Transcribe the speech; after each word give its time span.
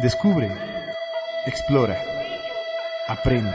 Descubre, 0.00 0.48
explora, 1.44 2.00
aprende, 3.08 3.52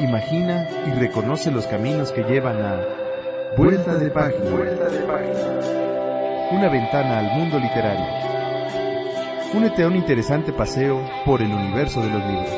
imagina 0.00 0.68
y 0.86 0.90
reconoce 0.90 1.50
los 1.50 1.66
caminos 1.66 2.12
que 2.12 2.24
llevan 2.24 2.60
a 2.60 2.84
Vuelta 3.56 3.94
de 3.96 4.10
Página. 4.10 4.50
Una 6.50 6.68
ventana 6.68 7.20
al 7.20 7.30
mundo 7.38 7.58
literario. 7.58 8.04
Únete 9.54 9.82
a 9.82 9.86
un 9.86 9.96
interesante 9.96 10.52
paseo 10.52 11.00
por 11.24 11.40
el 11.40 11.50
universo 11.50 12.02
de 12.02 12.10
los 12.10 12.22
libros. 12.26 12.50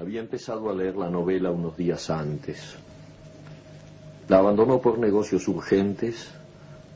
Había 0.00 0.18
empezado 0.18 0.70
a 0.70 0.74
leer 0.74 0.96
la 0.96 1.08
novela 1.08 1.52
unos 1.52 1.76
días 1.76 2.10
antes. 2.10 2.78
Abandonó 4.54 4.80
por 4.80 5.00
negocios 5.00 5.48
urgentes, 5.48 6.28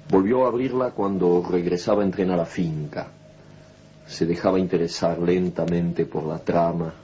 volvió 0.09 0.45
a 0.45 0.49
abrirla 0.49 0.93
cuando 0.93 1.45
regresaba 1.51 2.05
en 2.05 2.13
tren 2.13 2.31
a 2.31 2.45
finca. 2.45 3.09
Se 4.07 4.27
dejaba 4.27 4.61
interesar 4.61 5.19
lentamente 5.19 6.07
por 6.07 6.23
la 6.23 6.39
trama, 6.39 6.95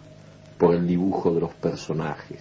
por 0.57 0.77
el 0.77 0.87
dibujo 0.87 1.35
de 1.35 1.41
los 1.41 1.55
personajes. 1.55 2.39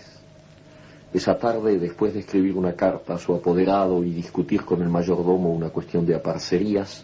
Esa 1.11 1.39
tarde, 1.39 1.79
después 1.79 2.13
de 2.13 2.19
escribir 2.19 2.55
una 2.55 2.73
carta 2.73 3.15
a 3.15 3.17
su 3.17 3.33
apoderado 3.33 4.03
y 4.03 4.11
discutir 4.11 4.63
con 4.63 4.83
el 4.83 4.89
mayordomo 4.89 5.51
una 5.51 5.69
cuestión 5.69 6.05
de 6.05 6.13
aparcerías, 6.13 7.03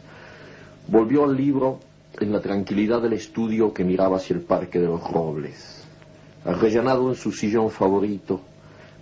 volvió 0.88 1.24
al 1.24 1.36
libro 1.36 1.80
en 2.20 2.32
la 2.32 2.40
tranquilidad 2.40 3.02
del 3.02 3.14
estudio 3.14 3.74
que 3.74 3.84
miraba 3.84 4.18
hacia 4.18 4.36
el 4.36 4.42
Parque 4.42 4.78
de 4.78 4.86
los 4.86 5.02
Robles. 5.12 5.84
Arrellanado 6.46 7.10
en 7.10 7.16
su 7.16 7.32
sillón 7.32 7.72
favorito, 7.72 8.42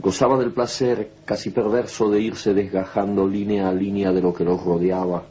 Gozaba 0.00 0.38
del 0.38 0.52
placer 0.52 1.10
casi 1.24 1.50
perverso 1.50 2.08
de 2.08 2.20
irse 2.20 2.54
desgajando 2.54 3.26
línea 3.26 3.68
a 3.68 3.72
línea 3.72 4.12
de 4.12 4.22
lo 4.22 4.32
que 4.32 4.44
los 4.44 4.62
rodeaba 4.62 5.24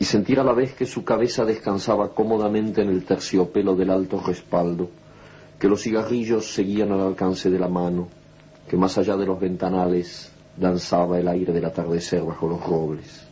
y 0.00 0.04
sentir 0.04 0.40
a 0.40 0.44
la 0.44 0.52
vez 0.52 0.74
que 0.74 0.84
su 0.84 1.04
cabeza 1.04 1.44
descansaba 1.44 2.12
cómodamente 2.12 2.82
en 2.82 2.88
el 2.88 3.04
terciopelo 3.04 3.76
del 3.76 3.90
alto 3.90 4.20
respaldo, 4.20 4.90
que 5.60 5.68
los 5.68 5.80
cigarrillos 5.80 6.52
seguían 6.52 6.90
al 6.90 7.02
alcance 7.02 7.50
de 7.50 7.58
la 7.60 7.68
mano, 7.68 8.08
que 8.68 8.76
más 8.76 8.98
allá 8.98 9.16
de 9.16 9.26
los 9.26 9.38
ventanales 9.38 10.32
danzaba 10.56 11.20
el 11.20 11.28
aire 11.28 11.52
del 11.52 11.64
atardecer 11.64 12.24
bajo 12.24 12.48
los 12.48 12.66
robles. 12.66 13.24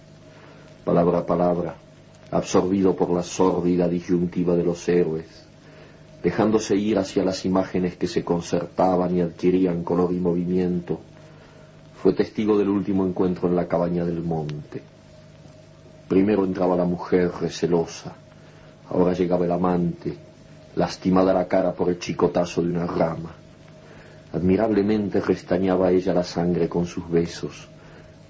Palabra 0.84 1.18
a 1.18 1.26
palabra, 1.26 1.74
absorbido 2.30 2.94
por 2.94 3.10
la 3.10 3.24
sórdida 3.24 3.88
disyuntiva 3.88 4.54
de 4.54 4.62
los 4.62 4.88
héroes, 4.88 5.49
dejándose 6.22 6.76
ir 6.76 6.98
hacia 6.98 7.24
las 7.24 7.44
imágenes 7.44 7.96
que 7.96 8.06
se 8.06 8.24
concertaban 8.24 9.16
y 9.16 9.20
adquirían 9.20 9.82
color 9.84 10.12
y 10.12 10.20
movimiento, 10.20 11.00
fue 12.02 12.12
testigo 12.12 12.58
del 12.58 12.68
último 12.68 13.06
encuentro 13.06 13.48
en 13.48 13.56
la 13.56 13.66
cabaña 13.68 14.04
del 14.04 14.22
monte. 14.22 14.82
Primero 16.08 16.44
entraba 16.44 16.76
la 16.76 16.84
mujer 16.84 17.30
recelosa, 17.40 18.14
ahora 18.90 19.12
llegaba 19.12 19.44
el 19.44 19.52
amante, 19.52 20.16
lastimada 20.76 21.32
la 21.32 21.46
cara 21.46 21.72
por 21.72 21.88
el 21.88 21.98
chicotazo 21.98 22.62
de 22.62 22.70
una 22.70 22.86
rama. 22.86 23.34
Admirablemente 24.32 25.20
restañaba 25.20 25.90
ella 25.90 26.14
la 26.14 26.24
sangre 26.24 26.68
con 26.68 26.86
sus 26.86 27.08
besos, 27.10 27.68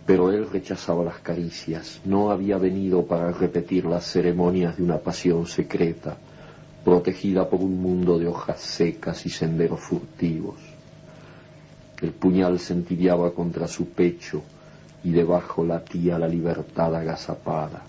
pero 0.07 0.33
él 0.33 0.49
rechazaba 0.51 1.05
las 1.05 1.19
caricias, 1.19 2.01
no 2.05 2.31
había 2.31 2.59
venido 2.59 3.05
para 3.05 3.31
repetir 3.33 3.85
las 3.85 4.05
ceremonias 4.05 4.77
de 4.77 4.83
una 4.83 4.99
pasión 4.99 5.47
secreta, 5.47 6.17
protegida 6.85 7.49
por 7.49 7.61
un 7.61 7.81
mundo 7.81 8.19
de 8.19 8.27
hojas 8.27 8.61
secas 8.61 9.27
y 9.27 9.31
senderos 9.31 9.81
furtivos. 9.81 10.57
El 12.01 12.13
puñal 12.13 12.59
se 12.59 12.73
entibiaba 12.73 13.33
contra 13.33 13.69
su 13.69 13.87
pecho 13.87 14.43
y 15.05 15.11
debajo 15.13 15.65
latía 15.65 16.19
la 16.19 16.29
libertad 16.29 16.95
agazapada. 16.95 17.85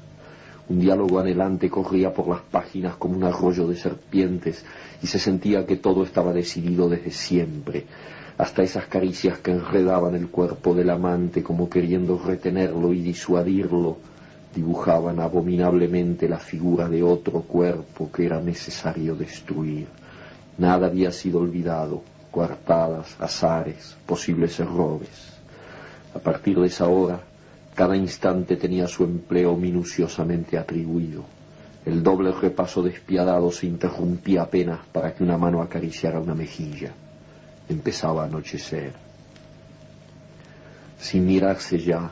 Un 0.70 0.80
diálogo 0.80 1.20
anhelante 1.20 1.70
corría 1.70 2.14
por 2.14 2.28
las 2.28 2.42
páginas 2.42 2.96
como 2.96 3.16
un 3.16 3.24
arroyo 3.24 3.68
de 3.68 3.76
serpientes 3.76 4.64
y 5.02 5.08
se 5.08 5.20
sentía 5.20 5.66
que 5.66 5.78
todo 5.78 6.04
estaba 6.04 6.34
decidido 6.34 6.88
desde 6.90 7.12
siempre, 7.12 7.86
hasta 8.38 8.64
esas 8.64 8.86
caricias 8.86 9.40
que 9.40 9.52
enredaban 9.52 10.16
el 10.16 10.30
cuerpo 10.30 10.74
del 10.74 10.90
amante 10.90 11.44
como 11.44 11.70
queriendo 11.70 12.18
retenerlo 12.18 12.94
y 12.94 13.02
disuadirlo, 13.02 13.98
dibujaban 14.54 15.20
abominablemente 15.20 16.28
la 16.28 16.40
figura 16.40 16.90
de 16.90 17.04
otro 17.04 17.42
cuerpo 17.42 18.12
que 18.12 18.26
era 18.26 18.42
necesario 18.42 19.16
destruir. 19.16 19.88
Nada 20.58 20.88
había 20.88 21.12
sido 21.12 21.40
olvidado, 21.40 22.04
coartadas, 22.30 23.16
azares, 23.20 23.96
posibles 24.06 24.60
errores. 24.60 25.34
A 26.14 26.20
partir 26.20 26.60
de 26.60 26.68
esa 26.68 26.88
hora, 26.88 27.22
cada 27.74 27.96
instante 27.96 28.58
tenía 28.58 28.88
su 28.88 29.04
empleo 29.04 29.56
minuciosamente 29.56 30.58
atribuido. 30.58 31.24
El 31.86 32.04
doble 32.04 32.32
repaso 32.32 32.84
despiadado 32.84 33.52
se 33.52 33.66
interrumpía 33.66 34.44
apenas 34.44 34.80
para 34.92 35.16
que 35.16 35.24
una 35.24 35.38
mano 35.38 35.62
acariciara 35.62 36.20
una 36.20 36.36
mejilla. 36.36 36.92
Empezaba 37.70 38.24
a 38.24 38.26
anochecer. 38.26 38.94
Sin 41.00 41.26
mirarse 41.26 41.80
ya, 41.80 42.12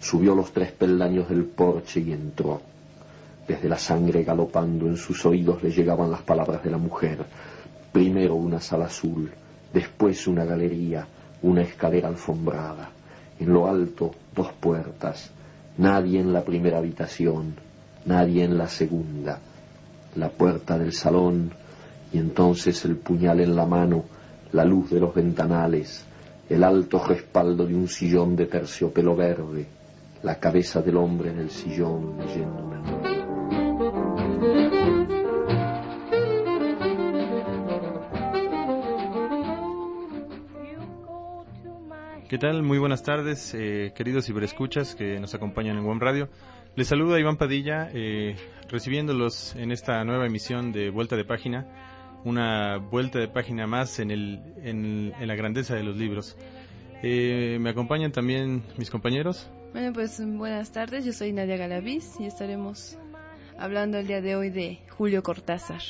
Subió 0.00 0.34
los 0.34 0.52
tres 0.52 0.72
peldaños 0.72 1.28
del 1.28 1.44
porche 1.44 2.00
y 2.00 2.12
entró. 2.12 2.60
Desde 3.46 3.68
la 3.68 3.78
sangre 3.78 4.24
galopando 4.24 4.86
en 4.86 4.96
sus 4.96 5.24
oídos 5.24 5.62
le 5.62 5.70
llegaban 5.70 6.10
las 6.10 6.22
palabras 6.22 6.62
de 6.62 6.70
la 6.70 6.78
mujer. 6.78 7.24
Primero 7.92 8.34
una 8.34 8.60
sala 8.60 8.86
azul, 8.86 9.30
después 9.72 10.26
una 10.26 10.44
galería, 10.44 11.06
una 11.42 11.62
escalera 11.62 12.08
alfombrada. 12.08 12.90
En 13.38 13.52
lo 13.52 13.68
alto 13.68 14.12
dos 14.34 14.52
puertas. 14.52 15.30
Nadie 15.78 16.20
en 16.20 16.32
la 16.32 16.42
primera 16.42 16.78
habitación, 16.78 17.54
nadie 18.04 18.44
en 18.44 18.56
la 18.56 18.68
segunda. 18.68 19.38
La 20.16 20.30
puerta 20.30 20.78
del 20.78 20.92
salón 20.92 21.52
y 22.12 22.18
entonces 22.18 22.84
el 22.84 22.96
puñal 22.96 23.40
en 23.40 23.56
la 23.56 23.66
mano, 23.66 24.04
la 24.52 24.64
luz 24.64 24.90
de 24.90 25.00
los 25.00 25.14
ventanales, 25.14 26.04
el 26.48 26.64
alto 26.64 27.04
respaldo 27.04 27.66
de 27.66 27.74
un 27.74 27.88
sillón 27.88 28.36
de 28.36 28.46
terciopelo 28.46 29.16
verde, 29.16 29.66
la 30.22 30.38
cabeza 30.38 30.82
del 30.82 30.96
hombre 30.96 31.30
en 31.30 31.38
el 31.38 31.50
sillón 31.50 32.18
leyendo 32.18 32.64
una 32.64 32.78
novela. 32.78 33.16
¿Qué 42.28 42.38
tal? 42.38 42.62
Muy 42.64 42.78
buenas 42.78 43.02
tardes, 43.04 43.54
eh, 43.54 43.92
queridos 43.94 44.26
ciberescuchas 44.26 44.96
que 44.96 45.20
nos 45.20 45.34
acompañan 45.34 45.78
en 45.78 45.86
Web 45.86 45.98
Radio. 46.00 46.28
Les 46.74 46.88
saluda 46.88 47.20
Iván 47.20 47.36
Padilla, 47.36 47.88
eh, 47.94 48.36
recibiéndolos 48.68 49.54
en 49.54 49.70
esta 49.70 50.04
nueva 50.04 50.26
emisión 50.26 50.72
de 50.72 50.90
Vuelta 50.90 51.16
de 51.16 51.24
Página, 51.24 51.66
una 52.24 52.78
vuelta 52.78 53.20
de 53.20 53.28
página 53.28 53.68
más 53.68 54.00
en, 54.00 54.10
el, 54.10 54.42
en, 54.62 55.12
en 55.18 55.28
la 55.28 55.36
grandeza 55.36 55.76
de 55.76 55.84
los 55.84 55.96
libros. 55.96 56.36
Eh, 57.08 57.58
me 57.60 57.70
acompañan 57.70 58.10
también 58.10 58.64
mis 58.76 58.90
compañeros. 58.90 59.48
Bueno, 59.72 59.92
pues 59.92 60.20
buenas 60.20 60.72
tardes, 60.72 61.04
yo 61.04 61.12
soy 61.12 61.32
Nadia 61.32 61.56
Galaviz 61.56 62.16
y 62.18 62.26
estaremos 62.26 62.98
hablando 63.56 63.98
el 63.98 64.08
día 64.08 64.20
de 64.20 64.34
hoy 64.34 64.50
de 64.50 64.80
Julio 64.90 65.22
Cortázar. 65.22 65.80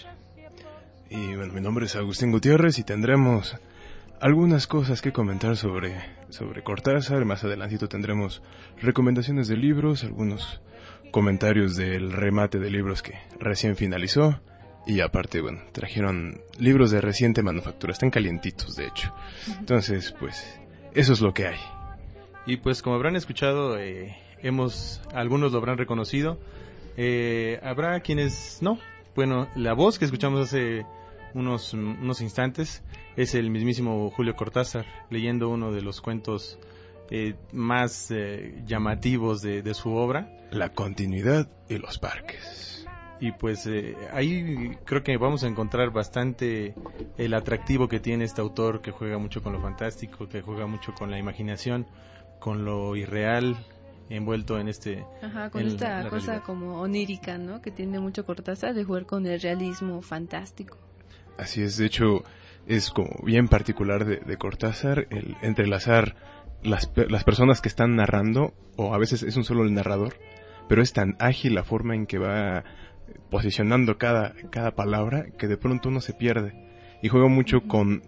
Y 1.08 1.34
bueno, 1.34 1.54
mi 1.54 1.62
nombre 1.62 1.86
es 1.86 1.96
Agustín 1.96 2.32
Gutiérrez 2.32 2.78
y 2.78 2.84
tendremos 2.84 3.56
algunas 4.20 4.66
cosas 4.66 5.00
que 5.00 5.12
comentar 5.12 5.56
sobre, 5.56 5.94
sobre 6.28 6.62
Cortázar. 6.62 7.24
Más 7.24 7.42
adelantito 7.44 7.88
tendremos 7.88 8.42
recomendaciones 8.82 9.48
de 9.48 9.56
libros, 9.56 10.04
algunos 10.04 10.60
comentarios 11.12 11.76
del 11.76 12.12
remate 12.12 12.58
de 12.58 12.70
libros 12.70 13.00
que 13.00 13.14
recién 13.40 13.74
finalizó. 13.74 14.38
Y 14.86 15.00
aparte, 15.00 15.40
bueno, 15.40 15.62
trajeron 15.72 16.42
libros 16.58 16.90
de 16.90 17.00
reciente 17.00 17.42
manufactura, 17.42 17.94
están 17.94 18.10
calientitos 18.10 18.76
de 18.76 18.86
hecho. 18.88 19.14
Entonces, 19.58 20.14
pues, 20.20 20.60
eso 20.96 21.12
es 21.12 21.20
lo 21.20 21.32
que 21.32 21.46
hay. 21.46 21.58
Y 22.46 22.58
pues 22.58 22.82
como 22.82 22.96
habrán 22.96 23.16
escuchado, 23.16 23.78
eh, 23.78 24.16
hemos, 24.42 25.00
algunos 25.12 25.52
lo 25.52 25.58
habrán 25.58 25.78
reconocido, 25.78 26.38
eh, 26.96 27.60
habrá 27.62 28.00
quienes 28.00 28.58
no. 28.60 28.78
Bueno, 29.14 29.48
la 29.54 29.72
voz 29.72 29.98
que 29.98 30.04
escuchamos 30.04 30.40
hace 30.40 30.84
unos, 31.34 31.74
unos 31.74 32.20
instantes 32.20 32.82
es 33.16 33.34
el 33.34 33.50
mismísimo 33.50 34.10
Julio 34.10 34.34
Cortázar 34.36 34.86
leyendo 35.10 35.48
uno 35.48 35.72
de 35.72 35.82
los 35.82 36.00
cuentos 36.00 36.58
eh, 37.10 37.34
más 37.52 38.10
eh, 38.10 38.62
llamativos 38.66 39.42
de, 39.42 39.62
de, 39.62 39.74
su 39.74 39.92
obra. 39.94 40.28
La 40.50 40.70
continuidad 40.70 41.48
y 41.68 41.78
los 41.78 41.98
parques. 41.98 42.75
Y 43.20 43.32
pues 43.32 43.66
eh, 43.66 43.96
ahí 44.12 44.76
creo 44.84 45.02
que 45.02 45.16
vamos 45.16 45.42
a 45.44 45.48
encontrar 45.48 45.90
bastante 45.90 46.74
el 47.16 47.34
atractivo 47.34 47.88
que 47.88 47.98
tiene 47.98 48.24
este 48.24 48.40
autor 48.40 48.82
que 48.82 48.90
juega 48.90 49.18
mucho 49.18 49.42
con 49.42 49.52
lo 49.52 49.60
fantástico, 49.60 50.28
que 50.28 50.42
juega 50.42 50.66
mucho 50.66 50.92
con 50.92 51.10
la 51.10 51.18
imaginación, 51.18 51.86
con 52.38 52.64
lo 52.64 52.94
irreal 52.94 53.56
envuelto 54.08 54.58
en 54.58 54.68
este 54.68 55.04
Ajá, 55.22 55.50
con 55.50 55.66
esta 55.66 56.08
cosa 56.08 56.42
como 56.42 56.80
onírica, 56.80 57.38
¿no? 57.38 57.60
Que 57.60 57.70
tiene 57.70 57.98
mucho 57.98 58.24
Cortázar 58.24 58.74
de 58.74 58.84
jugar 58.84 59.06
con 59.06 59.26
el 59.26 59.40
realismo 59.40 60.02
fantástico. 60.02 60.76
Así 61.38 61.62
es, 61.62 61.76
de 61.76 61.86
hecho 61.86 62.22
es 62.66 62.90
como 62.90 63.10
bien 63.24 63.48
particular 63.48 64.04
de, 64.04 64.18
de 64.18 64.36
Cortázar 64.36 65.06
el 65.10 65.36
entrelazar 65.40 66.16
las, 66.62 66.90
las 67.08 67.24
personas 67.24 67.60
que 67.60 67.68
están 67.68 67.96
narrando, 67.96 68.54
o 68.76 68.94
a 68.94 68.98
veces 68.98 69.22
es 69.22 69.36
un 69.36 69.44
solo 69.44 69.64
el 69.64 69.74
narrador, 69.74 70.14
pero 70.68 70.82
es 70.82 70.92
tan 70.92 71.16
ágil 71.18 71.54
la 71.54 71.64
forma 71.64 71.94
en 71.94 72.06
que 72.06 72.18
va 72.18 72.64
posicionando 73.30 73.98
cada, 73.98 74.34
cada 74.50 74.74
palabra 74.74 75.26
que 75.38 75.46
de 75.46 75.56
pronto 75.56 75.88
uno 75.88 76.00
se 76.00 76.12
pierde. 76.12 76.52
Y 77.02 77.08
juega 77.08 77.28
mucho 77.28 77.62
con 77.62 78.02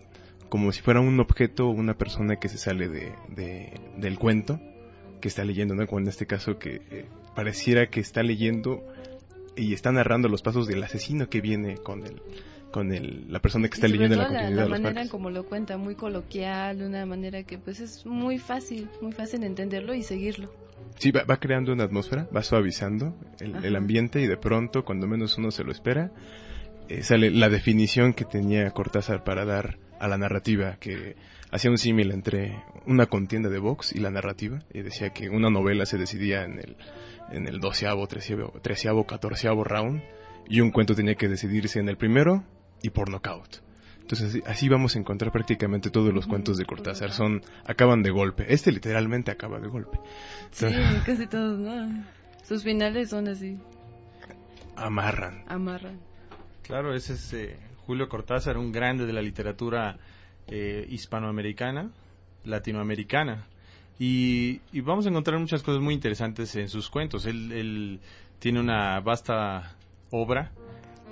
como 0.48 0.72
si 0.72 0.80
fuera 0.80 1.00
un 1.00 1.20
objeto 1.20 1.68
o 1.68 1.70
una 1.70 1.94
persona 1.94 2.36
que 2.36 2.48
se 2.48 2.56
sale 2.58 2.88
de, 2.88 3.12
de, 3.28 3.72
del 3.98 4.18
cuento 4.18 4.60
que 5.20 5.28
está 5.28 5.44
leyendo, 5.44 5.74
¿no? 5.74 5.86
Como 5.86 6.00
en 6.00 6.08
este 6.08 6.26
caso 6.26 6.58
que 6.58 6.80
eh, 6.90 7.04
pareciera 7.34 7.88
que 7.88 8.00
está 8.00 8.22
leyendo 8.22 8.82
y 9.56 9.74
está 9.74 9.92
narrando 9.92 10.28
los 10.28 10.42
pasos 10.42 10.66
del 10.66 10.82
asesino 10.82 11.28
que 11.28 11.40
viene 11.40 11.76
con 11.76 12.04
el 12.06 12.22
con 12.70 12.92
el, 12.92 13.32
la 13.32 13.40
persona 13.40 13.68
que 13.68 13.74
está 13.74 13.88
leyendo 13.88 14.16
la 14.16 14.26
continuidad 14.26 14.56
la, 14.56 14.62
de 14.64 14.68
los 14.68 14.78
manera 14.78 14.94
parques. 14.94 15.10
como 15.10 15.30
lo 15.30 15.46
cuenta 15.46 15.78
muy 15.78 15.94
coloquial 15.94 16.82
una 16.82 17.06
manera 17.06 17.42
que 17.42 17.58
pues 17.58 17.80
es 17.80 18.04
muy 18.04 18.38
fácil 18.38 18.88
muy 19.00 19.12
fácil 19.12 19.42
entenderlo 19.42 19.94
y 19.94 20.02
seguirlo 20.02 20.50
Sí, 20.98 21.10
va, 21.12 21.24
va 21.24 21.38
creando 21.38 21.72
una 21.72 21.84
atmósfera, 21.84 22.28
va 22.34 22.42
suavizando 22.42 23.16
el, 23.40 23.64
el, 23.64 23.76
ambiente 23.76 24.20
y 24.20 24.26
de 24.26 24.36
pronto, 24.36 24.84
cuando 24.84 25.06
menos 25.06 25.38
uno 25.38 25.50
se 25.50 25.62
lo 25.62 25.70
espera, 25.70 26.10
eh, 26.88 27.02
sale 27.02 27.30
la 27.30 27.48
definición 27.48 28.14
que 28.14 28.24
tenía 28.24 28.70
Cortázar 28.70 29.22
para 29.22 29.44
dar 29.44 29.78
a 30.00 30.08
la 30.08 30.16
narrativa, 30.16 30.76
que 30.80 31.16
hacía 31.50 31.70
un 31.70 31.78
símil 31.78 32.12
entre 32.12 32.64
una 32.86 33.06
contienda 33.06 33.48
de 33.48 33.58
box 33.58 33.92
y 33.92 33.98
la 33.98 34.10
narrativa, 34.10 34.60
y 34.72 34.82
decía 34.82 35.10
que 35.10 35.28
una 35.28 35.50
novela 35.50 35.86
se 35.86 35.98
decidía 35.98 36.44
en 36.44 36.58
el, 36.58 36.76
en 37.30 37.46
el 37.46 37.60
doceavo, 37.60 38.06
treceavo, 38.06 38.52
treceavo, 38.62 39.06
catorceavo 39.06 39.64
round, 39.64 40.02
y 40.48 40.60
un 40.60 40.70
cuento 40.70 40.94
tenía 40.94 41.14
que 41.14 41.28
decidirse 41.28 41.78
en 41.78 41.88
el 41.88 41.96
primero 41.96 42.44
y 42.82 42.90
por 42.90 43.10
knockout. 43.10 43.67
Entonces 44.10 44.42
así 44.46 44.70
vamos 44.70 44.96
a 44.96 44.98
encontrar 44.98 45.30
prácticamente 45.30 45.90
todos 45.90 46.14
los 46.14 46.26
cuentos 46.26 46.56
de 46.56 46.64
Cortázar. 46.64 47.12
Son, 47.12 47.42
acaban 47.66 48.02
de 48.02 48.08
golpe. 48.08 48.46
Este 48.48 48.72
literalmente 48.72 49.30
acaba 49.30 49.60
de 49.60 49.68
golpe. 49.68 50.00
Entonces, 50.44 50.72
sí, 50.72 51.00
casi 51.04 51.26
todos, 51.26 51.58
¿no? 51.58 52.04
Sus 52.42 52.64
finales 52.64 53.10
son 53.10 53.28
así. 53.28 53.58
Amarran. 54.76 55.44
Amarran. 55.46 56.00
Claro, 56.62 56.94
ese 56.94 57.12
es 57.12 57.32
eh, 57.34 57.58
Julio 57.84 58.08
Cortázar, 58.08 58.56
un 58.56 58.72
grande 58.72 59.04
de 59.04 59.12
la 59.12 59.20
literatura 59.20 59.98
eh, 60.46 60.86
hispanoamericana, 60.88 61.90
latinoamericana. 62.44 63.44
Y, 63.98 64.62
y, 64.72 64.80
vamos 64.80 65.04
a 65.04 65.10
encontrar 65.10 65.38
muchas 65.38 65.62
cosas 65.62 65.82
muy 65.82 65.92
interesantes 65.92 66.56
en 66.56 66.70
sus 66.70 66.88
cuentos. 66.88 67.26
Él, 67.26 67.52
él 67.52 68.00
tiene 68.38 68.58
una 68.60 69.00
vasta 69.00 69.76
obra 70.10 70.52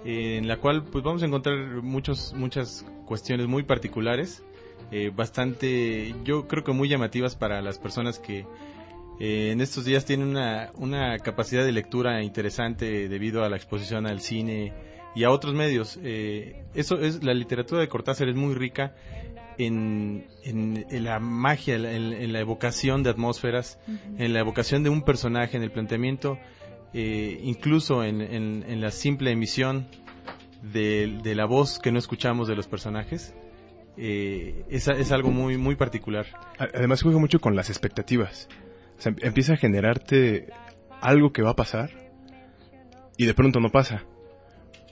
en 0.07 0.47
la 0.47 0.59
cual 0.59 0.85
pues 0.85 1.03
vamos 1.03 1.23
a 1.23 1.27
encontrar 1.27 1.59
muchos 1.83 2.33
muchas 2.35 2.87
cuestiones 3.07 3.49
muy 3.49 3.65
particulares 3.65 4.45
eh, 4.93 5.11
bastante 5.15 6.15
yo 6.25 6.47
creo 6.47 6.63
que 6.63 6.73
muy 6.73 6.89
llamativas 6.89 7.35
para 7.35 7.61
las 7.61 7.79
personas 7.79 8.21
que 8.21 8.47
eh, 9.19 9.51
en 9.51 9.61
estos 9.61 9.85
días 9.85 10.05
tienen 10.05 10.29
una, 10.29 10.71
una 10.77 11.19
capacidad 11.19 11.65
de 11.65 11.73
lectura 11.73 12.23
interesante 12.23 13.09
debido 13.09 13.43
a 13.43 13.49
la 13.49 13.57
exposición 13.57 14.07
al 14.07 14.21
cine 14.21 14.73
y 15.17 15.25
a 15.25 15.31
otros 15.31 15.55
medios 15.55 15.99
eh, 16.05 16.63
eso 16.75 17.01
es 17.01 17.25
la 17.25 17.35
literatura 17.35 17.81
de 17.81 17.89
Cortázar 17.89 18.29
es 18.29 18.37
muy 18.37 18.55
rica 18.55 18.95
en, 19.59 20.29
en, 20.45 20.87
en 20.89 21.05
la 21.05 21.19
magia 21.19 21.75
en, 21.75 21.85
en, 21.85 22.33
la 22.33 22.39
evocación 22.39 23.03
de 23.03 23.11
atmósferas 23.11 23.81
uh 23.89 23.91
-huh. 23.91 24.25
en 24.25 24.33
la 24.35 24.39
evocación 24.41 24.85
de 24.85 24.91
un 24.91 25.03
personaje 25.03 25.57
en 25.57 25.65
el 25.65 25.73
planteamiento 25.73 26.39
eh, 26.93 27.41
incluso 27.43 28.05
en, 28.05 28.81
la 28.81 28.91
simple 28.91 29.31
emisión 29.33 29.87
de, 30.63 31.35
la 31.35 31.47
voz 31.47 31.79
que 31.79 31.93
no 31.93 31.99
escuchamos 31.99 32.49
de 32.49 32.57
los 32.57 32.69
personajes, 32.69 33.35
eh, 33.97 34.65
es, 34.69 34.89
algo 35.13 35.31
muy, 35.31 35.57
muy 35.57 35.77
particular. 35.77 36.27
Además 36.59 37.03
juega 37.03 37.19
mucho 37.19 37.41
con 37.41 37.57
las 37.57 37.71
expectativas. 37.71 38.49
Empieza 39.05 39.55
a 39.55 39.57
generarte 39.57 40.49
algo 41.01 41.33
que 41.33 41.43
va 41.43 41.51
a 41.51 41.57
pasar 41.57 41.91
y 43.17 43.27
de 43.27 43.35
pronto 43.35 43.61
no 43.61 43.71
pasa. 43.71 44.05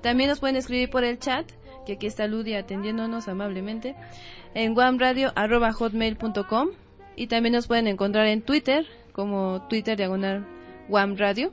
También 0.00 0.30
nos 0.30 0.38
pueden 0.38 0.54
escribir 0.56 0.88
por 0.88 1.02
el 1.02 1.18
chat, 1.18 1.50
que 1.84 1.94
aquí 1.94 2.06
está 2.06 2.28
Ludi 2.28 2.54
atendiéndonos 2.54 3.26
amablemente, 3.26 3.96
en 4.54 4.74
guamradio.hotmail.com 4.74 6.68
y 7.16 7.26
también 7.26 7.54
nos 7.54 7.66
pueden 7.66 7.88
encontrar 7.88 8.26
en 8.26 8.42
Twitter 8.42 8.86
como 9.12 9.66
Twitter 9.68 9.96
diagonal 9.96 10.46
Guam 10.88 11.16
Radio. 11.16 11.52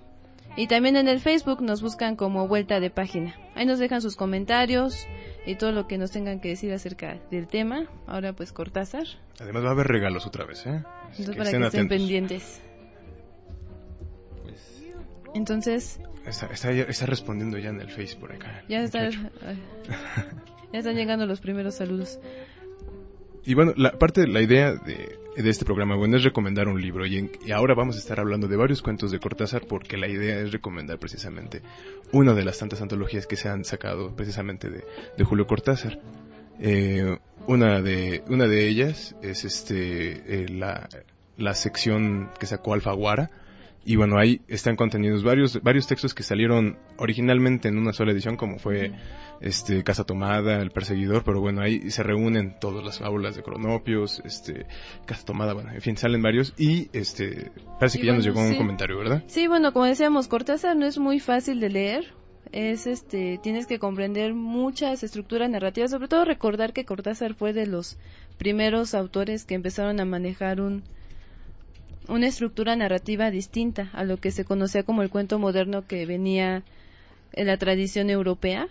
Y 0.58 0.68
también 0.68 0.96
en 0.96 1.08
el 1.08 1.20
Facebook 1.20 1.62
nos 1.62 1.82
buscan 1.82 2.16
como 2.16 2.48
vuelta 2.48 2.80
de 2.80 2.90
página. 2.90 3.36
Ahí 3.56 3.66
nos 3.66 3.78
dejan 3.78 4.02
sus 4.02 4.16
comentarios 4.16 5.06
y 5.46 5.56
todo 5.56 5.74
lo 5.74 5.86
que 5.86 5.98
nos 5.98 6.12
tengan 6.12 6.40
que 6.40 6.50
decir 6.50 6.72
acerca 6.72 7.20
del 7.30 7.48
tema. 7.48 7.88
Ahora 8.08 8.34
pues 8.34 8.54
Cortázar. 8.54 9.06
Además 9.40 9.66
va 9.66 9.70
a 9.70 9.72
haber 9.72 9.88
regalos 9.88 10.26
otra 10.26 10.46
vez, 10.46 10.66
¿eh? 10.66 10.84
Entonces 11.18 11.30
que 11.30 11.36
para 11.36 11.50
estén 11.50 11.62
que 11.62 11.68
estén 11.68 11.82
atentos. 11.82 11.98
pendientes. 11.98 12.62
Pues... 14.44 14.84
Entonces... 15.34 16.00
Está, 16.26 16.48
está, 16.48 16.72
está, 16.72 17.06
respondiendo 17.06 17.58
ya 17.58 17.70
en 17.70 17.82
el 17.82 17.90
Face 17.90 18.16
por 18.16 18.32
acá. 18.32 18.64
Ya, 18.68 18.82
está, 18.82 19.10
ya 20.74 20.80
están 20.80 20.96
llegando 20.96 21.26
los 21.26 21.40
primeros 21.40 21.76
saludos. 21.76 22.20
Y 23.44 23.54
bueno, 23.54 23.74
la 23.76 23.92
parte 23.92 24.22
de 24.22 24.28
la 24.28 24.42
idea 24.42 24.74
de, 24.74 25.20
de, 25.36 25.50
este 25.50 25.66
programa, 25.66 25.96
bueno, 25.96 26.18
es 26.18 26.24
recomendar 26.24 26.68
un 26.68 26.82
libro. 26.82 27.06
Y, 27.06 27.18
en, 27.18 27.32
ahora 27.54 27.74
vamos 27.76 27.96
a 27.96 28.00
estar 28.00 28.20
hablando 28.20 28.48
de 28.48 28.56
varios 28.56 28.82
cuentos 28.82 29.12
de 29.12 29.20
Cortázar 29.20 29.66
porque 29.68 29.98
la 29.98 30.08
idea 30.08 30.40
es 30.40 30.52
recomendar 30.52 30.98
precisamente 31.00 31.62
una 32.12 32.34
de 32.34 32.44
las 32.44 32.58
tantas 32.58 32.82
antologías 32.82 33.28
que 33.28 33.36
se 33.36 33.50
han 33.50 33.64
sacado 33.64 34.16
precisamente 34.16 34.70
de, 34.70 34.84
de 35.18 35.24
Julio 35.24 35.48
Cortázar. 35.48 36.00
Eh, 36.60 37.18
una, 37.48 37.82
de, 37.82 38.24
una 38.28 38.48
de 38.48 38.68
ellas 38.68 39.16
es 39.22 39.46
este, 39.46 40.44
eh, 40.44 40.50
la, 40.50 40.88
la 41.38 41.54
sección 41.54 42.32
que 42.40 42.46
sacó 42.46 42.74
Alfaguara. 42.74 43.32
Y 43.88 43.98
bueno, 43.98 44.18
ahí 44.18 44.42
están 44.48 44.76
contenidos 44.76 45.24
varios, 45.24 45.62
varios 45.62 45.86
textos 45.86 46.16
que 46.16 46.24
salieron 46.24 46.80
originalmente 46.98 47.68
en 47.68 47.78
una 47.78 47.94
sola 47.94 48.14
edición, 48.14 48.36
como 48.36 48.58
fue 48.58 48.92
este 49.42 49.84
Casa 49.84 50.04
Tomada, 50.04 50.60
El 50.60 50.72
Perseguidor, 50.72 51.24
pero 51.24 51.40
bueno, 51.40 51.62
ahí 51.62 51.92
se 51.92 52.02
reúnen 52.02 52.56
todas 52.60 52.84
las 52.84 52.98
fábulas 52.98 53.36
de 53.36 53.44
Cronopios, 53.44 54.24
este 54.26 54.66
Casa 55.06 55.24
Tomada, 55.24 55.54
bueno, 55.54 55.72
en 55.72 55.82
fin, 55.82 55.98
salen 55.98 56.24
varios 56.24 56.56
y 56.58 56.90
este 56.94 57.52
Parece 57.80 58.00
que 58.00 58.08
ya 58.08 58.14
nos 58.14 58.26
llegó 58.26 58.42
un 58.42 58.56
comentario, 58.56 58.98
¿verdad? 58.98 59.24
Sí, 59.28 59.46
bueno, 59.46 59.72
como 59.72 59.86
decíamos, 59.86 60.28
Cortázar 60.28 60.76
no 60.76 60.88
es 60.88 60.98
muy 60.98 61.20
fácil 61.20 61.60
de 61.60 61.70
leer. 61.70 62.14
Es 62.52 62.88
este, 62.88 63.40
tienes 63.44 63.68
que 63.68 63.80
comprender 63.80 64.34
muchas 64.34 65.04
estructuras 65.04 65.50
narrativas, 65.50 65.92
sobre 65.92 66.08
todo 66.08 66.26
recordar 66.26 66.74
que 66.74 66.86
Cortázar 66.86 67.36
fue 67.36 67.54
de 67.54 67.68
los 67.68 67.98
primeros 68.38 68.96
autores 68.96 69.46
que 69.46 69.56
empezaron 69.56 70.00
a 70.00 70.06
manejar 70.06 70.62
un, 70.62 70.84
una 72.08 72.28
estructura 72.28 72.76
narrativa 72.76 73.32
distinta 73.32 73.90
a 73.94 74.04
lo 74.04 74.18
que 74.18 74.32
se 74.32 74.46
conocía 74.46 74.84
como 74.84 75.02
el 75.02 75.10
cuento 75.10 75.40
moderno 75.40 75.88
que 75.88 76.06
venía 76.06 76.64
en 77.34 77.48
la 77.48 77.58
tradición 77.58 78.10
europea. 78.10 78.68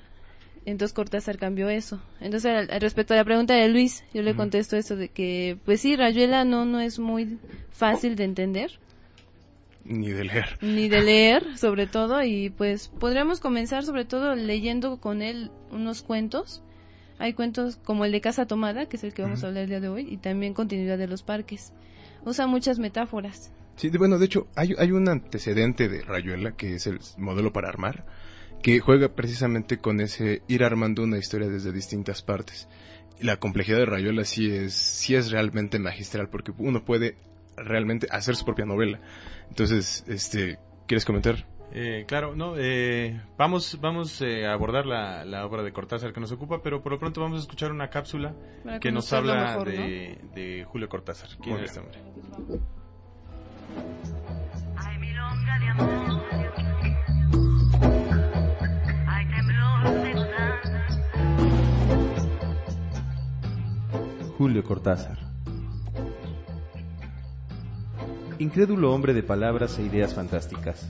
Entonces 0.66 0.94
Cortázar 0.94 1.36
cambió 1.36 1.68
eso. 1.68 2.00
Entonces, 2.20 2.68
respecto 2.80 3.12
a 3.12 3.18
la 3.18 3.24
pregunta 3.24 3.54
de 3.54 3.68
Luis, 3.68 4.02
yo 4.14 4.22
le 4.22 4.34
contesto 4.34 4.76
eso 4.76 4.96
de 4.96 5.08
que, 5.08 5.58
pues 5.64 5.82
sí, 5.82 5.94
Rayuela 5.94 6.44
no, 6.44 6.64
no 6.64 6.80
es 6.80 6.98
muy 6.98 7.38
fácil 7.70 8.16
de 8.16 8.24
entender. 8.24 8.78
Ni 9.84 10.10
de 10.10 10.24
leer. 10.24 10.58
Ni 10.62 10.88
de 10.88 11.02
leer, 11.02 11.58
sobre 11.58 11.86
todo, 11.86 12.22
y 12.22 12.48
pues 12.48 12.88
podríamos 12.88 13.40
comenzar 13.40 13.84
sobre 13.84 14.06
todo 14.06 14.34
leyendo 14.34 14.96
con 14.98 15.20
él 15.20 15.50
unos 15.70 16.02
cuentos. 16.02 16.62
Hay 17.18 17.34
cuentos 17.34 17.76
como 17.76 18.06
el 18.06 18.12
de 18.12 18.22
Casa 18.22 18.46
Tomada, 18.46 18.86
que 18.86 18.96
es 18.96 19.04
el 19.04 19.12
que 19.12 19.22
vamos 19.22 19.44
a 19.44 19.48
hablar 19.48 19.64
el 19.64 19.68
día 19.68 19.80
de 19.80 19.88
hoy, 19.88 20.08
y 20.10 20.16
también 20.16 20.54
Continuidad 20.54 20.96
de 20.96 21.06
los 21.06 21.22
Parques. 21.22 21.74
Usa 22.24 22.46
muchas 22.46 22.78
metáforas. 22.78 23.52
Sí, 23.76 23.90
bueno, 23.90 24.18
de 24.18 24.26
hecho, 24.26 24.46
hay, 24.54 24.92
un 24.92 25.08
antecedente 25.08 25.88
de 25.88 26.02
Rayuela, 26.02 26.52
que 26.52 26.74
es 26.74 26.86
el 26.86 27.00
modelo 27.18 27.52
para 27.52 27.68
armar, 27.68 28.06
que 28.62 28.78
juega 28.80 29.14
precisamente 29.14 29.78
con 29.78 30.00
ese 30.00 30.42
ir 30.48 30.64
armando 30.64 31.02
una 31.02 31.18
historia 31.18 31.48
desde 31.48 31.72
distintas 31.72 32.22
partes. 32.22 32.68
La 33.20 33.38
complejidad 33.38 33.78
de 33.78 33.86
Rayuela 33.86 34.24
sí 34.24 34.50
es, 34.50 35.10
es 35.10 35.30
realmente 35.30 35.78
magistral, 35.78 36.28
porque 36.28 36.52
uno 36.56 36.84
puede 36.84 37.16
realmente 37.56 38.06
hacer 38.10 38.36
su 38.36 38.44
propia 38.44 38.64
novela. 38.64 39.00
Entonces, 39.48 40.04
este, 40.06 40.58
¿quieres 40.86 41.04
comentar? 41.04 41.46
Eh, 41.76 42.04
claro, 42.06 42.36
no, 42.36 42.54
eh, 42.56 43.20
vamos, 43.36 43.78
vamos 43.80 44.22
eh, 44.22 44.46
a 44.46 44.52
abordar 44.52 44.86
la, 44.86 45.24
la, 45.24 45.44
obra 45.44 45.64
de 45.64 45.72
Cortázar 45.72 46.12
que 46.12 46.20
nos 46.20 46.30
ocupa, 46.30 46.62
pero 46.62 46.80
por 46.80 46.92
lo 46.92 47.00
pronto 47.00 47.20
vamos 47.20 47.38
a 47.38 47.40
escuchar 47.40 47.72
una 47.72 47.90
cápsula 47.90 48.32
que 48.80 48.92
nos 48.92 49.12
habla 49.12 49.58
de, 49.64 50.20
de, 50.36 50.64
Julio 50.68 50.88
Cortázar. 50.88 51.30
¿Quién 51.42 51.56
es 51.56 51.62
este 51.64 51.80
hombre? 51.80 51.98
Julio 64.38 64.62
Cortázar 64.62 65.18
incrédulo 68.38 68.92
hombre 68.92 69.14
de 69.14 69.22
palabras 69.22 69.78
e 69.78 69.82
ideas 69.82 70.14
fantásticas. 70.14 70.88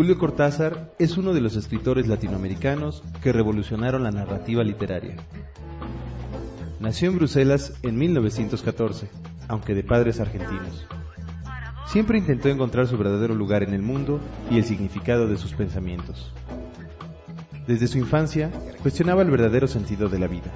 Julio 0.00 0.16
Cortázar 0.16 0.94
es 0.98 1.18
uno 1.18 1.34
de 1.34 1.42
los 1.42 1.56
escritores 1.56 2.08
latinoamericanos 2.08 3.02
que 3.22 3.34
revolucionaron 3.34 4.02
la 4.02 4.10
narrativa 4.10 4.64
literaria. 4.64 5.16
Nació 6.80 7.10
en 7.10 7.16
Bruselas 7.16 7.74
en 7.82 7.98
1914, 7.98 9.10
aunque 9.46 9.74
de 9.74 9.84
padres 9.84 10.18
argentinos. 10.18 10.86
Siempre 11.86 12.16
intentó 12.16 12.48
encontrar 12.48 12.86
su 12.86 12.96
verdadero 12.96 13.34
lugar 13.34 13.62
en 13.62 13.74
el 13.74 13.82
mundo 13.82 14.20
y 14.50 14.56
el 14.56 14.64
significado 14.64 15.28
de 15.28 15.36
sus 15.36 15.52
pensamientos. 15.52 16.32
Desde 17.66 17.86
su 17.86 17.98
infancia, 17.98 18.50
cuestionaba 18.80 19.20
el 19.20 19.30
verdadero 19.30 19.68
sentido 19.68 20.08
de 20.08 20.18
la 20.18 20.28
vida, 20.28 20.50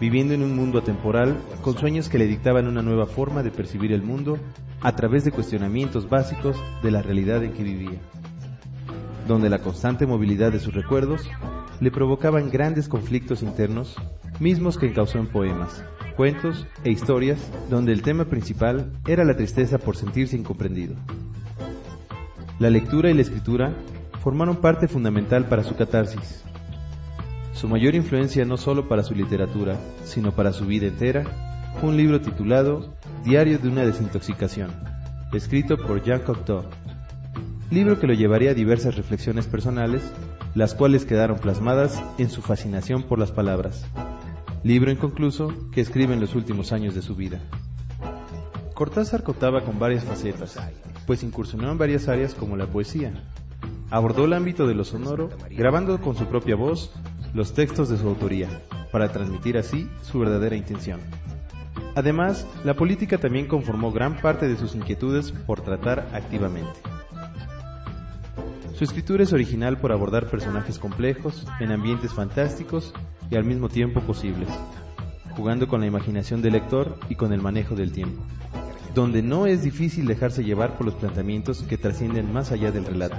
viviendo 0.00 0.34
en 0.34 0.42
un 0.42 0.56
mundo 0.56 0.80
atemporal 0.80 1.36
con 1.62 1.78
sueños 1.78 2.08
que 2.08 2.18
le 2.18 2.26
dictaban 2.26 2.66
una 2.66 2.82
nueva 2.82 3.06
forma 3.06 3.44
de 3.44 3.52
percibir 3.52 3.92
el 3.92 4.02
mundo 4.02 4.40
a 4.80 4.96
través 4.96 5.24
de 5.24 5.30
cuestionamientos 5.30 6.08
básicos 6.08 6.56
de 6.82 6.90
la 6.90 7.00
realidad 7.00 7.44
en 7.44 7.52
que 7.52 7.62
vivía, 7.62 8.00
donde 9.26 9.50
la 9.50 9.58
constante 9.58 10.06
movilidad 10.06 10.52
de 10.52 10.60
sus 10.60 10.74
recuerdos 10.74 11.28
le 11.80 11.90
provocaban 11.90 12.50
grandes 12.50 12.88
conflictos 12.88 13.42
internos, 13.42 13.96
mismos 14.40 14.78
que 14.78 14.86
encausó 14.86 15.18
en 15.18 15.26
poemas, 15.26 15.84
cuentos 16.16 16.66
e 16.84 16.90
historias 16.90 17.38
donde 17.68 17.92
el 17.92 18.02
tema 18.02 18.24
principal 18.24 18.92
era 19.06 19.24
la 19.24 19.36
tristeza 19.36 19.78
por 19.78 19.96
sentirse 19.96 20.36
incomprendido. 20.36 20.94
La 22.58 22.70
lectura 22.70 23.10
y 23.10 23.14
la 23.14 23.22
escritura 23.22 23.74
formaron 24.22 24.56
parte 24.56 24.88
fundamental 24.88 25.46
para 25.46 25.62
su 25.62 25.76
catarsis. 25.76 26.42
Su 27.52 27.68
mayor 27.68 27.94
influencia 27.94 28.44
no 28.44 28.56
solo 28.56 28.88
para 28.88 29.02
su 29.02 29.14
literatura, 29.14 29.76
sino 30.04 30.32
para 30.32 30.52
su 30.52 30.66
vida 30.66 30.86
entera, 30.86 31.72
fue 31.80 31.90
un 31.90 31.96
libro 31.96 32.20
titulado 32.20 32.94
Diario 33.24 33.58
de 33.58 33.68
una 33.68 33.84
desintoxicación, 33.84 34.70
escrito 35.32 35.76
por 35.76 36.02
Jean 36.02 36.20
Cocteau, 36.20 36.64
libro 37.70 37.98
que 37.98 38.06
lo 38.06 38.14
llevaría 38.14 38.52
a 38.52 38.54
diversas 38.54 38.96
reflexiones 38.96 39.46
personales, 39.46 40.02
las 40.54 40.74
cuales 40.74 41.04
quedaron 41.04 41.38
plasmadas 41.38 42.02
en 42.18 42.30
su 42.30 42.42
fascinación 42.42 43.02
por 43.02 43.18
las 43.18 43.32
palabras, 43.32 43.84
libro 44.62 44.90
inconcluso 44.90 45.52
que 45.72 45.80
escribe 45.80 46.14
en 46.14 46.20
los 46.20 46.34
últimos 46.34 46.72
años 46.72 46.94
de 46.94 47.02
su 47.02 47.16
vida. 47.16 47.40
Cortázar 48.74 49.22
contaba 49.22 49.62
con 49.62 49.78
varias 49.78 50.04
facetas, 50.04 50.58
pues 51.06 51.22
incursionó 51.22 51.70
en 51.72 51.78
varias 51.78 52.08
áreas 52.08 52.34
como 52.34 52.56
la 52.56 52.66
poesía. 52.66 53.12
Abordó 53.90 54.24
el 54.26 54.32
ámbito 54.32 54.66
de 54.66 54.74
lo 54.74 54.84
sonoro, 54.84 55.30
grabando 55.50 56.00
con 56.00 56.16
su 56.16 56.26
propia 56.26 56.56
voz 56.56 56.92
los 57.32 57.52
textos 57.54 57.88
de 57.88 57.96
su 57.96 58.08
autoría, 58.08 58.48
para 58.92 59.10
transmitir 59.12 59.56
así 59.58 59.88
su 60.02 60.18
verdadera 60.18 60.56
intención. 60.56 61.00
Además, 61.94 62.46
la 62.64 62.74
política 62.74 63.18
también 63.18 63.46
conformó 63.46 63.90
gran 63.90 64.20
parte 64.20 64.46
de 64.46 64.56
sus 64.56 64.74
inquietudes 64.74 65.32
por 65.32 65.62
tratar 65.62 66.08
activamente. 66.12 66.95
Su 68.76 68.84
escritura 68.84 69.22
es 69.22 69.32
original 69.32 69.78
por 69.78 69.90
abordar 69.90 70.28
personajes 70.28 70.78
complejos, 70.78 71.46
en 71.60 71.72
ambientes 71.72 72.12
fantásticos 72.12 72.92
y 73.30 73.36
al 73.36 73.44
mismo 73.44 73.70
tiempo 73.70 74.02
posibles, 74.02 74.50
jugando 75.34 75.66
con 75.66 75.80
la 75.80 75.86
imaginación 75.86 76.42
del 76.42 76.52
lector 76.52 76.98
y 77.08 77.14
con 77.14 77.32
el 77.32 77.40
manejo 77.40 77.74
del 77.74 77.92
tiempo, 77.92 78.22
donde 78.94 79.22
no 79.22 79.46
es 79.46 79.62
difícil 79.62 80.06
dejarse 80.06 80.44
llevar 80.44 80.76
por 80.76 80.84
los 80.84 80.94
planteamientos 80.94 81.62
que 81.62 81.78
trascienden 81.78 82.30
más 82.30 82.52
allá 82.52 82.70
del 82.70 82.84
relato, 82.84 83.16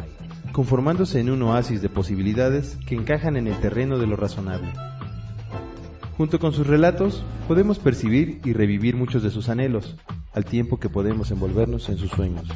conformándose 0.51 1.19
en 1.19 1.31
un 1.31 1.41
oasis 1.41 1.81
de 1.81 1.89
posibilidades 1.89 2.77
que 2.85 2.93
encajan 2.93 3.35
en 3.35 3.47
el 3.47 3.59
terreno 3.59 3.97
de 3.97 4.05
lo 4.05 4.15
razonable, 4.15 4.71
Junto 6.17 6.39
con 6.39 6.51
sus 6.51 6.65
relatos, 6.65 7.23
podemos 7.47 7.77
percibir 7.77 8.41
y 8.43 8.53
revivir 8.53 8.95
muchos 8.95 9.21
de 9.21 9.29
sus 9.29 9.49
anhelos, 9.49 9.95
al 10.33 10.45
tiempo 10.45 10.79
que 10.79 10.89
podemos 10.89 11.29
envolvernos 11.29 11.89
en 11.89 11.97
sus 11.97 12.09
sueños. 12.09 12.47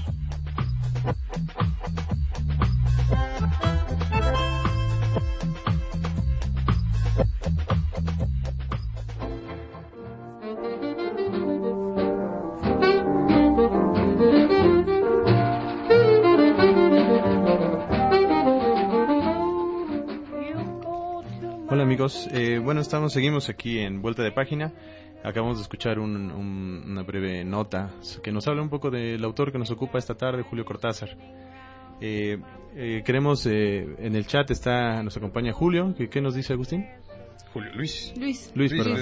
Eh, 22.32 22.60
bueno, 22.60 22.82
estamos, 22.82 23.13
seguimos 23.13 23.50
aquí 23.50 23.80
en 23.80 24.01
Vuelta 24.01 24.24
de 24.24 24.32
Página. 24.32 24.74
Acabamos 25.24 25.58
de 25.58 25.63
escuchar 25.63 26.00
una 26.00 27.03
breve 27.03 27.44
nota 27.44 27.91
que 28.24 28.32
nos 28.32 28.48
habla 28.48 28.62
un 28.62 28.70
poco 28.70 28.89
del 28.89 29.24
autor 29.24 29.51
que 29.51 29.60
nos 29.60 29.70
ocupa 29.72 30.00
esta 30.00 30.15
tarde, 30.15 30.44
Julio 30.44 30.65
Cortázar. 30.65 31.10
Eh, 32.00 32.39
eh 32.75 33.03
queremos, 33.06 33.46
eh, 33.46 33.88
en 34.00 34.15
el 34.15 34.25
chat 34.25 34.50
está, 34.50 35.03
nos 35.03 35.15
acompaña 35.18 35.53
Julio. 35.53 35.94
¿Qué, 36.10 36.22
nos 36.22 36.34
dice 36.34 36.53
Agustín? 36.53 36.88
Julio, 37.53 37.72
Luis. 37.75 38.13
Luis. 38.18 38.51
Luis, 38.56 38.72
perdón. 38.72 38.98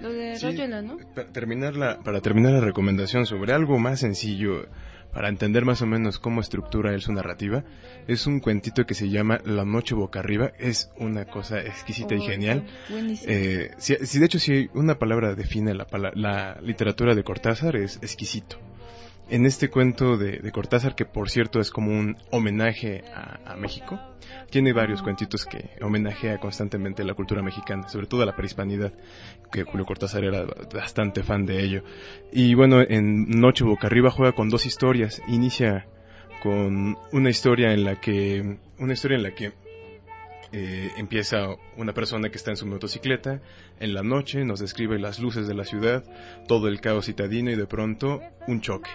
Lo 0.00 0.10
de 0.10 0.82
¿no? 0.82 0.98
Para 1.14 1.32
terminar, 1.32 1.76
la, 1.76 1.98
para 1.98 2.20
terminar 2.20 2.52
la 2.52 2.60
recomendación 2.60 3.26
sobre 3.26 3.52
algo 3.52 3.78
más 3.78 4.00
sencillo, 4.00 4.66
para 5.12 5.28
entender 5.28 5.64
más 5.64 5.82
o 5.82 5.86
menos 5.86 6.18
cómo 6.18 6.40
estructura 6.40 6.94
él 6.94 7.02
su 7.02 7.12
narrativa, 7.12 7.64
es 8.06 8.26
un 8.26 8.40
cuentito 8.40 8.86
que 8.86 8.94
se 8.94 9.08
llama 9.08 9.40
La 9.44 9.64
Noche 9.64 9.94
Boca 9.94 10.20
Arriba. 10.20 10.52
Es 10.58 10.90
una 10.96 11.24
cosa 11.24 11.60
exquisita 11.60 12.14
y 12.14 12.18
oh, 12.18 12.26
genial. 12.26 12.66
Eh, 13.26 13.70
si, 13.78 14.18
de 14.18 14.26
hecho, 14.26 14.38
si 14.38 14.70
una 14.74 14.98
palabra 14.98 15.34
define 15.34 15.74
la, 15.74 15.86
la 16.14 16.60
literatura 16.60 17.14
de 17.14 17.24
Cortázar, 17.24 17.76
es 17.76 17.96
exquisito 17.96 18.58
en 19.30 19.46
este 19.46 19.70
cuento 19.70 20.16
de, 20.16 20.50
Cortázar, 20.50 20.94
que 20.94 21.04
por 21.04 21.30
cierto 21.30 21.60
es 21.60 21.70
como 21.70 21.92
un 21.92 22.16
homenaje 22.30 23.04
a, 23.14 23.56
México, 23.56 23.98
tiene 24.50 24.72
varios 24.72 25.02
cuentitos 25.02 25.46
que 25.46 25.70
homenajea 25.80 26.38
constantemente 26.38 27.02
a 27.02 27.04
la 27.04 27.14
cultura 27.14 27.42
mexicana, 27.42 27.88
sobre 27.88 28.06
todo 28.06 28.22
a 28.22 28.26
la 28.26 28.34
prehispanidad, 28.34 28.92
que 29.52 29.64
Julio 29.64 29.86
Cortázar 29.86 30.24
era 30.24 30.44
bastante 30.74 31.22
fan 31.22 31.46
de 31.46 31.62
ello. 31.62 31.84
Y 32.32 32.54
bueno, 32.54 32.80
en 32.80 33.28
Noche 33.40 33.64
Boca 33.64 33.86
Arriba 33.86 34.10
juega 34.10 34.32
con 34.32 34.48
dos 34.48 34.66
historias. 34.66 35.22
Inicia 35.28 35.86
con 36.42 36.96
una 37.12 37.30
historia 37.30 37.72
en 37.72 37.84
la 37.84 38.00
que, 38.00 38.58
una 38.78 38.92
historia 38.92 39.16
en 39.16 39.22
la 39.22 39.34
que 39.34 39.52
eh, 40.52 40.90
empieza 40.96 41.46
una 41.76 41.92
persona 41.92 42.30
que 42.30 42.36
está 42.36 42.50
en 42.50 42.56
su 42.56 42.66
motocicleta 42.66 43.40
en 43.78 43.94
la 43.94 44.02
noche, 44.02 44.44
nos 44.44 44.58
describe 44.58 44.98
las 44.98 45.20
luces 45.20 45.46
de 45.46 45.54
la 45.54 45.64
ciudad, 45.64 46.04
todo 46.48 46.66
el 46.66 46.80
caos 46.80 47.06
citadino 47.06 47.50
y 47.50 47.56
de 47.56 47.66
pronto 47.66 48.20
un 48.48 48.60
choque 48.60 48.90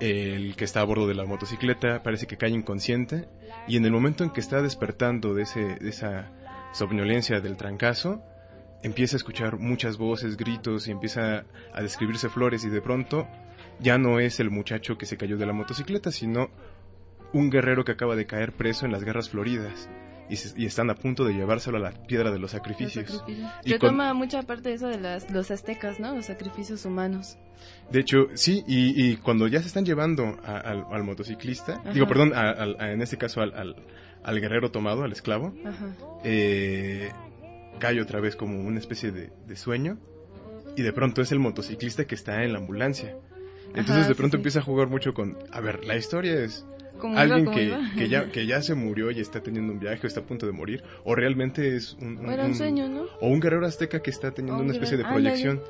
el 0.00 0.56
que 0.56 0.64
está 0.64 0.80
a 0.80 0.84
bordo 0.84 1.06
de 1.06 1.14
la 1.14 1.24
motocicleta 1.24 2.02
parece 2.02 2.26
que 2.26 2.36
cae 2.36 2.50
inconsciente 2.50 3.28
y 3.66 3.76
en 3.76 3.84
el 3.84 3.92
momento 3.92 4.24
en 4.24 4.30
que 4.30 4.40
está 4.40 4.62
despertando 4.62 5.34
de, 5.34 5.42
ese, 5.42 5.60
de 5.76 5.88
esa 5.88 6.30
somnolencia 6.72 7.40
del 7.40 7.56
trancazo, 7.56 8.22
empieza 8.82 9.16
a 9.16 9.18
escuchar 9.18 9.58
muchas 9.58 9.96
voces, 9.96 10.36
gritos 10.36 10.88
y 10.88 10.90
empieza 10.90 11.44
a 11.72 11.82
describirse 11.82 12.28
flores 12.28 12.64
y 12.64 12.68
de 12.68 12.82
pronto 12.82 13.26
ya 13.80 13.98
no 13.98 14.20
es 14.20 14.40
el 14.40 14.50
muchacho 14.50 14.98
que 14.98 15.06
se 15.06 15.16
cayó 15.16 15.36
de 15.36 15.46
la 15.46 15.52
motocicleta, 15.52 16.10
sino 16.10 16.50
un 17.32 17.50
guerrero 17.50 17.84
que 17.84 17.92
acaba 17.92 18.16
de 18.16 18.26
caer 18.26 18.52
preso 18.52 18.86
en 18.86 18.92
las 18.92 19.04
guerras 19.04 19.30
floridas. 19.30 19.88
Y, 20.28 20.64
están 20.66 20.90
a 20.90 20.94
punto 20.94 21.24
de 21.24 21.34
llevárselo 21.34 21.76
a 21.76 21.80
la 21.80 21.90
piedra 21.92 22.30
de 22.30 22.38
los 22.38 22.50
sacrificios. 22.50 23.22
Y 23.64 23.78
toma 23.78 24.12
mucha 24.14 24.42
parte 24.42 24.70
de 24.70 24.74
eso 24.74 24.88
de 24.88 24.98
las, 24.98 25.30
los 25.30 25.50
aztecas, 25.50 26.00
¿no? 26.00 26.14
Los 26.14 26.26
sacrificios 26.26 26.84
humanos. 26.84 27.38
De 27.90 28.00
hecho, 28.00 28.28
sí, 28.34 28.64
y, 28.66 29.16
cuando 29.16 29.46
ya 29.48 29.60
se 29.60 29.68
están 29.68 29.84
llevando 29.84 30.36
al, 30.44 31.04
motociclista, 31.04 31.80
digo, 31.92 32.06
perdón, 32.06 32.32
en 32.34 33.02
este 33.02 33.16
caso 33.16 33.40
al, 33.40 34.40
guerrero 34.40 34.70
tomado, 34.70 35.04
al 35.04 35.12
esclavo, 35.12 35.54
eh, 36.24 37.10
cae 37.78 38.00
otra 38.00 38.20
vez 38.20 38.36
como 38.36 38.60
una 38.60 38.78
especie 38.78 39.12
de, 39.12 39.56
sueño 39.56 39.98
y 40.76 40.82
de 40.82 40.92
pronto 40.92 41.22
es 41.22 41.32
el 41.32 41.38
motociclista 41.38 42.04
que 42.06 42.14
está 42.14 42.42
en 42.42 42.52
la 42.52 42.58
ambulancia. 42.58 43.16
Entonces 43.74 44.08
de 44.08 44.14
pronto 44.14 44.36
empieza 44.36 44.60
a 44.60 44.62
jugar 44.62 44.88
mucho 44.88 45.12
con, 45.12 45.36
a 45.52 45.60
ver, 45.60 45.84
la 45.84 45.96
historia 45.96 46.34
es 46.40 46.64
alguien 47.16 47.50
que, 47.50 47.76
que, 47.96 48.08
ya, 48.08 48.28
que 48.32 48.46
ya 48.46 48.62
se 48.62 48.74
murió 48.74 49.10
y 49.10 49.20
está 49.20 49.42
teniendo 49.42 49.72
un 49.72 49.78
viaje 49.78 50.00
o 50.04 50.06
está 50.06 50.20
a 50.20 50.24
punto 50.24 50.46
de 50.46 50.52
morir, 50.52 50.82
o 51.04 51.14
realmente 51.14 51.76
es 51.76 51.94
un, 52.00 52.54
sueño, 52.54 52.88
¿no? 52.88 53.06
O 53.20 53.28
un 53.28 53.40
guerrero 53.40 53.66
azteca 53.66 54.00
que 54.00 54.10
está 54.10 54.32
teniendo 54.32 54.62
una 54.62 54.72
especie 54.72 54.96
de 54.96 55.04
proyección. 55.04 55.60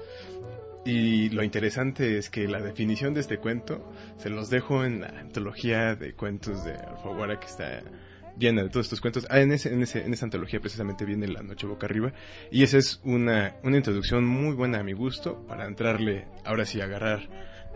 Y 0.84 1.30
lo 1.30 1.42
interesante 1.42 2.16
es 2.16 2.30
que 2.30 2.46
la 2.46 2.60
definición 2.60 3.12
de 3.12 3.20
este 3.20 3.38
cuento 3.38 3.92
se 4.18 4.30
los 4.30 4.50
dejo 4.50 4.84
en 4.84 5.00
la 5.00 5.08
antología 5.08 5.96
de 5.96 6.12
cuentos 6.12 6.64
de 6.64 6.74
Alfaguara 6.74 7.40
que 7.40 7.46
está 7.46 7.82
llena 8.38 8.62
de 8.62 8.68
todos 8.68 8.86
estos 8.86 9.00
cuentos. 9.00 9.26
Ah, 9.28 9.40
en, 9.40 9.52
ese, 9.52 9.72
en, 9.72 9.82
ese, 9.82 10.04
en 10.04 10.12
esa 10.12 10.26
antología 10.26 10.60
precisamente 10.60 11.04
viene 11.04 11.26
La 11.26 11.42
Noche 11.42 11.66
Boca 11.66 11.86
Arriba. 11.86 12.12
Y 12.50 12.62
esa 12.62 12.78
es 12.78 13.00
una, 13.04 13.56
una 13.64 13.76
introducción 13.76 14.24
muy 14.24 14.54
buena 14.54 14.78
a 14.78 14.84
mi 14.84 14.92
gusto 14.92 15.44
para 15.46 15.66
entrarle, 15.66 16.26
ahora 16.44 16.64
sí, 16.64 16.80
agarrar, 16.80 17.28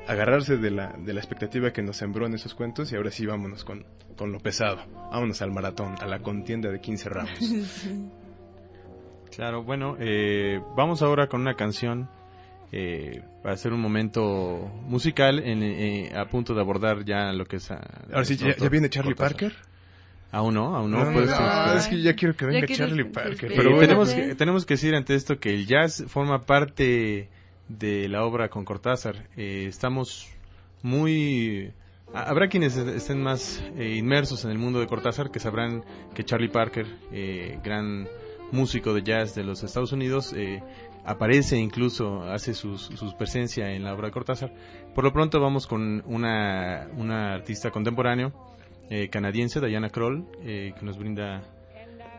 agarrarse 0.07 0.57
de 0.57 0.71
la, 0.71 0.95
de 0.99 1.12
la 1.12 1.21
expectativa 1.21 1.73
que 1.73 1.83
nos 1.83 1.97
sembró 1.97 2.26
en 2.26 2.35
esos 2.35 2.54
cuentos 2.54 2.92
y 2.92 2.97
ahora 2.97 3.11
sí 3.11 3.26
vámonos 3.26 3.64
con, 3.64 3.85
con 4.16 4.33
lo 4.33 4.40
pesado. 4.40 4.85
Vámonos 5.12 5.40
al 5.42 5.52
maratón, 5.52 5.95
a 6.00 6.07
la 6.07 6.21
contienda 6.21 6.71
de 6.71 6.80
15 6.80 7.09
ramos. 7.09 7.38
Claro, 9.35 9.62
bueno, 9.62 9.97
eh, 10.00 10.61
vamos 10.76 11.02
ahora 11.02 11.28
con 11.28 11.40
una 11.40 11.54
canción 11.54 12.11
eh, 12.73 13.23
para 13.42 13.54
hacer 13.54 13.73
un 13.73 13.80
momento 13.80 14.71
musical 14.83 15.38
en, 15.38 15.62
eh, 15.62 16.12
a 16.14 16.26
punto 16.26 16.52
de 16.52 16.61
abordar 16.61 17.04
ya 17.04 17.33
lo 17.33 17.45
que 17.45 17.57
es... 17.57 17.71
ahora 17.71 18.25
sí, 18.25 18.37
ya, 18.37 18.69
viene 18.69 18.90
Charlie 18.90 19.14
Parker. 19.14 19.54
Aún 20.33 20.54
no, 20.54 20.76
aún 20.76 20.90
no. 20.90 21.12
pues, 21.12 21.30
es 21.76 21.88
que 21.88 22.02
ya 22.02 22.14
quiero 22.14 22.37
que 22.37 22.47
venga 22.47 22.66
Charlie 22.66 23.04
Parker. 23.04 23.52
Pero 23.54 23.78
tenemos, 23.78 24.12
que, 24.12 24.35
tenemos 24.35 24.66
que 24.66 24.75
decir 24.75 24.95
ante 24.95 25.14
esto 25.14 25.38
que 25.38 25.50
el 25.50 25.66
jazz 25.66 26.04
forma 26.07 26.42
parte 26.42 27.28
de 27.79 28.09
la 28.09 28.25
obra 28.25 28.49
con 28.49 28.65
Cortázar. 28.65 29.29
Eh, 29.37 29.67
estamos 29.69 30.29
muy... 30.83 31.73
Habrá 32.12 32.49
quienes 32.49 32.77
estén 32.77 33.23
más 33.23 33.62
eh, 33.77 33.95
inmersos 33.97 34.45
en 34.45 34.50
el 34.50 34.59
mundo 34.59 34.81
de 34.81 34.87
Cortázar 34.87 35.31
que 35.31 35.39
sabrán 35.39 35.85
que 36.12 36.25
Charlie 36.25 36.49
Parker, 36.49 36.87
eh, 37.12 37.59
gran 37.62 38.09
músico 38.50 38.93
de 38.93 39.03
jazz 39.03 39.35
de 39.35 39.45
los 39.45 39.62
Estados 39.62 39.93
Unidos, 39.93 40.35
aparece 41.05 41.57
incluso, 41.57 42.25
hace 42.25 42.53
su, 42.53 42.79
su, 42.79 43.17
presencia 43.17 43.71
en 43.71 43.85
la 43.85 43.95
obra 43.95 44.09
de 44.09 44.12
Cortázar. 44.12 44.53
Por 44.93 45.05
lo 45.05 45.12
pronto 45.12 45.41
vamos 45.41 45.69
con 45.69 46.03
una, 46.05 46.89
una 46.97 47.35
artista 47.35 47.71
contemporáneo 47.71 48.33
eh, 48.91 49.09
canadiense, 49.09 49.61
Diana 49.61 49.89
Kroll, 49.89 50.27
eh, 50.43 50.75
que 50.76 50.85
nos 50.85 50.99
brinda 50.99 51.43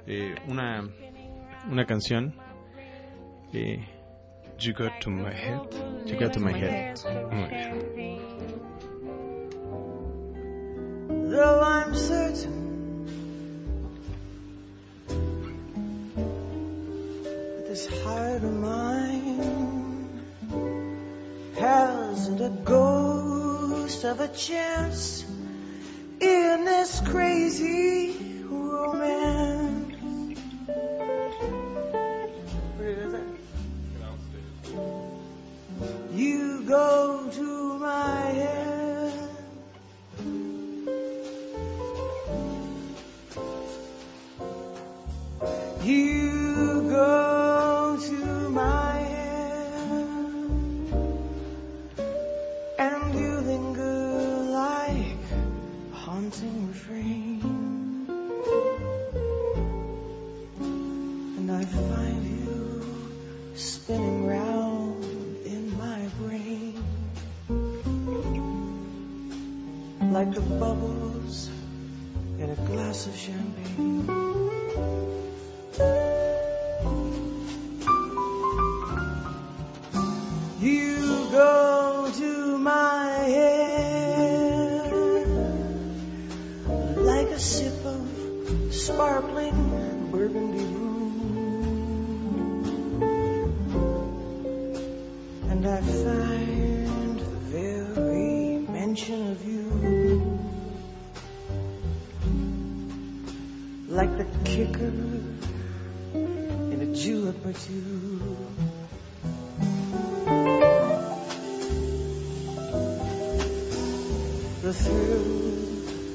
eh, 0.07 0.35
una, 0.47 0.87
una 1.69 1.85
canción. 1.85 2.33
Eh, 3.51 3.85
you 4.59 4.73
got 4.73 5.01
to 5.01 5.09
my 5.09 5.31
head. 5.31 5.61
You 6.05 6.15
got 6.15 6.33
to 6.33 6.39
my 6.39 6.51
head. 6.51 6.99
Oh, 7.05 7.47
Though 11.29 11.61
I'm 11.61 11.95
certain 11.95 12.61
this 17.67 17.87
heart 18.03 18.43
of 18.43 18.53
mine 18.53 20.09
hasn't 21.57 22.41
a 22.41 22.49
ghost 22.65 24.03
of 24.03 24.19
a 24.19 24.27
chance 24.27 25.23
in 26.19 26.65
this 26.65 27.01
crazy 27.05 28.30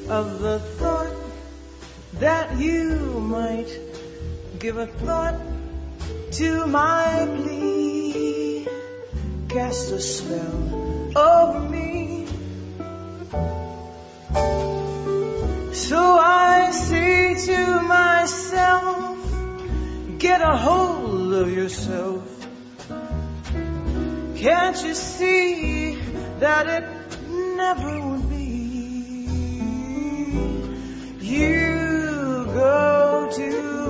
of 0.08 0.40
the 0.40 0.58
thought 0.78 1.14
that 2.14 2.58
you 2.58 3.20
might 3.20 3.70
give 4.58 4.76
a 4.76 4.86
thought 4.86 5.40
to 6.32 6.66
my 6.66 7.28
plea. 7.36 8.66
Cast 9.48 9.92
a 9.92 10.00
spell 10.00 11.16
over 11.16 11.60
me 11.60 12.06
so 15.88 15.98
I 15.98 16.72
say 16.72 17.34
to 17.46 17.80
myself 17.82 19.18
get 20.18 20.40
a 20.40 20.56
hold 20.56 21.32
of 21.32 21.52
yourself. 21.52 22.24
Can't 24.36 24.82
you 24.84 24.94
see 24.94 25.94
that 26.40 26.66
it 26.66 26.84
never 27.56 28.05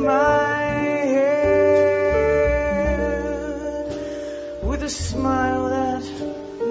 my 0.06 0.62
head 1.14 1.46
with 4.62 4.82
a 4.84 4.88
smile 4.88 5.68
that 5.68 6.04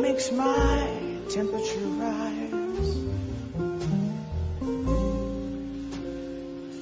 makes 0.01 0.31
my 0.31 1.19
temperature 1.29 1.85
rise 1.99 2.95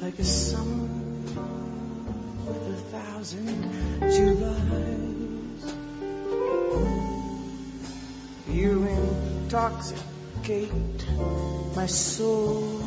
like 0.03 0.19
a 0.19 0.23
summer 0.23 0.87
with 2.45 2.67
a 2.69 2.75
thousand 2.93 3.49
Julys. 4.13 5.63
You 8.47 8.83
intoxicate 8.83 11.07
my 11.75 11.87
soul. 11.87 12.83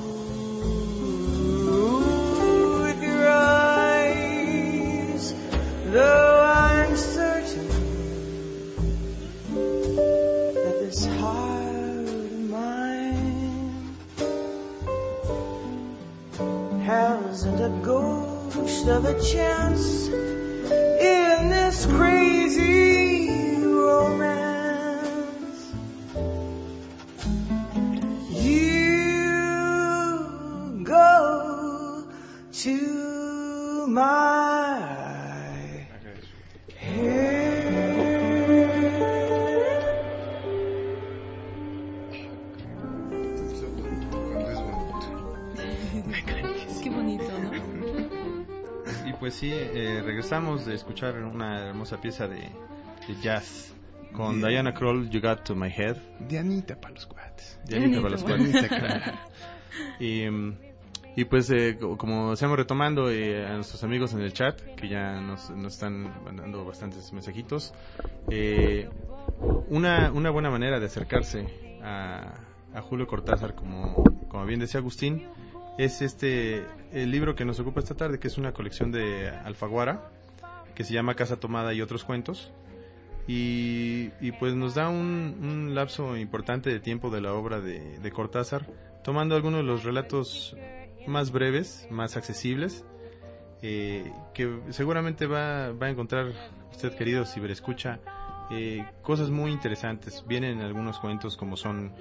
Regresamos 50.26 50.66
de 50.66 50.74
escuchar 50.74 51.14
una 51.22 51.68
hermosa 51.68 52.00
pieza 52.00 52.26
de, 52.26 52.38
de 53.06 53.14
jazz 53.22 53.72
con 54.12 54.38
Bien. 54.38 54.48
Diana 54.48 54.74
Kroll, 54.74 55.08
You 55.08 55.20
Got 55.20 55.44
to 55.44 55.54
My 55.54 55.68
Head. 55.68 55.96
Dianita 56.28 56.80
para 56.80 56.94
los 56.94 57.06
cuates. 57.06 57.60
Dianita 57.64 57.98
para 58.02 58.10
los 58.10 58.26
Dianita, 58.26 58.68
cuates. 58.68 59.02
Y, 60.00 60.28
mm, 60.28 60.56
y 61.14 61.24
pues, 61.26 61.48
eh, 61.50 61.76
co- 61.78 61.96
como 61.96 62.32
estamos 62.32 62.56
retomando 62.56 63.08
eh, 63.08 63.46
a 63.46 63.52
nuestros 63.54 63.84
amigos 63.84 64.14
en 64.14 64.20
el 64.22 64.32
chat, 64.32 64.60
que 64.74 64.88
ya 64.88 65.20
nos, 65.20 65.50
nos 65.50 65.74
están 65.74 66.24
mandando 66.24 66.64
bastantes 66.64 67.12
mensajitos, 67.12 67.72
eh, 68.28 68.88
una, 69.68 70.10
una 70.10 70.30
buena 70.30 70.50
manera 70.50 70.80
de 70.80 70.86
acercarse 70.86 71.78
a, 71.84 72.32
a 72.74 72.80
Julio 72.82 73.06
Cortázar, 73.06 73.54
como, 73.54 74.02
como 74.28 74.44
bien 74.44 74.58
decía 74.58 74.80
Agustín, 74.80 75.28
es 75.78 76.00
este 76.02 76.64
el 76.92 77.10
libro 77.12 77.34
que 77.36 77.44
nos 77.44 77.60
ocupa 77.60 77.80
esta 77.80 77.94
tarde, 77.94 78.18
que 78.18 78.28
es 78.28 78.38
una 78.38 78.52
colección 78.52 78.90
de 78.92 79.28
Alfaguara, 79.28 80.10
que 80.76 80.84
se 80.84 80.94
llama 80.94 81.14
Casa 81.14 81.40
Tomada 81.40 81.74
y 81.74 81.82
otros 81.82 82.04
cuentos. 82.04 82.52
Y, 83.26 84.12
y 84.20 84.30
pues 84.38 84.54
nos 84.54 84.76
da 84.76 84.88
un, 84.88 85.74
lapso 85.74 86.16
importante 86.16 86.70
de 86.70 86.78
tiempo 86.78 87.10
de 87.10 87.20
la 87.20 87.32
obra 87.32 87.60
de, 87.60 87.98
de 87.98 88.12
Cortázar, 88.12 88.68
tomando 89.02 89.34
algunos 89.34 89.60
de 89.60 89.66
los 89.66 89.82
relatos 89.82 90.56
más 91.08 91.32
breves, 91.32 91.88
más 91.90 92.16
accesibles, 92.16 92.84
eh, 93.62 94.12
que 94.32 94.60
seguramente 94.70 95.26
va, 95.26 95.72
va 95.72 95.86
a 95.86 95.90
encontrar 95.90 96.32
usted, 96.70 96.94
querido 96.94 97.24
ciberescucha, 97.24 97.98
eh, 98.50 98.84
cosas 99.02 99.30
muy 99.30 99.50
interesantes. 99.50 100.24
Vienen 100.26 100.60
algunos 100.60 101.00
cuentos 101.00 101.36
como 101.36 101.56
son 101.56 101.94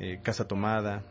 eh, 0.00 0.20
Casa 0.22 0.48
Tomada, 0.48 1.04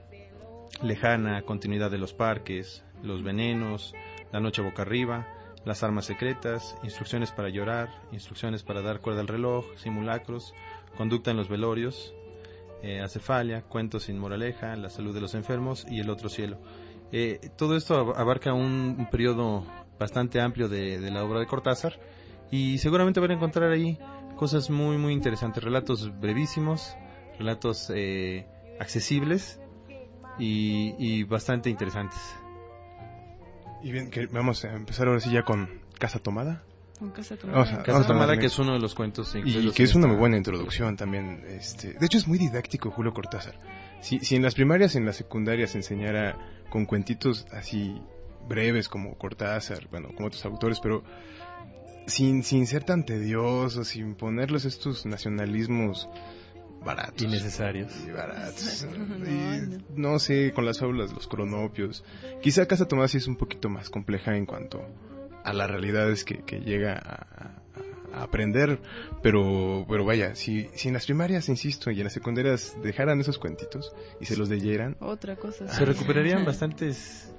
Lejana, 0.82 1.44
Continuidad 1.44 1.92
de 1.92 1.98
los 1.98 2.14
Parques, 2.14 2.84
Los 3.04 3.24
Venenos, 3.24 3.94
La 4.32 4.40
Noche 4.40 4.62
Boca 4.62 4.82
Arriba, 4.82 5.28
Las 5.66 5.84
Armas 5.84 6.06
Secretas, 6.06 6.76
Instrucciones 6.84 7.32
para 7.32 7.50
Llorar, 7.50 7.90
Instrucciones 8.12 8.64
para 8.64 8.82
Dar 8.82 9.00
Cuerda 9.00 9.22
al 9.22 9.28
Reloj, 9.28 9.66
Simulacros, 9.78 10.54
Conducta 10.98 11.32
en 11.32 11.38
los 11.38 11.50
Velorios, 11.50 12.14
eh, 12.82 13.00
Acefalia, 13.02 13.62
Cuentos 13.62 14.04
sin 14.04 14.18
Moraleja, 14.18 14.76
La 14.76 14.90
Salud 14.90 15.14
de 15.14 15.22
los 15.22 15.36
Enfermos 15.36 15.86
y 15.90 16.00
El 16.00 16.10
Otro 16.10 16.30
Cielo. 16.30 16.58
Eh, 17.12 17.40
todo 17.58 17.76
esto 17.76 17.96
ab- 18.04 18.18
abarca 18.18 18.54
un, 18.54 18.96
un 18.98 19.10
periodo 19.12 19.64
bastante 20.00 20.42
amplio 20.42 20.68
de, 20.68 21.00
la 21.12 21.24
obra 21.24 21.40
de 21.40 21.46
Cortázar 21.46 22.00
y 22.50 22.80
seguramente 22.80 23.20
van 23.20 23.32
a 23.32 23.36
encontrar 23.36 23.72
ahí 23.72 24.00
cosas 24.36 24.72
muy 24.72 24.98
muy 24.98 25.14
interesantes, 25.14 25.64
relatos 25.64 26.12
brevísimos, 26.20 26.96
relatos 27.38 27.92
eh, 27.94 28.48
accesibles 28.80 29.60
y 30.40 31.24
bastante 31.26 31.70
interesantes. 31.70 32.20
Y 33.84 33.92
bien, 33.92 34.10
que 34.10 34.28
vamos 34.28 34.64
a 34.66 34.74
empezar 34.74 35.08
ahora 35.08 35.20
sí 35.20 35.32
ya 35.32 35.44
con 35.44 35.82
Casa 36.00 36.20
Tomada. 36.20 36.64
Con 37.00 37.10
casa 37.12 37.36
Vamos 37.44 37.68
a- 37.70 37.72
tomada. 37.72 37.84
Casa 37.84 37.92
vamos 37.94 38.08
Tomada, 38.08 38.38
que 38.38 38.46
es 38.46 38.60
uno 38.60 38.74
de 38.74 38.80
los 38.80 38.94
cuentos 38.94 39.34
Y 39.44 39.72
que 39.72 39.84
es 39.84 39.96
una 39.96 40.06
muy 40.08 40.18
buena 40.18 40.38
introducción 40.38 40.96
también. 40.98 41.44
Este, 41.48 41.94
de 41.94 42.06
hecho, 42.06 42.20
es 42.20 42.28
muy 42.28 42.38
didáctico 42.38 42.92
Julio 42.92 43.12
Cortázar. 43.14 43.56
Si, 44.02 44.20
si 44.20 44.36
en 44.36 44.44
las 44.44 44.54
primarias 44.54 44.94
y 44.94 45.00
en 45.00 45.06
las 45.06 45.16
secundarias 45.16 45.72
se 45.72 45.80
enseñara 45.80 46.38
con 46.70 46.86
cuentitos 46.86 47.48
así 47.52 48.00
breves 48.48 48.88
como 48.88 49.16
Cortázar, 49.18 49.88
bueno, 49.90 50.10
como 50.16 50.28
otros 50.28 50.46
autores, 50.46 50.80
pero 50.80 51.04
sin, 52.06 52.44
sin 52.44 52.68
ser 52.68 52.84
tan 52.84 53.04
tediosos, 53.04 53.88
sin 53.88 54.14
ponerles 54.16 54.66
estos 54.66 55.06
nacionalismos 55.08 56.08
baratos. 56.84 57.22
innecesarios. 57.22 57.92
y 58.08 58.12
baratos. 58.12 58.86
No, 59.20 59.26
Y, 59.28 59.84
no 59.96 60.20
sé, 60.20 60.52
con 60.54 60.66
las 60.66 60.80
fábulas, 60.80 61.14
los 61.14 61.28
cronopios. 61.28 62.04
Quizá 62.42 62.66
Casa 62.68 62.88
Tomás 62.88 63.12
sí 63.12 63.18
es 63.18 63.28
un 63.28 63.36
poquito 63.36 63.70
más 63.70 63.90
compleja 63.90 64.36
en 64.36 64.46
cuanto 64.46 64.82
a 65.44 65.54
las 65.54 65.70
realidades 65.70 66.24
que, 66.26 66.44
que 66.44 66.60
llega 66.60 66.94
a, 66.94 67.00
a- 67.46 67.58
a 68.14 68.24
aprender, 68.24 68.78
pero, 69.24 69.86
pero 69.88 70.04
vaya, 70.04 70.36
si, 70.36 70.68
si 70.76 70.90
en 70.90 70.96
las 70.96 71.06
primarias, 71.06 71.48
insisto, 71.48 71.92
y 71.92 71.98
en 72.00 72.04
las 72.04 72.12
secundarias 72.12 72.76
dejaran 72.84 73.22
esos 73.22 73.38
cuentitos 73.40 73.94
y 74.20 74.26
se 74.26 74.36
los 74.36 74.50
leyeran, 74.50 74.98
Otra 75.00 75.38
cosa. 75.38 75.66
Se 75.70 75.86
recuperarían 75.86 76.44
bastantes, 76.46 77.31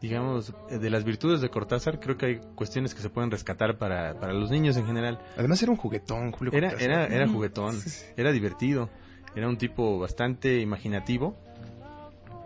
digamos, 0.00 0.52
eh, 0.70 0.78
de 0.78 0.90
las 0.90 1.04
virtudes 1.04 1.40
de 1.40 1.48
Cortázar. 1.48 2.00
Creo 2.00 2.16
que 2.16 2.26
hay 2.26 2.40
cuestiones 2.54 2.94
que 2.94 3.00
se 3.00 3.10
pueden 3.10 3.30
rescatar 3.30 3.78
para, 3.78 4.18
para 4.18 4.32
los 4.32 4.50
niños 4.50 4.76
en 4.76 4.86
general. 4.86 5.18
además 5.36 5.62
era 5.62 5.72
un 5.72 5.78
juguetón, 5.78 6.32
Julio 6.32 6.52
Era, 6.52 6.70
Cortázar. 6.70 6.90
era, 6.90 7.06
era 7.06 7.28
juguetón, 7.28 7.76
era 8.16 8.32
divertido, 8.32 8.90
era 9.34 9.48
un 9.48 9.56
tipo 9.58 9.98
bastante 9.98 10.60
imaginativo, 10.60 11.36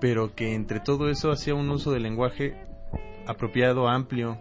pero 0.01 0.35
que 0.35 0.55
entre 0.55 0.81
todo 0.81 1.11
eso 1.11 1.31
hacía 1.31 1.55
un 1.55 1.69
uso 1.71 1.93
del 1.93 2.03
lenguaje 2.03 2.57
apropiado, 3.27 3.89
amplio, 3.89 4.39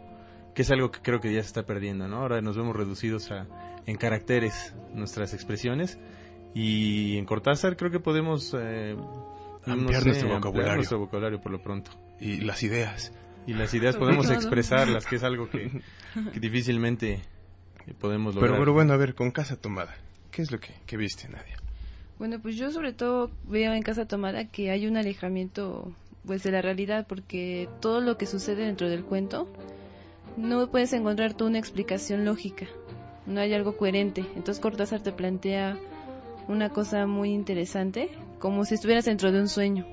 que 0.54 0.62
es 0.63 0.72
algo 0.72 0.91
que 0.91 1.02
creo 1.02 1.19
que 1.19 1.34
ya 1.34 1.41
se 1.41 1.48
está 1.48 1.63
perdiendo, 1.63 2.08
¿no? 2.08 2.17
Ahora 2.17 2.41
nos 2.41 2.58
vemos 2.58 2.76
reducidos 2.76 3.32
a, 3.32 3.48
en 3.86 3.98
caracteres 3.98 4.74
nuestras 4.93 5.34
expresiones 5.34 6.00
y 6.54 7.17
en 7.17 7.26
Cortázar 7.26 7.78
creo 7.78 7.91
que 7.91 8.00
podemos 8.00 8.56
eh, 8.58 8.95
Ampliar 9.65 10.06
nuestro 10.06 10.30
vocabulario. 10.30 10.76
nuestro 10.76 11.00
vocabulario 11.00 11.41
por 11.41 11.52
lo 11.52 11.62
pronto. 11.62 11.91
Y 12.20 12.42
las 12.42 12.64
ideas. 12.64 13.14
Y 13.48 13.54
las 13.54 13.74
ideas 13.74 13.96
podemos 13.96 14.30
expresarlas, 14.30 15.06
que 15.06 15.16
es 15.16 15.24
algo 15.24 15.50
que, 15.50 15.82
que 16.34 16.40
difícilmente 16.40 17.22
podemos 18.00 18.36
lograr. 18.36 18.52
Pero, 18.52 18.62
pero 18.62 18.74
bueno, 18.74 18.94
a 18.94 18.98
ver, 18.98 19.16
con 19.16 19.32
Casa 19.32 19.56
Tomada, 19.56 19.96
¿qué 20.32 20.42
es 20.42 20.52
lo 20.52 20.60
que, 20.60 20.74
que 20.86 20.98
viste, 20.98 21.28
Nadia? 21.30 21.58
Bueno, 22.20 22.40
pues 22.42 22.58
yo 22.58 22.70
sobre 22.72 22.94
todo 22.94 23.32
veo 23.48 23.74
en 23.74 23.82
Casa 23.82 24.06
Tomada 24.06 24.46
que 24.46 24.72
hay 24.72 24.88
un 24.88 24.98
alejamiento 24.98 25.94
pues 26.26 26.44
de 26.44 26.52
la 26.52 26.62
realidad 26.62 27.08
porque 27.08 27.70
todo 27.80 28.02
lo 28.02 28.18
que 28.18 28.26
sucede 28.26 28.66
dentro 28.66 28.90
del 28.90 29.04
cuento 29.04 29.48
no 30.38 30.70
puedes 30.70 30.94
encontrar 30.94 31.34
tú 31.34 31.48
una 31.48 31.60
explicación 31.60 32.26
lógica, 32.26 32.68
no 33.26 33.40
hay 33.40 33.54
algo 33.54 33.78
coherente. 33.78 34.22
Entonces 34.36 34.60
Cortázar 34.60 35.02
te 35.02 35.12
plantea 35.12 35.78
una 36.48 36.70
cosa 36.70 37.06
muy 37.06 37.32
interesante, 37.32 38.10
como 38.40 38.66
si 38.66 38.76
estuvieras 38.76 39.06
dentro 39.06 39.32
de 39.32 39.40
un 39.40 39.48
sueño. 39.48 39.86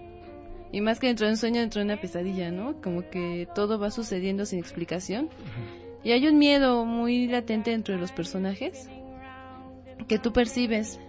Y 0.73 0.81
más 0.81 0.99
que 0.99 1.07
dentro 1.07 1.27
de 1.27 1.33
un 1.33 1.39
sueño, 1.39 1.61
dentro 1.61 1.81
de 1.81 1.87
una 1.87 2.01
pesadilla, 2.01 2.51
¿no? 2.51 2.81
Como 2.81 3.09
que 3.09 3.49
todo 3.55 3.79
va 3.79 3.91
sucediendo 3.91 4.45
sin 4.47 4.59
explicación. 4.59 5.31
Y 6.03 6.13
hay 6.13 6.27
un 6.27 6.39
miedo 6.39 6.85
muy 6.85 7.27
latente 7.29 7.71
dentro 7.71 7.95
de 7.95 8.01
los 8.01 8.13
personajes 8.13 8.89
que 10.09 10.19
tú 10.19 10.33
percibes. 10.33 11.01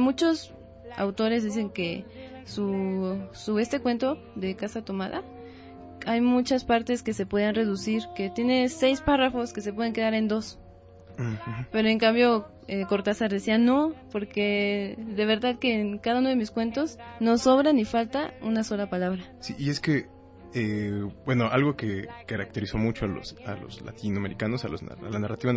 Muchos 0.00 0.52
autores 0.96 1.44
dicen 1.44 1.70
que 1.70 2.04
su, 2.44 3.18
su 3.32 3.58
este 3.58 3.80
cuento 3.80 4.18
de 4.34 4.56
Casa 4.56 4.84
Tomada 4.84 5.22
hay 6.06 6.20
muchas 6.20 6.64
partes 6.64 7.02
que 7.02 7.12
se 7.12 7.26
pueden 7.26 7.54
reducir, 7.54 8.04
que 8.14 8.30
tiene 8.30 8.68
seis 8.68 9.00
párrafos 9.00 9.52
que 9.52 9.60
se 9.60 9.72
pueden 9.72 9.92
quedar 9.92 10.14
en 10.14 10.28
dos. 10.28 10.58
Pero 11.72 11.88
en 11.88 11.98
cambio 11.98 12.48
eh, 12.66 12.84
Cortázar 12.86 13.30
decía 13.30 13.58
no, 13.58 13.94
porque 14.12 14.96
de 14.98 15.26
verdad 15.26 15.58
que 15.58 15.80
en 15.80 15.98
cada 15.98 16.20
uno 16.20 16.28
de 16.28 16.36
mis 16.36 16.50
cuentos 16.50 16.98
no 17.20 17.38
sobra 17.38 17.72
ni 17.72 17.84
falta 17.84 18.34
una 18.42 18.62
sola 18.62 18.88
palabra. 18.88 19.22
Sí, 19.40 19.54
y 19.58 19.70
es 19.70 19.80
que, 19.80 20.06
eh, 20.54 21.04
bueno, 21.24 21.48
algo 21.50 21.76
que 21.76 22.08
caracterizó 22.26 22.78
mucho 22.78 23.06
a 23.06 23.08
los, 23.08 23.36
a 23.46 23.54
los 23.56 23.82
latinoamericanos, 23.82 24.64
a, 24.64 24.68
los, 24.68 24.82
a 24.82 25.10
la 25.10 25.18
narrativa 25.18 25.52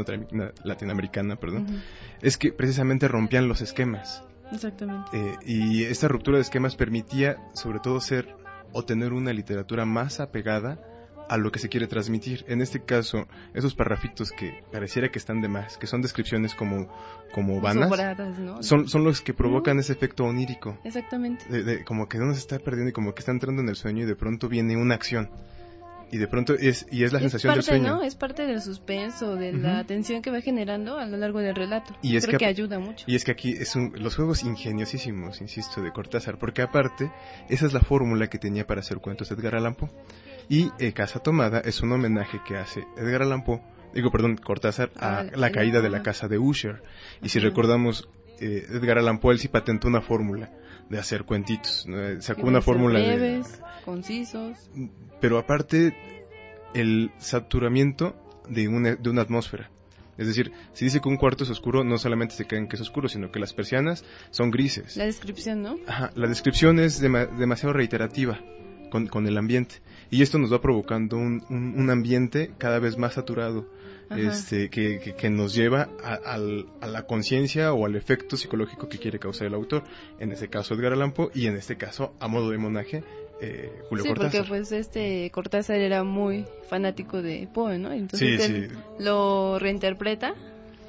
latinoamericana, 0.64 1.36
perdón, 1.36 1.82
es 2.22 2.38
que 2.38 2.52
precisamente 2.52 3.08
rompían 3.08 3.48
los 3.48 3.62
esquemas. 3.62 4.24
Exactamente. 4.52 5.10
Eh, 5.14 5.36
y 5.46 5.84
esta 5.84 6.08
ruptura 6.08 6.38
de 6.38 6.42
esquemas 6.42 6.76
permitía, 6.76 7.38
sobre 7.54 7.80
todo, 7.80 8.00
ser 8.00 8.36
o 8.74 8.84
tener 8.84 9.14
una 9.14 9.34
literatura 9.34 9.86
más 9.86 10.20
apegada 10.20 10.80
a 11.32 11.38
lo 11.38 11.52
que 11.52 11.60
se 11.60 11.70
quiere 11.70 11.88
transmitir. 11.88 12.44
En 12.48 12.62
este 12.62 12.82
caso, 12.84 13.26
esos 13.54 13.74
parrafitos 13.74 14.32
que 14.32 14.64
pareciera 14.72 15.10
que 15.10 15.18
están 15.18 15.42
de 15.42 15.48
más, 15.48 15.78
que 15.78 15.88
son 15.88 16.02
descripciones 16.02 16.54
como, 16.56 16.88
como 17.34 17.62
vanas, 17.62 17.88
Sobradas, 17.90 18.38
¿no? 18.38 18.62
son, 18.62 18.88
son 18.90 19.04
los 19.06 19.22
que 19.22 19.34
provocan 19.34 19.80
ese 19.80 19.94
efecto 19.94 20.26
onírico. 20.26 20.78
Exactamente. 20.84 21.46
De, 21.50 21.64
de- 21.64 21.84
como 21.86 22.10
que 22.10 22.18
uno 22.18 22.34
se 22.34 22.40
está 22.40 22.60
perdiendo 22.60 22.90
y 22.90 22.94
como 22.94 23.14
que 23.14 23.20
está 23.20 23.32
entrando 23.32 23.62
en 23.62 23.70
el 23.70 23.76
sueño 23.76 24.04
y 24.04 24.06
de 24.06 24.16
pronto 24.16 24.50
viene 24.50 24.76
una 24.76 24.94
acción. 24.96 25.30
Y 26.14 26.18
de 26.18 26.28
pronto 26.28 26.56
es, 26.56 26.86
y 26.92 27.06
es 27.06 27.14
la 27.14 27.20
sensación 27.22 27.54
parte, 27.54 27.72
del 27.72 27.80
sueño. 27.84 27.96
¿no? 27.96 28.04
Es 28.04 28.16
parte 28.16 28.46
del 28.46 28.62
suspenso, 28.62 29.38
de 29.38 29.54
la 29.54 29.86
tensión 29.86 30.22
que 30.22 30.30
va 30.30 30.42
generando 30.42 30.98
a 30.98 31.06
lo 31.06 31.16
largo 31.16 31.40
del 31.40 31.56
relato. 31.56 31.96
Y 32.02 32.18
es 32.18 32.26
Creo 32.26 32.38
que- 32.38 32.44
que, 32.44 32.50
ayuda 32.50 32.80
mucho. 32.80 33.06
Y 33.08 33.16
es 33.16 33.24
que 33.24 33.32
aquí 33.32 33.52
es 33.54 33.78
un- 33.78 33.94
los 33.96 34.18
juegos 34.18 34.44
ingeniosísimos, 34.44 35.40
insisto, 35.40 35.82
de 35.82 35.92
Cortázar, 35.94 36.38
porque 36.38 36.62
aparte, 36.64 37.10
esa 37.48 37.66
es 37.66 37.72
la 37.72 37.80
fórmula 37.80 38.28
que 38.28 38.38
tenía 38.40 38.68
para 38.68 38.82
hacer 38.82 38.98
cuentos 38.98 39.32
Edgar 39.32 39.56
Allan 39.56 39.76
Poe. 39.76 39.90
Y 40.52 40.70
eh, 40.80 40.92
Casa 40.92 41.20
Tomada 41.20 41.62
es 41.62 41.82
un 41.82 41.94
homenaje 41.94 42.42
que 42.46 42.58
hace 42.58 42.84
Edgar 42.98 43.22
Allan 43.22 43.46
Poe, 43.46 43.62
digo, 43.94 44.12
perdón, 44.12 44.36
Cortázar, 44.36 44.92
a 44.98 45.20
Ah, 45.20 45.26
la 45.34 45.50
caída 45.54 45.80
de 45.80 45.90
la 45.90 46.04
casa 46.04 46.28
de 46.28 46.38
Usher. 46.40 46.84
Y 47.24 47.30
si 47.30 47.40
recordamos, 47.40 48.10
eh, 48.42 48.66
Edgar 48.70 48.98
Allan 48.98 49.20
Poe, 49.20 49.32
él 49.32 49.40
sí 49.40 49.48
patentó 49.48 49.88
una 49.88 50.02
fórmula 50.02 50.52
de 50.90 51.00
hacer 51.00 51.24
cuentitos. 51.24 51.86
¿no? 51.88 51.98
Eh, 52.02 52.22
Sacó 52.22 52.48
una 52.48 52.62
fórmula 52.62 53.00
de... 53.00 53.16
breves, 53.16 53.62
concisos. 53.86 54.58
Pero 55.22 55.38
aparte, 55.38 55.96
el 56.74 57.12
saturamiento 57.18 58.14
de 58.50 58.68
una, 58.68 58.96
de 58.96 59.10
una 59.10 59.22
atmósfera. 59.22 59.72
Es 60.18 60.28
decir, 60.28 60.52
si 60.74 60.84
dice 60.84 61.00
que 61.00 61.08
un 61.08 61.16
cuarto 61.16 61.46
es 61.46 61.50
oscuro, 61.50 61.86
no 61.86 61.98
solamente 61.98 62.36
se 62.36 62.46
creen 62.46 62.68
que 62.68 62.76
es 62.76 62.82
oscuro, 62.82 63.08
sino 63.08 63.32
que 63.32 63.40
las 63.40 63.54
persianas 63.54 64.04
son 64.32 64.52
grises. 64.52 64.98
La 64.98 65.06
descripción, 65.06 65.62
¿no? 65.64 65.78
Ajá, 65.88 66.12
la 66.16 66.28
descripción 66.28 66.78
es 66.80 67.02
dema- 67.02 67.30
demasiado 67.38 67.72
reiterativa 67.74 68.38
con, 68.92 69.08
con 69.08 69.26
el 69.26 69.38
ambiente. 69.40 69.78
Y 70.12 70.22
esto 70.22 70.38
nos 70.38 70.54
va 70.54 70.62
provocando 70.62 71.18
un, 71.18 71.44
un- 71.50 71.74
un 71.80 71.90
ambiente 71.90 72.52
cada 72.60 72.78
vez 72.78 72.98
más 73.00 73.14
saturado, 73.16 73.66
este, 74.16 74.70
que, 74.70 75.00
que- 75.00 75.16
que 75.16 75.30
nos 75.30 75.56
lleva 75.56 75.90
a, 76.04 76.16
a 76.36 76.88
la 76.88 77.04
conciencia 77.08 77.74
o 77.74 77.86
al 77.86 77.96
efecto 77.96 78.36
psicológico 78.38 78.90
que 78.90 78.98
quiere 79.00 79.18
causar 79.20 79.48
el 79.48 79.54
autor. 79.54 79.84
En 80.20 80.32
este 80.34 80.50
caso 80.50 80.74
Edgar 80.76 80.94
Allan 80.94 81.14
Poe 81.14 81.30
y 81.34 81.48
en 81.48 81.56
este 81.56 81.78
caso, 81.78 82.14
a 82.20 82.28
modo 82.28 82.52
de 82.52 82.58
monaje, 82.58 83.04
eh, 83.42 83.72
Julio 83.90 84.04
sí, 84.04 84.10
Cortázar. 84.10 84.42
porque 84.42 84.48
pues 84.50 84.72
este 84.74 85.32
Cortázar 85.32 85.78
era 85.78 86.04
muy 86.04 86.46
fanático 86.70 87.22
de 87.22 87.48
Poe, 87.54 87.80
¿no? 87.80 87.92
Entonces 87.94 88.44
Sí, 88.46 88.54
él 88.54 88.70
sí. 88.70 88.76
lo 89.00 89.58
reinterpreta, 89.60 90.36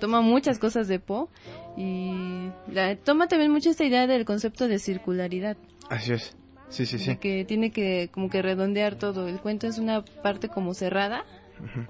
toma 0.00 0.20
muchas 0.20 0.58
cosas 0.58 0.88
de 0.88 0.98
Poe 0.98 1.28
y 1.76 2.50
la- 2.72 2.96
toma 2.96 3.28
también 3.28 3.52
mucho 3.52 3.70
esta 3.70 3.84
idea 3.84 4.06
del 4.08 4.24
concepto 4.24 4.66
de 4.68 4.78
circularidad, 4.80 5.56
Así 5.88 6.12
es. 6.12 6.36
Sí, 6.72 6.86
sí, 6.86 6.98
sí. 6.98 7.16
que 7.16 7.44
tiene 7.44 7.70
que 7.70 8.08
como 8.12 8.28
que 8.30 8.42
redondear 8.42 8.96
todo. 8.96 9.28
El 9.28 9.38
cuento 9.40 9.66
es 9.66 9.78
una 9.78 10.02
parte 10.04 10.48
como 10.48 10.74
cerrada, 10.74 11.24
Ujú. 11.60 11.86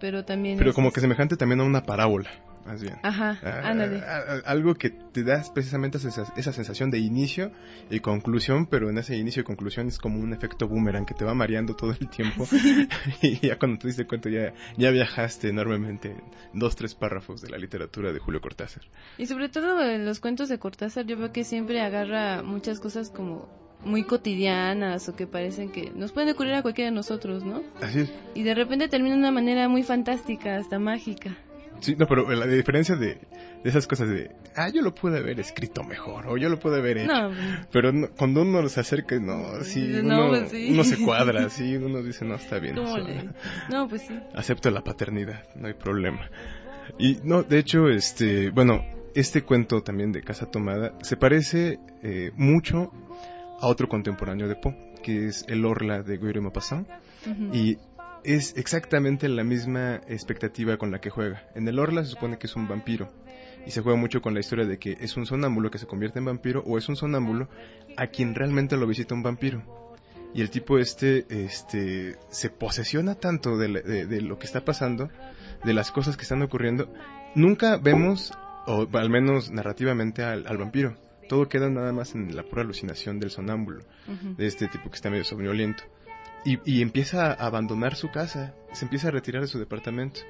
pero 0.00 0.24
también 0.24 0.58
Pero 0.58 0.70
es- 0.70 0.76
como 0.76 0.92
que 0.92 1.00
semejante 1.00 1.36
también 1.36 1.60
a 1.60 1.64
una 1.64 1.82
parábola, 1.84 2.28
más 2.66 2.82
bien. 2.82 2.96
Ajá, 3.04 3.38
Ah, 3.42 3.60
ándale. 3.70 4.02
algo 4.44 4.74
que 4.74 4.90
te 4.90 5.22
da 5.22 5.42
precisamente 5.54 5.98
esa, 5.98 6.24
esa 6.36 6.52
sensación 6.52 6.90
de 6.90 6.98
inicio 6.98 7.52
y 7.88 8.00
conclusión, 8.00 8.66
pero 8.66 8.90
en 8.90 8.98
ese 8.98 9.16
inicio 9.16 9.42
y 9.42 9.44
conclusión 9.44 9.86
es 9.86 9.98
como 9.98 10.18
un 10.18 10.32
efecto 10.32 10.66
boomerang 10.66 11.06
que 11.06 11.14
te 11.14 11.24
va 11.24 11.32
mareando 11.32 11.76
todo 11.76 11.92
el 11.92 12.08
tiempo 12.08 12.46
y 13.22 13.46
ya 13.46 13.58
cuando 13.58 13.78
te 13.78 13.86
diste 13.86 14.06
cuenta 14.06 14.28
ya, 14.28 14.52
ya 14.76 14.90
viajaste 14.90 15.48
enormemente 15.50 16.10
en 16.10 16.58
dos, 16.58 16.74
tres 16.74 16.94
párrafos 16.96 17.40
de 17.42 17.50
la 17.50 17.58
literatura 17.58 18.12
de 18.12 18.18
Julio 18.18 18.40
Cortázar. 18.40 18.82
Y 19.18 19.26
sobre 19.26 19.48
todo 19.48 19.80
en 19.88 20.04
los 20.04 20.18
cuentos 20.18 20.48
de 20.48 20.58
Cortázar, 20.58 21.06
yo 21.06 21.16
veo 21.16 21.32
que 21.32 21.44
siempre 21.44 21.80
agarra 21.80 22.42
muchas 22.42 22.80
cosas 22.80 23.10
como 23.10 23.48
muy 23.84 24.02
cotidianas 24.04 25.08
o 25.08 25.14
que 25.16 25.26
parecen 25.26 25.70
que 25.70 25.90
nos 25.94 26.12
pueden 26.12 26.30
ocurrir 26.30 26.54
a 26.54 26.62
cualquiera 26.62 26.90
de 26.90 26.94
nosotros, 26.96 27.44
¿no? 27.44 27.62
Así 27.80 28.00
es. 28.00 28.12
Y 28.34 28.42
de 28.42 28.54
repente 28.54 28.88
termina 28.88 29.14
de 29.14 29.20
una 29.20 29.30
manera 29.30 29.68
muy 29.68 29.82
fantástica, 29.82 30.56
hasta 30.56 30.78
mágica. 30.78 31.36
Sí, 31.80 31.94
no, 31.96 32.06
pero 32.06 32.28
la 32.30 32.46
diferencia 32.46 32.96
de, 32.96 33.06
de 33.62 33.68
esas 33.68 33.86
cosas 33.86 34.08
de, 34.08 34.30
ah, 34.56 34.70
yo 34.70 34.80
lo 34.80 34.94
pude 34.94 35.18
haber 35.18 35.38
escrito 35.38 35.84
mejor, 35.84 36.26
o 36.26 36.38
yo 36.38 36.48
lo 36.48 36.58
pude 36.58 36.78
haber 36.78 36.96
hecho. 36.98 37.12
No, 37.12 37.30
Pero 37.70 37.92
no- 37.92 38.08
cuando 38.16 38.42
uno 38.42 38.66
se 38.70 38.80
acerca, 38.80 39.18
no, 39.20 39.62
sí, 39.62 39.86
No, 40.02 40.20
uno, 40.24 40.28
pues 40.30 40.50
sí. 40.50 40.68
uno 40.70 40.84
se 40.84 40.96
cuadra, 41.04 41.50
sí, 41.50 41.76
uno 41.76 42.02
dice, 42.02 42.24
no, 42.24 42.36
está 42.36 42.58
bien. 42.58 42.76
¿cómo 42.76 42.96
eso- 42.96 43.06
le- 43.06 43.28
No, 43.68 43.86
pues 43.88 44.02
sí. 44.08 44.18
acepto 44.34 44.70
la 44.70 44.80
paternidad, 44.82 45.44
no 45.54 45.66
hay 45.68 45.74
problema. 45.74 46.30
Y 46.98 47.18
no, 47.24 47.42
de 47.42 47.58
hecho, 47.58 47.88
este, 47.90 48.48
bueno, 48.50 48.82
este 49.14 49.42
cuento 49.42 49.82
también 49.82 50.12
de 50.12 50.22
Casa 50.22 50.46
Tomada 50.46 50.94
se 51.02 51.18
parece 51.18 51.78
eh, 52.02 52.30
mucho 52.36 52.90
a 53.60 53.66
otro 53.68 53.88
contemporáneo 53.88 54.48
de 54.48 54.56
Poe, 54.56 54.76
que 55.02 55.26
es 55.26 55.44
El 55.48 55.64
Orla 55.64 56.02
de 56.02 56.16
Guillermo 56.18 56.42
Maupassant, 56.44 56.88
y 57.52 57.78
es 58.24 58.56
exactamente 58.56 59.28
la 59.28 59.44
misma 59.44 59.96
expectativa 60.08 60.76
con 60.76 60.90
la 60.90 61.00
que 61.00 61.10
juega. 61.10 61.44
En 61.54 61.66
El 61.68 61.78
Orla 61.78 62.04
se 62.04 62.10
supone 62.10 62.38
que 62.38 62.46
es 62.46 62.56
un 62.56 62.68
vampiro, 62.68 63.08
y 63.66 63.70
se 63.70 63.80
juega 63.82 63.98
mucho 63.98 64.20
con 64.20 64.34
la 64.34 64.40
historia 64.40 64.64
de 64.66 64.78
que 64.78 64.96
es 65.00 65.16
un 65.16 65.26
sonámbulo 65.26 65.70
que 65.70 65.78
se 65.78 65.86
convierte 65.86 66.18
en 66.18 66.24
vampiro, 66.26 66.62
o 66.66 66.78
es 66.78 66.88
un 66.88 66.96
sonámbulo 66.96 67.48
a 67.96 68.06
quien 68.08 68.34
realmente 68.34 68.76
lo 68.76 68.86
visita 68.86 69.14
un 69.14 69.22
vampiro. 69.22 69.62
Y 70.34 70.42
el 70.42 70.50
tipo 70.50 70.78
este 70.78 71.24
este 71.30 72.16
se 72.28 72.50
posesiona 72.50 73.14
tanto 73.14 73.56
de, 73.56 73.68
la- 73.68 73.80
de- 73.80 74.06
de 74.06 74.20
lo 74.20 74.38
que 74.38 74.44
está 74.46 74.64
pasando 74.64 75.08
de 75.64 75.72
las 75.72 75.90
cosas 75.90 76.16
que 76.16 76.22
están 76.24 76.42
ocurriendo 76.42 76.92
nunca 77.34 77.78
vemos 77.78 78.32
o 78.66 78.86
al 78.92 79.08
menos 79.08 79.50
narrativamente 79.50 80.22
al, 80.22 80.46
al 80.46 80.58
vampiro 80.58 80.94
todo 81.28 81.48
queda 81.48 81.68
nada 81.68 81.92
más 81.92 82.14
en 82.14 82.34
la 82.36 82.42
pura 82.42 82.62
alucinación 82.62 83.18
del 83.20 83.30
sonámbulo 83.30 83.82
de 84.36 84.46
este 84.46 84.68
tipo 84.68 84.88
que 84.90 84.96
está 84.96 85.10
medio 85.10 85.24
somnoliento 85.24 85.82
y, 86.44 86.58
y 86.64 86.82
empieza 86.82 87.32
a 87.32 87.46
abandonar 87.46 87.94
su 87.96 88.10
casa 88.10 88.54
se 88.72 88.84
empieza 88.84 89.08
a 89.08 89.10
retirar 89.10 89.42
de 89.42 89.48
su 89.48 89.58
departamento 89.58 90.20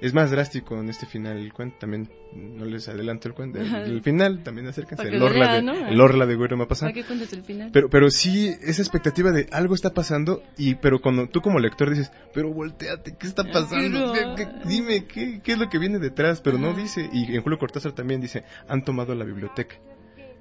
es 0.00 0.12
más 0.12 0.30
drástico 0.30 0.78
en 0.78 0.88
este 0.90 1.06
final 1.06 1.38
el 1.38 1.52
cuento 1.52 1.76
también 1.78 2.10
no 2.34 2.64
les 2.64 2.88
adelanto 2.88 3.28
el 3.28 3.34
cuento 3.34 3.60
el, 3.60 4.02
final 4.02 4.42
también 4.42 4.66
acérquense 4.66 5.08
el 5.08 5.22
orla 5.22 5.54
de 5.54 5.62
¿no? 5.62 5.72
el 5.88 6.00
orla 6.00 6.26
de 6.26 6.34
Guillermo 6.34 6.58
Maupassant. 6.58 6.90
¿Para 6.92 7.00
qué 7.00 7.06
cuentes 7.06 7.32
el 7.32 7.42
final? 7.44 7.70
Pero, 7.72 7.88
pero 7.88 8.10
sí, 8.10 8.48
esa 8.60 8.82
expectativa 8.82 9.30
de 9.30 9.46
algo 9.52 9.74
está 9.74 9.94
pasando, 9.94 10.42
y 10.58 10.74
pero 10.74 11.00
cuando 11.00 11.28
tú 11.28 11.40
como 11.40 11.60
lector 11.60 11.88
dices, 11.90 12.10
pero 12.34 12.52
volteate, 12.52 13.16
¿qué 13.16 13.26
está 13.26 13.44
pasando? 13.44 14.12
Pero- 14.12 14.34
¿Qué- 14.34 14.44
qué- 14.44 14.68
dime, 14.68 15.04
¿qué, 15.06 15.40
¿qué 15.42 15.52
es 15.52 15.58
lo 15.58 15.68
que 15.70 15.78
viene 15.78 16.00
detrás? 16.00 16.40
Pero 16.40 16.58
no 16.58 16.74
dice, 16.74 17.08
y 17.12 17.32
en 17.34 17.40
Julio 17.42 17.58
Cortázar 17.60 17.92
también 17.92 18.20
dice, 18.20 18.42
han 18.68 18.82
tomado 18.84 19.14
la 19.14 19.24
biblioteca. 19.24 19.76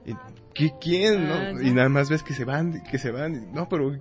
Y, 0.06 0.13
¿qué, 0.54 0.72
¿Quién? 0.82 1.26
Ah, 1.32 1.52
no? 1.54 1.62
ya. 1.62 1.68
Y 1.68 1.72
nada 1.72 1.89
más 1.89 2.10
ves 2.10 2.24
que 2.24 2.34
se 2.34 2.46
van, 2.46 2.84
que 2.84 2.98
se 2.98 3.12
van, 3.12 3.52
no, 3.54 3.70
pero... 3.70 3.96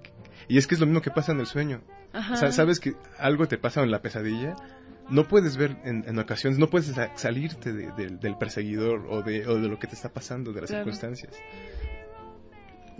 Y 0.48 0.58
es 0.58 0.66
que 0.66 0.74
es 0.74 0.80
lo 0.80 0.86
mismo 0.86 1.00
que 1.02 1.10
pasa 1.10 1.32
en 1.32 1.40
el 1.40 1.46
sueño. 1.46 1.82
Ajá. 2.12 2.34
O 2.34 2.36
sea, 2.36 2.52
sabes 2.52 2.80
que 2.80 2.94
algo 3.18 3.46
te 3.48 3.56
pasa 3.58 3.82
en 3.82 3.90
la 3.90 4.02
pesadilla, 4.02 4.56
no 5.08 5.28
puedes 5.28 5.56
ver 5.56 5.76
en, 5.84 6.04
en 6.06 6.18
ocasiones, 6.18 6.58
no 6.58 6.68
puedes 6.68 6.88
sa- 6.88 7.16
salirte 7.16 7.72
de- 7.72 7.92
de- 7.92 8.16
del 8.16 8.36
perseguidor 8.36 9.06
o 9.08 9.22
de, 9.22 9.46
o 9.46 9.54
de 9.60 9.68
lo 9.68 9.78
que 9.78 9.86
te 9.86 9.94
está 9.94 10.08
pasando, 10.10 10.52
de 10.52 10.60
las 10.62 10.70
Claro. 10.70 10.84
circunstancias. 10.84 11.32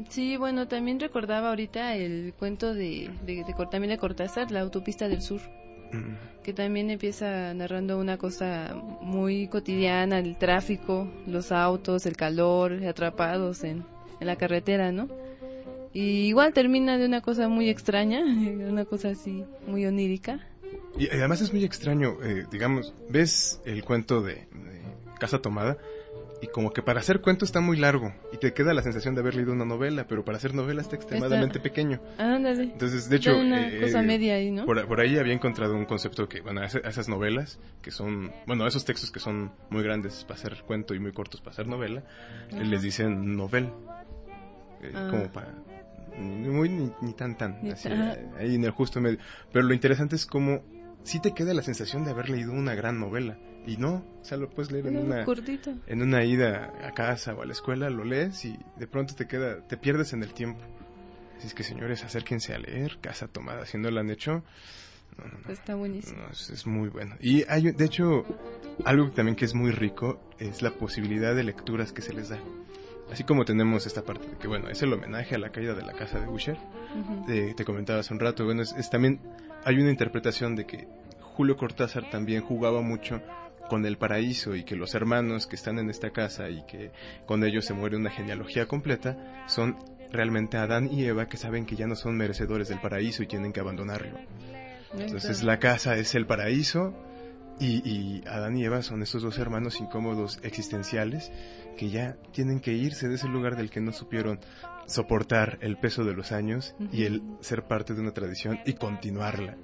Sí, 0.08 0.36
bueno, 0.36 0.66
también 0.68 0.98
recordaba 0.98 1.50
ahorita 1.50 1.94
el 1.96 2.32
cuento 2.38 2.72
de, 2.74 3.10
de, 3.24 3.44
de 3.44 3.54
también 3.70 3.90
de 3.90 3.98
Cortázar, 3.98 4.50
La 4.50 4.60
autopista 4.60 5.08
del 5.08 5.20
sur. 5.22 5.40
Que 6.42 6.52
también 6.52 6.90
empieza 6.90 7.54
narrando 7.54 7.98
una 7.98 8.18
cosa 8.18 8.74
muy 9.00 9.48
cotidiana, 9.48 10.18
el 10.18 10.36
tráfico, 10.36 11.08
los 11.26 11.52
autos, 11.52 12.06
el 12.06 12.16
calor, 12.16 12.84
atrapados 12.84 13.64
en, 13.64 13.84
en 14.20 14.26
la 14.26 14.36
carretera, 14.36 14.92
¿no? 14.92 15.08
Y 15.92 16.26
igual 16.26 16.52
termina 16.52 16.98
de 16.98 17.06
una 17.06 17.20
cosa 17.20 17.48
muy 17.48 17.68
extraña, 17.68 18.22
una 18.24 18.84
cosa 18.84 19.10
así 19.10 19.44
muy 19.66 19.86
onírica. 19.86 20.40
Y 20.98 21.08
además 21.08 21.40
es 21.40 21.52
muy 21.52 21.64
extraño, 21.64 22.16
eh, 22.22 22.46
digamos, 22.50 22.94
ves 23.08 23.60
el 23.64 23.84
cuento 23.84 24.20
de, 24.22 24.34
de 24.34 24.82
Casa 25.18 25.40
Tomada 25.40 25.78
y 26.42 26.48
como 26.48 26.72
que 26.72 26.82
para 26.82 26.98
hacer 26.98 27.20
cuento 27.20 27.44
está 27.44 27.60
muy 27.60 27.76
largo 27.76 28.12
y 28.32 28.36
te 28.36 28.52
queda 28.52 28.74
la 28.74 28.82
sensación 28.82 29.14
de 29.14 29.20
haber 29.20 29.36
leído 29.36 29.52
una 29.52 29.64
novela, 29.64 30.06
pero 30.08 30.24
para 30.24 30.38
hacer 30.38 30.54
novela 30.54 30.82
está 30.82 30.96
extremadamente 30.96 31.60
pequeño. 31.60 32.00
Ándale. 32.18 32.64
Entonces, 32.64 33.08
de 33.08 33.16
hecho, 33.16 33.38
una 33.38 33.68
eh, 33.68 33.80
cosa 33.80 34.02
media 34.02 34.34
ahí, 34.34 34.50
¿no? 34.50 34.66
por, 34.66 34.84
por 34.88 35.00
ahí 35.00 35.16
había 35.18 35.34
encontrado 35.34 35.74
un 35.76 35.84
concepto 35.84 36.28
que, 36.28 36.40
bueno, 36.40 36.64
esas 36.64 37.08
novelas 37.08 37.60
que 37.80 37.92
son, 37.92 38.32
bueno, 38.46 38.66
esos 38.66 38.84
textos 38.84 39.12
que 39.12 39.20
son 39.20 39.52
muy 39.70 39.84
grandes 39.84 40.24
para 40.24 40.34
hacer 40.34 40.64
cuento 40.66 40.94
y 40.94 40.98
muy 40.98 41.12
cortos 41.12 41.40
para 41.40 41.52
hacer 41.52 41.68
novela, 41.68 42.00
eh, 42.50 42.54
Ajá. 42.56 42.64
les 42.64 42.82
dicen 42.82 43.36
novel, 43.36 43.70
eh, 44.82 44.90
Ah. 44.94 45.06
como 45.10 45.30
para 45.32 45.54
ni 46.18 46.48
muy 46.48 46.68
ni, 46.68 46.92
ni 47.02 47.12
tan 47.14 47.38
tan, 47.38 47.62
Ni 47.62 47.70
así, 47.70 47.88
eh, 47.88 48.28
ahí 48.36 48.56
en 48.56 48.64
el 48.64 48.72
justo 48.72 49.00
medio. 49.00 49.18
Pero 49.52 49.64
lo 49.64 49.72
interesante 49.72 50.16
es 50.16 50.26
como 50.26 50.62
sí 51.04 51.20
te 51.20 51.32
queda 51.32 51.54
la 51.54 51.62
sensación 51.62 52.04
de 52.04 52.10
haber 52.10 52.28
leído 52.28 52.52
una 52.52 52.74
gran 52.74 52.98
novela 52.98 53.38
y 53.66 53.76
no, 53.76 54.04
o 54.20 54.24
sea, 54.24 54.38
lo 54.38 54.50
puedes 54.50 54.72
leer 54.72 54.86
en 54.88 54.96
una 54.98 55.24
cortito. 55.24 55.72
en 55.86 56.02
una 56.02 56.24
ida 56.24 56.72
a 56.84 56.92
casa 56.92 57.34
o 57.34 57.42
a 57.42 57.46
la 57.46 57.52
escuela, 57.52 57.90
lo 57.90 58.04
lees 58.04 58.44
y 58.44 58.58
de 58.76 58.86
pronto 58.86 59.14
te 59.14 59.26
queda, 59.26 59.60
te 59.66 59.76
pierdes 59.76 60.12
en 60.12 60.22
el 60.22 60.32
tiempo. 60.34 60.60
Así 61.38 61.46
es 61.48 61.54
que 61.54 61.62
señores, 61.64 62.04
acérquense 62.04 62.54
a 62.54 62.58
leer 62.58 62.98
Casa 63.00 63.26
Tomada, 63.28 63.66
si 63.66 63.78
no 63.78 63.90
lo 63.90 64.00
han 64.00 64.10
hecho, 64.10 64.42
no, 65.18 65.52
Está 65.52 65.74
buenísimo. 65.74 66.22
es, 66.30 66.50
es 66.50 66.66
muy 66.66 66.88
bueno. 66.88 67.16
Y 67.20 67.44
hay, 67.48 67.70
de 67.72 67.84
hecho, 67.84 68.24
algo 68.84 69.10
también 69.10 69.36
que 69.36 69.44
es 69.44 69.54
muy 69.54 69.70
rico 69.72 70.20
es 70.38 70.62
la 70.62 70.70
posibilidad 70.70 71.34
de 71.34 71.44
lecturas 71.44 71.92
que 71.92 72.00
se 72.00 72.12
les 72.14 72.28
da. 72.30 72.38
Así 73.10 73.24
como 73.24 73.44
tenemos 73.44 73.84
esta 73.86 74.02
parte 74.02 74.26
de 74.26 74.36
que, 74.38 74.48
bueno, 74.48 74.68
es 74.70 74.80
el 74.82 74.92
homenaje 74.92 75.34
a 75.34 75.38
la 75.38 75.50
caída 75.50 75.74
de 75.74 75.82
la 75.82 75.92
casa 75.92 76.18
de 76.18 76.28
Usher, 76.28 76.56
Ujú. 76.98 77.30
eh, 77.30 77.52
te 77.56 77.64
comentaba 77.64 78.00
hace 78.00 78.14
un 78.14 78.20
rato, 78.20 78.44
bueno, 78.44 78.62
es, 78.62 78.72
es 78.72 78.88
también 78.88 79.20
hay 79.64 79.76
una 79.78 79.90
interpretación 79.90 80.56
de 80.56 80.64
que 80.66 80.88
Julio 81.20 81.56
Cortázar 81.56 82.08
también 82.10 82.42
jugaba 82.42 82.80
mucho 82.80 83.20
con 83.72 83.86
el 83.86 83.96
paraíso 83.96 84.54
y 84.54 84.64
que 84.64 84.76
los 84.76 84.94
hermanos 84.94 85.46
que 85.46 85.56
están 85.56 85.78
en 85.78 85.88
esta 85.88 86.10
casa 86.10 86.50
y 86.50 86.62
que 86.66 86.92
con 87.24 87.42
ellos 87.42 87.64
se 87.64 87.72
muere 87.72 87.96
una 87.96 88.10
genealogía 88.10 88.66
completa 88.66 89.46
son 89.46 89.78
realmente 90.10 90.58
Adán 90.58 90.90
y 90.92 91.06
Eva 91.06 91.26
que 91.26 91.38
saben 91.38 91.64
que 91.64 91.74
ya 91.74 91.86
no 91.86 91.96
son 91.96 92.14
merecedores 92.14 92.68
del 92.68 92.82
paraíso 92.82 93.22
y 93.22 93.28
tienen 93.28 93.50
que 93.50 93.60
abandonarlo. 93.60 94.18
Entonces 94.92 95.42
la 95.42 95.58
casa 95.58 95.96
es 95.96 96.14
el 96.14 96.26
paraíso 96.26 96.92
y, 97.58 97.80
y 97.88 98.22
Adán 98.26 98.58
y 98.58 98.64
Eva 98.66 98.82
son 98.82 99.02
estos 99.02 99.22
dos 99.22 99.38
hermanos 99.38 99.80
incómodos 99.80 100.38
existenciales 100.42 101.32
que 101.78 101.88
ya 101.88 102.18
tienen 102.32 102.60
que 102.60 102.74
irse 102.74 103.08
de 103.08 103.14
ese 103.14 103.28
lugar 103.28 103.56
del 103.56 103.70
que 103.70 103.80
no 103.80 103.92
supieron 103.92 104.38
soportar 104.84 105.56
el 105.62 105.78
peso 105.78 106.04
de 106.04 106.12
los 106.12 106.30
años 106.30 106.74
y 106.92 107.04
el 107.04 107.22
ser 107.40 107.62
parte 107.62 107.94
de 107.94 108.02
una 108.02 108.12
tradición 108.12 108.60
y 108.66 108.74
continuarla. 108.74 109.56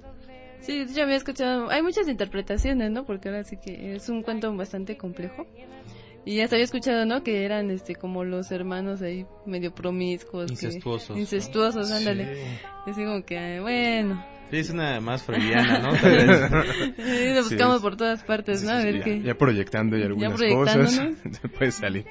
Sí, 0.61 0.85
yo 0.93 1.03
había 1.03 1.15
escuchado, 1.15 1.69
hay 1.69 1.81
muchas 1.81 2.07
interpretaciones, 2.07 2.91
¿no? 2.91 3.05
Porque 3.05 3.29
ahora 3.29 3.43
sí 3.43 3.57
que 3.57 3.95
es 3.95 4.09
un 4.09 4.23
cuento 4.23 4.55
bastante 4.55 4.97
complejo. 4.97 5.47
Y 6.25 6.35
ya 6.35 6.47
se 6.47 6.55
había 6.55 6.65
escuchado, 6.65 7.05
¿no? 7.05 7.23
Que 7.23 7.45
eran 7.45 7.71
este 7.71 7.95
como 7.95 8.23
los 8.25 8.51
hermanos 8.51 9.01
ahí 9.01 9.25
medio 9.45 9.73
promiscuos. 9.73 10.47
que- 10.47 10.53
Incestuosos, 10.53 11.09
¿no? 11.11 11.17
Incestuosos, 11.17 11.91
ándale. 11.91 12.35
Sí. 12.35 12.41
Así 12.87 13.03
como 13.05 13.23
que, 13.25 13.59
bueno, 13.61 14.23
Sí, 14.51 14.57
es 14.57 14.69
una 14.71 14.99
más 14.99 15.21
freudiana, 15.23 15.77
¿no? 15.79 15.93
Tal 15.95 16.11
vez. 16.27 16.51
eh, 16.97 17.33
lo 17.35 17.43
buscamos 17.43 17.77
Sí. 17.77 17.81
por 17.83 17.95
todas 17.97 18.23
partes, 18.23 18.63
¿no? 18.63 18.71
A 18.71 18.77
ver 18.83 18.97
ya, 18.97 19.03
qué. 19.03 19.21
ya 19.21 19.35
proyectando 19.35 19.95
y 19.97 20.01
algunas 20.03 20.33
cosas 20.33 20.95
proyectándonos. 20.95 21.37
se 21.41 21.47
puede 21.49 21.71
salir. 21.71 22.05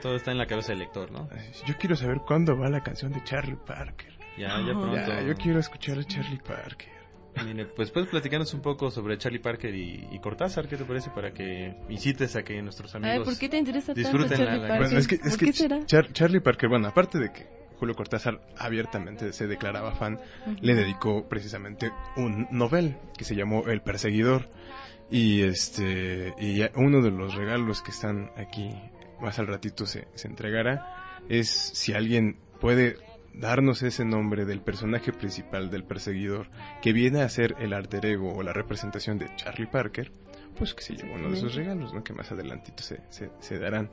Todo 0.00 0.14
está 0.16 0.30
en 0.30 0.38
la 0.38 0.46
cabeza 0.46 0.68
del 0.68 0.78
lector, 0.80 1.10
¿no? 1.10 1.28
Yo 1.66 1.74
quiero 1.78 1.96
saber 1.96 2.18
cuándo 2.26 2.56
va 2.56 2.68
la 2.70 2.82
canción 2.82 3.12
de 3.12 3.22
Charlie 3.24 3.58
Parker. 3.66 4.12
Ya, 4.38 4.48
ya 4.60 4.72
pronto. 4.72 4.94
Ya, 4.94 5.20
yo 5.22 5.34
quiero 5.34 5.58
escuchar 5.58 5.98
a 5.98 6.04
Charlie 6.04 6.38
Parker. 6.38 6.88
Mire, 7.44 7.66
pues 7.66 7.90
puedes 7.90 8.08
platicarnos 8.10 8.52
un 8.54 8.60
poco 8.60 8.90
sobre 8.90 9.16
Charlie 9.18 9.38
Parker 9.38 9.74
y, 9.74 10.08
y 10.10 10.18
Cortázar, 10.18 10.68
¿qué 10.68 10.76
te 10.76 10.84
parece? 10.84 11.10
Para 11.10 11.32
que 11.32 11.74
incites 11.88 12.36
a 12.36 12.42
que 12.42 12.60
nuestros 12.60 12.94
amigos... 12.94 13.18
Ay, 13.18 13.24
¿por 13.24 13.38
qué 13.38 13.48
te 13.48 13.56
interesa 13.58 13.94
tanto 13.94 14.00
disfruten 14.00 14.30
la- 14.30 14.36
Charlie 14.36 14.60
la- 14.62 14.68
Parker? 14.68 14.86
Bueno, 14.86 14.98
es 14.98 15.08
que, 15.08 15.14
es 15.14 15.20
¿Por 15.22 15.38
que 15.38 15.44
qué 15.46 15.52
será? 15.52 15.86
Char- 15.86 16.12
Charlie 16.12 16.40
Parker, 16.40 16.68
bueno, 16.68 16.88
aparte 16.88 17.18
de 17.18 17.32
que 17.32 17.46
Julio 17.78 17.94
Cortázar 17.94 18.40
abiertamente 18.58 19.32
se 19.32 19.46
declaraba 19.46 19.92
fan, 19.92 20.18
le 20.60 20.74
dedicó 20.74 21.28
precisamente 21.28 21.90
un 22.16 22.46
novel 22.50 22.96
que 23.16 23.24
se 23.24 23.34
llamó 23.34 23.64
El 23.68 23.80
Perseguidor. 23.80 24.50
Y 25.10 25.42
este 25.42 26.34
y 26.38 26.62
uno 26.76 27.00
de 27.02 27.10
los 27.10 27.34
regalos 27.34 27.82
que 27.82 27.90
están 27.90 28.30
aquí 28.36 28.70
más 29.20 29.38
al 29.40 29.46
ratito 29.48 29.84
se, 29.86 30.06
se 30.14 30.28
entregará 30.28 31.16
es 31.28 31.48
si 31.50 31.92
alguien 31.94 32.38
puede 32.60 32.96
darnos 33.34 33.82
ese 33.82 34.04
nombre 34.04 34.44
del 34.44 34.60
personaje 34.60 35.12
principal 35.12 35.70
del 35.70 35.84
perseguidor 35.84 36.48
que 36.82 36.92
viene 36.92 37.22
a 37.22 37.28
ser 37.28 37.54
el 37.60 37.72
alter 37.72 38.04
ego 38.06 38.32
o 38.34 38.42
la 38.42 38.52
representación 38.52 39.18
de 39.18 39.30
Charlie 39.36 39.66
Parker 39.66 40.10
pues 40.58 40.74
que 40.74 40.82
se 40.82 40.94
llevó 40.96 41.14
uno 41.14 41.30
de 41.30 41.36
esos 41.38 41.54
regalos 41.54 41.94
¿no? 41.94 42.02
que 42.02 42.12
más 42.12 42.30
adelantito 42.32 42.82
se, 42.82 43.00
se, 43.10 43.30
se 43.40 43.58
darán 43.58 43.90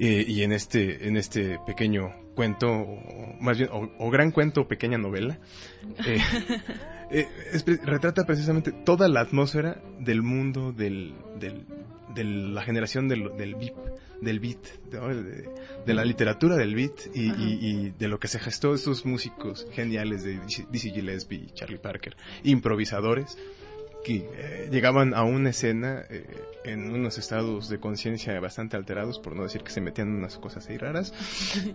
Eh, 0.00 0.24
y 0.26 0.42
en 0.42 0.50
este 0.50 1.06
en 1.06 1.16
este 1.16 1.60
pequeño 1.64 2.10
cuento 2.34 2.66
o 2.68 3.36
más 3.40 3.56
bien 3.58 3.70
o, 3.72 3.88
o 3.98 4.10
gran 4.10 4.32
cuento 4.32 4.62
o 4.62 4.66
pequeña 4.66 4.98
novela 4.98 5.38
eh, 6.04 6.18
eh, 7.12 7.28
es 7.52 7.64
retrata 7.84 8.24
precisamente 8.26 8.72
toda 8.72 9.06
la 9.06 9.20
atmósfera 9.20 9.80
del 10.00 10.22
mundo 10.22 10.72
del, 10.72 11.14
del- 11.38 11.64
de 12.14 12.24
la 12.24 12.62
generación 12.62 13.08
del, 13.08 13.36
del 13.36 13.54
beat, 13.54 13.74
del 14.20 14.40
beat 14.40 14.58
¿no? 14.92 15.08
de, 15.08 15.48
de 15.84 15.94
la 15.94 16.04
literatura 16.04 16.56
del 16.56 16.74
beat 16.74 16.92
y, 17.14 17.30
y- 17.30 17.58
y 17.62 17.90
de 17.90 18.08
lo 18.08 18.18
que 18.18 18.28
se 18.28 18.38
gestó 18.38 18.74
esos 18.74 19.04
músicos 19.04 19.66
geniales 19.72 20.22
de 20.24 20.38
Dizzy 20.40 20.66
Dizzy 20.70 20.90
Gillespie 20.92 21.38
y 21.48 21.50
Charlie 21.52 21.78
Parker, 21.78 22.16
improvisadores 22.44 23.36
que 24.04 24.16
eh, 24.34 24.68
llegaban 24.70 25.14
a 25.14 25.22
una 25.24 25.50
escena 25.50 26.04
eh, 26.10 26.26
en 26.64 26.90
unos 26.92 27.16
estados 27.18 27.68
de 27.70 27.78
conciencia 27.80 28.38
bastante 28.38 28.76
alterados, 28.76 29.18
por 29.18 29.34
no 29.34 29.44
decir 29.44 29.62
que 29.62 29.70
se 29.70 29.80
metían 29.80 30.08
en 30.08 30.16
unas 30.16 30.36
cosas 30.38 30.68
ahí 30.68 30.76
raras. 30.78 31.12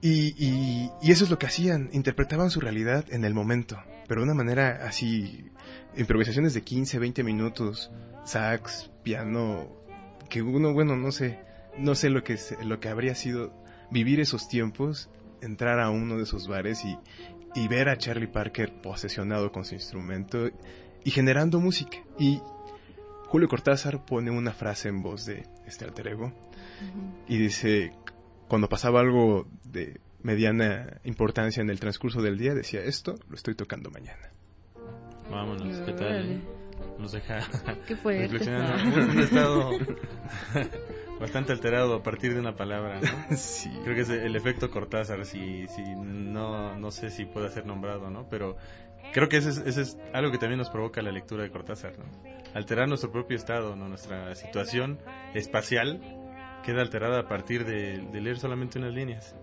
Y, 0.00 0.34
y- 0.36 0.90
y 1.00 1.12
eso 1.12 1.24
es 1.24 1.30
lo 1.30 1.38
que 1.38 1.46
hacían, 1.46 1.88
interpretaban 1.94 2.50
su 2.50 2.60
realidad 2.60 3.06
en 3.10 3.24
el 3.24 3.32
momento, 3.32 3.78
pero 4.06 4.20
de 4.20 4.24
una 4.26 4.34
manera 4.34 4.86
así, 4.86 5.46
improvisaciones 5.96 6.52
de 6.52 6.60
15, 6.62 6.98
20 6.98 7.24
minutos, 7.24 7.90
sax, 8.26 8.90
piano, 9.04 9.68
que 10.28 10.42
uno, 10.42 10.72
bueno, 10.72 10.96
no 10.96 11.12
sé, 11.12 11.38
no 11.78 11.94
sé 11.94 12.10
lo 12.10 12.24
que, 12.24 12.36
lo 12.64 12.80
que 12.80 12.88
habría 12.88 13.14
sido 13.14 13.52
vivir 13.90 14.18
esos 14.18 14.48
tiempos, 14.48 15.10
entrar 15.40 15.78
a 15.78 15.90
uno 15.90 16.16
de 16.16 16.24
esos 16.24 16.48
bares 16.48 16.84
y, 16.84 16.98
y 17.54 17.68
ver 17.68 17.88
a 17.88 17.96
Charlie 17.96 18.26
Parker 18.26 18.80
posesionado 18.80 19.52
con 19.52 19.64
su 19.64 19.74
instrumento 19.74 20.50
y 21.04 21.10
generando 21.10 21.60
música. 21.60 21.98
Y 22.18 22.40
Julio 23.26 23.48
Cortázar 23.48 24.04
pone 24.04 24.30
una 24.30 24.52
frase 24.52 24.88
en 24.88 25.02
voz 25.02 25.26
de 25.26 25.46
este 25.66 25.84
alter 25.84 26.08
ego 26.08 26.32
y 27.28 27.36
dice, 27.36 27.92
cuando 28.48 28.68
pasaba 28.68 29.00
algo 29.00 29.46
de 29.64 30.00
mediana 30.22 31.00
importancia 31.04 31.60
en 31.60 31.70
el 31.70 31.78
transcurso 31.78 32.22
del 32.22 32.38
día, 32.38 32.54
decía, 32.54 32.82
esto 32.82 33.14
lo 33.28 33.36
estoy 33.36 33.54
tocando 33.54 33.90
mañana. 33.90 34.30
Vámonos, 35.30 35.80
¿qué 35.80 35.92
tal? 35.92 36.32
Eh? 36.32 36.53
Nos 36.98 37.12
deja 37.12 37.40
reflexionando. 38.22 39.00
Un, 39.00 39.10
un 39.10 39.18
estado 39.20 39.70
bastante 41.20 41.52
alterado 41.52 41.94
a 41.94 42.02
partir 42.02 42.34
de 42.34 42.40
una 42.40 42.54
palabra, 42.56 43.00
¿no? 43.00 43.36
sí. 43.36 43.70
Creo 43.82 43.94
que 43.94 44.02
es 44.02 44.10
el 44.10 44.34
efecto 44.36 44.70
Cortázar, 44.70 45.24
si, 45.24 45.66
si 45.68 45.82
no, 45.82 46.76
no 46.78 46.90
sé 46.90 47.10
si 47.10 47.24
puede 47.24 47.50
ser 47.50 47.66
nombrado, 47.66 48.10
¿no? 48.10 48.28
Pero 48.28 48.56
creo 49.12 49.28
que 49.28 49.36
ese 49.38 49.50
es, 49.50 49.58
ese 49.58 49.82
es 49.82 49.98
algo 50.12 50.30
que 50.30 50.38
también 50.38 50.58
nos 50.58 50.70
provoca 50.70 51.02
la 51.02 51.10
lectura 51.12 51.42
de 51.42 51.50
Cortázar, 51.50 51.98
¿no? 51.98 52.04
Alterar 52.54 52.88
nuestro 52.88 53.10
propio 53.10 53.36
estado, 53.36 53.74
¿no? 53.76 53.88
Nuestra 53.88 54.34
situación 54.34 54.98
espacial 55.34 56.00
queda 56.64 56.80
alterada 56.80 57.20
a 57.20 57.28
partir 57.28 57.64
de, 57.66 57.98
de 57.98 58.20
leer 58.20 58.38
solamente 58.38 58.78
unas 58.78 58.94
líneas. 58.94 59.36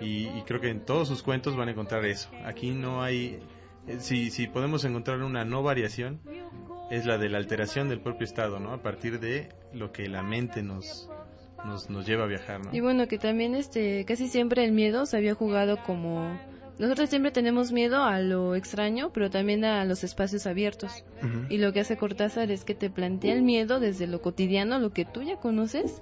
Y, 0.00 0.26
y 0.28 0.42
creo 0.46 0.60
que 0.60 0.68
en 0.70 0.84
todos 0.84 1.06
sus 1.08 1.22
cuentos 1.22 1.56
van 1.56 1.68
a 1.68 1.72
encontrar 1.72 2.04
eso. 2.04 2.30
Aquí 2.44 2.72
no 2.72 3.02
hay... 3.02 3.38
eh, 3.86 3.98
Si, 4.00 4.30
si 4.30 4.48
podemos 4.48 4.84
encontrar 4.84 5.22
una 5.22 5.44
no 5.44 5.62
variación, 5.62 6.20
es 6.90 7.06
la 7.06 7.18
de 7.18 7.28
la 7.28 7.38
alteración 7.38 7.88
del 7.88 8.00
propio 8.00 8.24
estado, 8.24 8.58
¿no? 8.60 8.72
A 8.72 8.82
partir 8.82 9.20
de 9.20 9.48
lo 9.72 9.92
que 9.92 10.08
la 10.08 10.22
mente 10.22 10.62
nos, 10.62 11.10
nos, 11.64 11.90
nos 11.90 12.06
lleva 12.06 12.24
a 12.24 12.26
viajar, 12.26 12.64
¿no? 12.64 12.70
Y 12.72 12.80
bueno, 12.80 13.08
que 13.08 13.18
también 13.18 13.54
este 13.54 14.04
casi 14.04 14.28
siempre 14.28 14.64
el 14.64 14.72
miedo 14.72 15.06
se 15.06 15.16
había 15.16 15.34
jugado 15.34 15.82
como 15.84 16.38
nosotros 16.78 17.10
siempre 17.10 17.32
tenemos 17.32 17.72
miedo 17.72 18.04
a 18.04 18.20
lo 18.20 18.54
extraño, 18.54 19.10
pero 19.12 19.30
también 19.30 19.64
a 19.64 19.84
los 19.84 20.04
espacios 20.04 20.46
abiertos. 20.46 21.04
Y 21.48 21.58
lo 21.58 21.72
que 21.72 21.80
hace 21.80 21.96
Cortázar 21.96 22.52
es 22.52 22.64
que 22.64 22.74
te 22.74 22.88
plantea 22.88 23.34
el 23.34 23.42
miedo 23.42 23.80
desde 23.80 24.06
lo 24.06 24.22
cotidiano, 24.22 24.78
lo 24.78 24.90
que 24.90 25.04
tú 25.04 25.22
ya 25.22 25.36
conoces, 25.36 26.00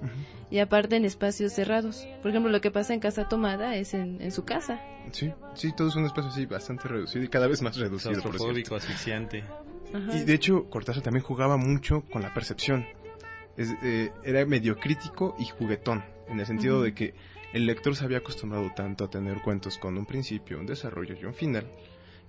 y 0.51 0.59
aparte 0.59 0.95
en 0.95 1.05
espacios 1.05 1.53
cerrados. 1.53 2.07
Por 2.21 2.29
ejemplo, 2.29 2.51
lo 2.51 2.61
que 2.61 2.69
pasa 2.69 2.93
en 2.93 2.99
Casa 2.99 3.27
Tomada 3.27 3.75
es 3.75 3.95
en, 3.95 4.21
en 4.21 4.31
su 4.31 4.45
casa. 4.45 4.79
Sí, 5.11 5.33
sí, 5.55 5.73
todo 5.75 5.87
es 5.87 5.95
un 5.95 6.05
espacio 6.05 6.29
así 6.29 6.45
bastante 6.45 6.87
reducido 6.87 7.25
y 7.25 7.27
cada 7.27 7.47
vez 7.47 7.63
más 7.63 7.75
reducido. 7.75 8.21
Claustrofóbico, 8.21 8.75
asfixiante. 8.75 9.43
Ajá. 9.93 10.15
Y 10.15 10.23
de 10.23 10.33
hecho, 10.33 10.69
Cortázar 10.69 11.03
también 11.03 11.23
jugaba 11.23 11.57
mucho 11.57 12.01
con 12.11 12.21
la 12.21 12.33
percepción. 12.33 12.85
Es, 13.55 13.73
eh, 13.83 14.11
era 14.23 14.45
medio 14.45 14.77
crítico 14.77 15.35
y 15.39 15.45
juguetón, 15.45 16.03
en 16.27 16.39
el 16.39 16.45
sentido 16.45 16.81
de 16.81 16.93
que 16.93 17.13
el 17.53 17.65
lector 17.65 17.95
se 17.95 18.05
había 18.05 18.19
acostumbrado 18.19 18.69
tanto 18.75 19.05
a 19.05 19.09
tener 19.09 19.41
cuentos 19.41 19.77
con 19.77 19.97
un 19.97 20.05
principio, 20.05 20.59
un 20.59 20.65
desarrollo 20.67 21.15
y 21.19 21.25
un 21.25 21.33
final, 21.33 21.65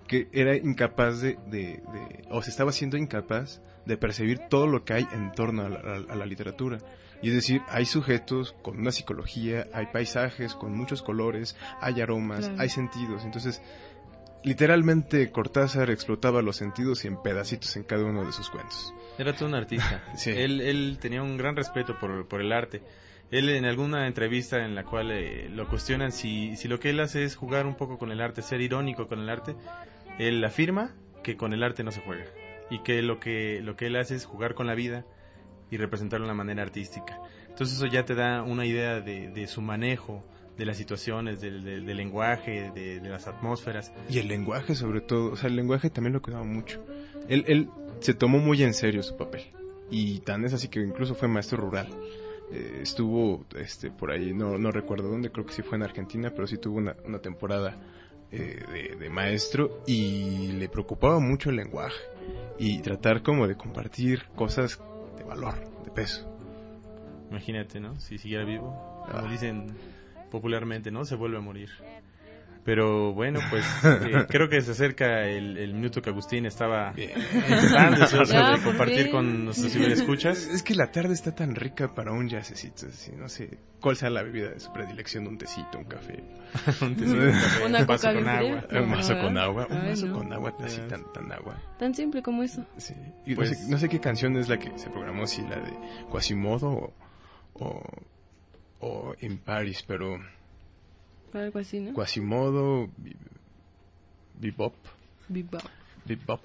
que 0.07 0.27
era 0.31 0.55
incapaz 0.55 1.21
de, 1.21 1.37
de- 1.47 1.81
de- 1.93 2.23
o 2.31 2.41
se 2.41 2.49
estaba 2.49 2.71
siendo 2.71 2.97
incapaz 2.97 3.61
de 3.85 3.97
percibir 3.97 4.39
todo 4.49 4.65
lo 4.65 4.83
que 4.83 4.93
hay 4.93 5.07
en 5.11 5.31
torno 5.33 5.63
a 5.65 5.69
la, 5.69 5.79
a 6.09 6.15
la 6.15 6.25
literatura. 6.25 6.79
Y 7.21 7.27
es 7.29 7.35
decir, 7.35 7.61
hay 7.67 7.85
sujetos 7.85 8.55
con 8.61 8.79
una 8.79 8.91
psicología, 8.91 9.67
hay 9.73 9.87
paisajes 9.87 10.55
con 10.55 10.75
muchos 10.75 11.01
colores, 11.03 11.55
hay 11.81 11.99
aromas, 12.01 12.45
Claro. 12.47 12.61
hay 12.61 12.69
sentidos. 12.69 13.25
Entonces, 13.25 13.61
literalmente 14.43 15.31
Cortázar 15.31 15.89
explotaba 15.89 16.41
los 16.41 16.57
sentidos 16.57 17.03
y 17.05 17.07
en 17.07 17.21
pedacitos 17.21 17.75
en 17.75 17.83
cada 17.83 18.05
uno 18.05 18.25
de 18.25 18.31
sus 18.31 18.49
cuentos. 18.49 18.93
Era 19.17 19.33
todo 19.35 19.49
un 19.49 19.55
artista. 19.55 20.03
Sí. 20.15 20.31
él, 20.31 20.61
él 20.61 20.97
tenía 20.99 21.21
un 21.21 21.37
gran 21.37 21.55
respeto 21.55 21.97
por, 21.99 22.27
por 22.27 22.41
el 22.41 22.51
arte. 22.51 22.81
Él 23.31 23.49
en 23.49 23.65
alguna 23.65 24.07
entrevista 24.07 24.57
en 24.65 24.73
la 24.73 24.83
cual 24.83 25.11
eh, 25.11 25.49
lo 25.49 25.67
cuestionan 25.67 26.11
si, 26.11 26.55
si 26.55 26.67
lo 26.67 26.79
que 26.79 26.89
él 26.89 26.99
hace 26.99 27.23
es 27.23 27.35
jugar 27.35 27.67
un 27.67 27.75
poco 27.75 27.97
con 27.97 28.11
el 28.11 28.21
arte, 28.21 28.41
ser 28.41 28.61
irónico 28.61 29.07
con 29.07 29.19
el 29.19 29.29
arte, 29.29 29.55
él 30.17 30.43
afirma 30.43 30.95
que 31.23 31.37
con 31.37 31.53
el 31.53 31.61
arte 31.61 31.83
no 31.83 31.91
se 31.91 32.01
juega 32.01 32.25
y 32.71 32.79
que 32.79 33.01
lo 33.01 33.19
que, 33.19 33.61
lo 33.61 33.75
que 33.75 33.87
él 33.87 33.97
hace 33.97 34.15
es 34.15 34.25
jugar 34.25 34.55
con 34.55 34.67
la 34.67 34.73
vida 34.73 35.05
y 35.69 35.77
representarlo 35.77 36.25
de 36.25 36.31
una 36.31 36.37
manera 36.37 36.63
artística. 36.63 37.19
Entonces 37.47 37.77
eso 37.77 37.85
ya 37.85 38.05
te 38.05 38.15
da 38.15 38.41
una 38.41 38.65
idea 38.65 38.99
de, 39.01 39.29
de 39.29 39.47
su 39.47 39.61
manejo, 39.61 40.23
de 40.59 40.65
las 40.65 40.77
situaciones, 40.77 41.41
del, 41.41 41.63
del- 41.63 41.85
del 41.87 41.97
lenguaje, 41.97 42.69
de, 42.75 42.99
de 42.99 43.09
las 43.09 43.27
atmósferas. 43.27 43.91
Y 44.09 44.19
el 44.19 44.27
lenguaje 44.27 44.75
sobre 44.75 45.01
todo, 45.01 45.31
o 45.31 45.35
sea, 45.35 45.49
el 45.49 45.55
lenguaje 45.55 45.89
también 45.89 46.13
lo 46.13 46.21
cuidaba 46.21 46.43
mucho. 46.45 46.83
Él, 47.27 47.43
él 47.47 47.69
se 48.01 48.13
tomó 48.13 48.37
muy 48.37 48.61
en 48.61 48.73
serio 48.73 49.01
su 49.01 49.17
papel. 49.17 49.41
Y 49.89 50.19
tan 50.19 50.45
es 50.45 50.53
así 50.53 50.67
que 50.67 50.79
incluso 50.81 51.15
fue 51.15 51.27
maestro 51.27 51.57
rural. 51.57 51.87
eh, 52.51 52.79
estuvo 52.83 53.45
este 53.55 53.89
por 53.91 54.11
ahí, 54.11 54.33
no, 54.33 54.57
no 54.57 54.69
recuerdo 54.71 55.07
dónde, 55.09 55.31
creo 55.31 55.45
que 55.45 55.53
sí 55.53 55.61
fue 55.63 55.77
en 55.77 55.83
Argentina, 55.83 56.31
pero 56.31 56.45
sí 56.47 56.57
tuvo 56.57 56.77
una, 56.77 56.95
una 57.05 57.19
temporada 57.19 57.77
eh, 58.31 58.59
de, 58.71 58.95
de 58.97 59.09
maestro 59.09 59.81
y 59.87 60.51
le 60.53 60.67
preocupaba 60.69 61.19
mucho 61.19 61.49
el 61.51 61.55
lenguaje 61.55 61.99
y 62.59 62.79
tratar 62.81 63.21
como 63.23 63.47
de 63.47 63.55
compartir 63.55 64.23
cosas 64.35 64.79
de 65.17 65.23
valor, 65.23 65.55
de 65.85 65.91
peso. 65.91 66.25
Imagínate, 67.29 67.79
¿no? 67.79 67.99
Si 67.99 68.17
siguiera 68.17 68.43
vivo, 68.45 69.05
como 69.11 69.27
Ah. 69.27 69.31
dicen 69.31 69.67
popularmente, 70.29 70.91
¿no? 70.91 71.05
Se 71.05 71.15
vuelve 71.15 71.37
a 71.37 71.41
morir. 71.41 71.69
Pero 72.65 73.13
bueno, 73.13 73.39
pues 73.49 73.65
eh, 73.85 74.25
creo 74.29 74.49
que 74.49 74.61
se 74.61 74.71
acerca 74.71 75.25
el, 75.27 75.57
el 75.57 75.73
minuto 75.73 76.01
que 76.01 76.09
Agustín 76.09 76.45
estaba 76.45 76.93
tan 76.93 77.95
deseoso 77.99 78.33
Ya, 78.33 78.49
de 78.51 78.55
¿por 78.57 78.63
compartir 78.65 79.05
qué? 79.05 79.11
con 79.11 79.45
nuestros 79.45 79.71
ciberescuchas. 79.71 80.45
Es 80.45 80.61
que 80.61 80.75
la 80.75 80.91
tarde 80.91 81.13
está 81.13 81.33
tan 81.33 81.55
rica 81.55 81.95
para 81.95 82.11
un 82.11 82.27
jazzecito, 82.29 82.87
así, 82.87 83.13
no 83.13 83.29
sé 83.29 83.57
cuál 83.79 83.95
sea 83.95 84.09
la 84.09 84.21
bebida 84.23 84.49
de 84.49 84.59
su 84.59 84.71
predilección, 84.73 85.25
un 85.25 85.37
tecito, 85.37 85.77
un 85.79 85.85
café, 85.85 86.21
Un 86.81 86.95
tecito, 86.95 87.17
un 87.21 87.31
café, 87.31 87.65
Una 87.65 87.79
un 87.79 87.87
vaso 87.87 88.13
con 88.13 88.27
agua. 88.27 88.63
un 88.71 88.91
vaso 88.91 89.15
No, 89.15 89.21
con 89.23 89.37
agua, 89.37 89.67
un 89.69 89.77
Ay, 89.77 89.89
vaso 89.89 90.05
no. 90.07 90.13
con 90.17 90.33
agua, 90.33 90.53
así 90.63 90.81
Eh. 90.81 90.87
tan, 90.89 91.13
tan 91.13 91.31
agua. 91.31 91.55
Tan 91.79 91.95
simple 91.95 92.21
como 92.21 92.43
eso. 92.43 92.65
Sí. 92.77 92.93
Y 93.25 93.35
Pues- 93.35 93.51
no, 93.51 93.55
sé, 93.57 93.71
no 93.71 93.77
sé 93.79 93.89
qué 93.89 93.99
canción 94.01 94.35
es 94.35 94.49
la 94.49 94.59
que 94.59 94.77
se 94.77 94.89
programó, 94.89 95.25
si 95.27 95.41
la 95.43 95.55
de 95.55 95.71
Quasimodo 96.11 96.67
o, 96.69 96.93
o, 97.53 97.83
o 98.79 99.13
In 99.21 99.37
Paris, 99.37 99.83
pero 99.87 100.17
Algo 101.33 101.59
así, 101.59 101.79
¿no? 101.79 101.93
Quasimodo, 101.93 102.87
Bi- 102.97 103.15
Bebop, 104.39 104.73
Bebop. 105.27 105.61
Bebop. 106.05 106.41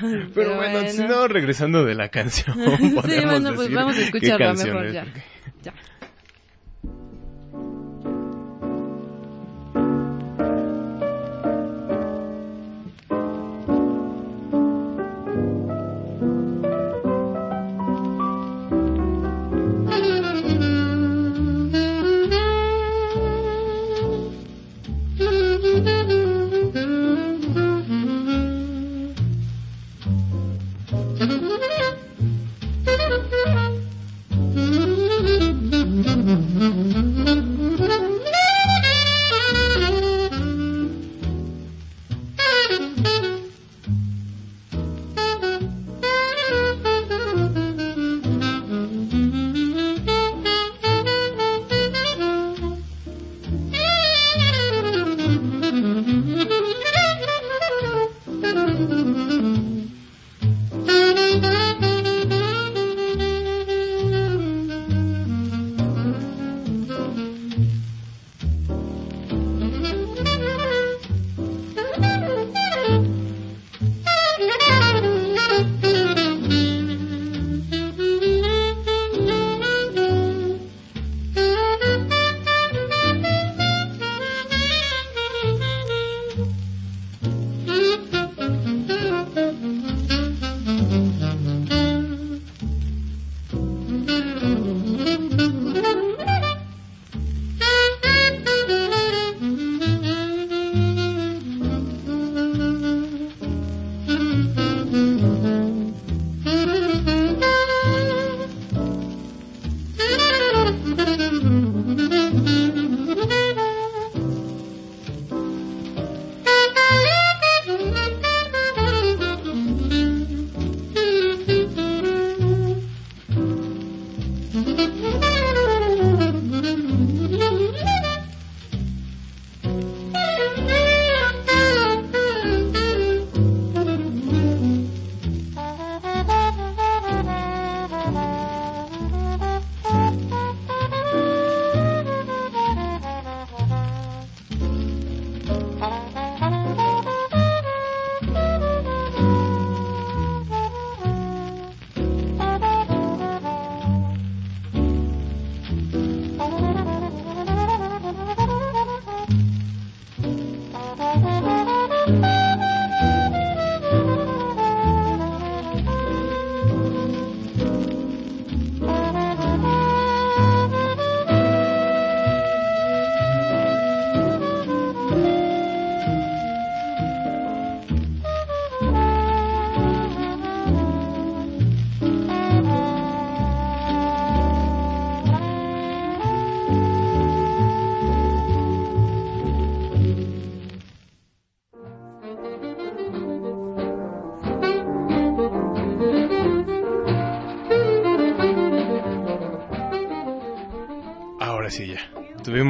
Pero 0.00 0.30
Pero 0.34 0.56
bueno, 0.56 0.88
si 0.88 1.02
no, 1.02 1.28
regresando 1.28 1.84
de 1.84 1.94
la 1.94 2.08
canción, 2.08 2.56
Sí, 2.78 2.90
podemos 2.94 3.04
bueno, 3.04 3.48
pues 3.54 3.58
decir 3.68 3.74
vamos 3.76 3.96
a 3.96 4.00
escucharla 4.02 4.54
mejor 4.54 4.86
es, 4.86 4.94
ya. 4.94 5.04
porque- 5.04 5.22
Ya. 5.62 5.74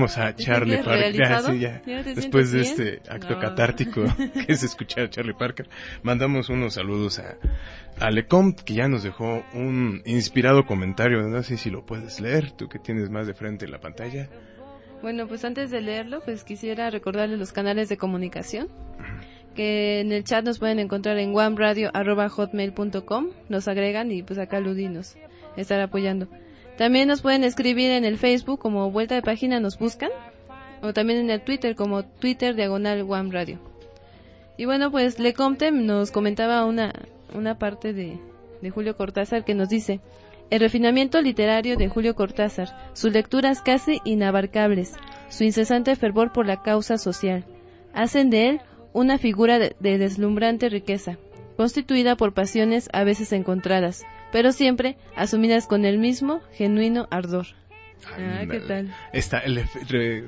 A 0.06 0.34
Charlie 0.34 0.78
Parker. 0.78 1.12
Ya, 1.16 1.40
sí, 1.40 1.58
ya. 1.58 1.82
¿Ya 1.86 2.02
te 2.02 2.14
Después 2.14 2.52
de 2.52 2.62
este 2.62 3.02
acto 3.08 3.34
No. 3.34 3.40
catártico 3.40 4.02
que 4.46 4.52
es 4.52 4.62
escuchar 4.62 5.04
a 5.04 5.10
Charlie 5.10 5.34
Parker, 5.34 5.68
mandamos 6.02 6.48
unos 6.48 6.74
saludos 6.74 7.18
a, 7.18 7.36
a 7.98 8.10
Lecomte, 8.10 8.64
que 8.64 8.74
ya 8.74 8.88
nos 8.88 9.02
dejó 9.02 9.44
un 9.54 10.02
inspirado 10.04 10.64
comentario. 10.66 11.22
No 11.22 11.42
sé 11.42 11.56
si 11.56 11.70
lo 11.70 11.84
puedes 11.86 12.20
leer, 12.20 12.50
tú 12.52 12.68
que 12.68 12.78
tienes 12.78 13.10
más 13.10 13.26
de 13.26 13.34
frente 13.34 13.64
en 13.64 13.70
la 13.70 13.80
pantalla. 13.80 14.28
Bueno, 15.02 15.26
pues 15.26 15.44
antes 15.44 15.70
de 15.70 15.80
leerlo, 15.80 16.20
pues 16.24 16.44
quisiera 16.44 16.88
recordarles 16.90 17.38
los 17.38 17.52
canales 17.52 17.88
de 17.88 17.96
comunicación. 17.96 18.68
Que 19.54 20.00
en 20.00 20.12
el 20.12 20.24
chat 20.24 20.44
nos 20.44 20.58
pueden 20.58 20.78
encontrar 20.78 21.18
en 21.18 21.34
wamradio.hotmail.com. 21.34 23.30
Nos 23.48 23.68
agregan 23.68 24.10
y 24.10 24.22
pues 24.22 24.38
acá 24.38 24.60
Ludi 24.60 24.88
nos 24.88 25.16
estará 25.56 25.84
apoyando. 25.84 26.28
También 26.76 27.08
nos 27.08 27.22
pueden 27.22 27.44
escribir 27.44 27.90
en 27.90 28.04
el 28.04 28.18
Facebook 28.18 28.60
como 28.60 28.90
Vuelta 28.90 29.14
de 29.14 29.22
Página 29.22 29.60
nos 29.60 29.78
buscan. 29.78 30.10
O 30.82 30.92
también 30.92 31.20
en 31.20 31.30
el 31.30 31.42
Twitter 31.42 31.76
como 31.76 32.04
Twitter 32.04 32.56
diagonal 32.56 33.04
Wam 33.04 33.30
Radio. 33.30 33.60
Y 34.56 34.64
bueno, 34.64 34.90
pues 34.90 35.18
Lecomte 35.18 35.70
nos 35.70 36.10
comentaba 36.10 36.64
una, 36.64 36.92
una 37.34 37.58
parte 37.58 37.92
de, 37.92 38.18
de 38.60 38.70
Julio 38.70 38.96
Cortázar 38.96 39.44
que 39.44 39.54
nos 39.54 39.68
dice, 39.68 40.00
El 40.50 40.60
refinamiento 40.60 41.20
literario 41.20 41.76
de 41.76 41.88
Julio 41.88 42.14
Cortázar, 42.14 42.68
sus 42.94 43.12
lecturas 43.12 43.62
casi 43.62 44.00
inabarcables, 44.04 44.94
su 45.28 45.44
incesante 45.44 45.94
fervor 45.96 46.32
por 46.32 46.46
la 46.46 46.62
causa 46.62 46.98
social, 46.98 47.44
hacen 47.94 48.30
de 48.30 48.48
él 48.48 48.60
una 48.92 49.18
figura 49.18 49.58
de 49.58 49.98
deslumbrante 49.98 50.68
riqueza, 50.68 51.16
constituida 51.56 52.16
por 52.16 52.34
pasiones 52.34 52.88
a 52.92 53.04
veces 53.04 53.32
encontradas, 53.32 54.04
pero 54.32 54.50
siempre 54.52 54.96
asumidas 55.14 55.66
con 55.66 55.84
el 55.84 55.98
mismo 55.98 56.40
genuino 56.52 57.06
ardor. 57.10 57.46
Ah, 58.18 58.42
¿qué 58.50 58.58
tal? 58.60 58.92
Está 59.12 59.38
el 59.38 59.62
re- 59.88 60.24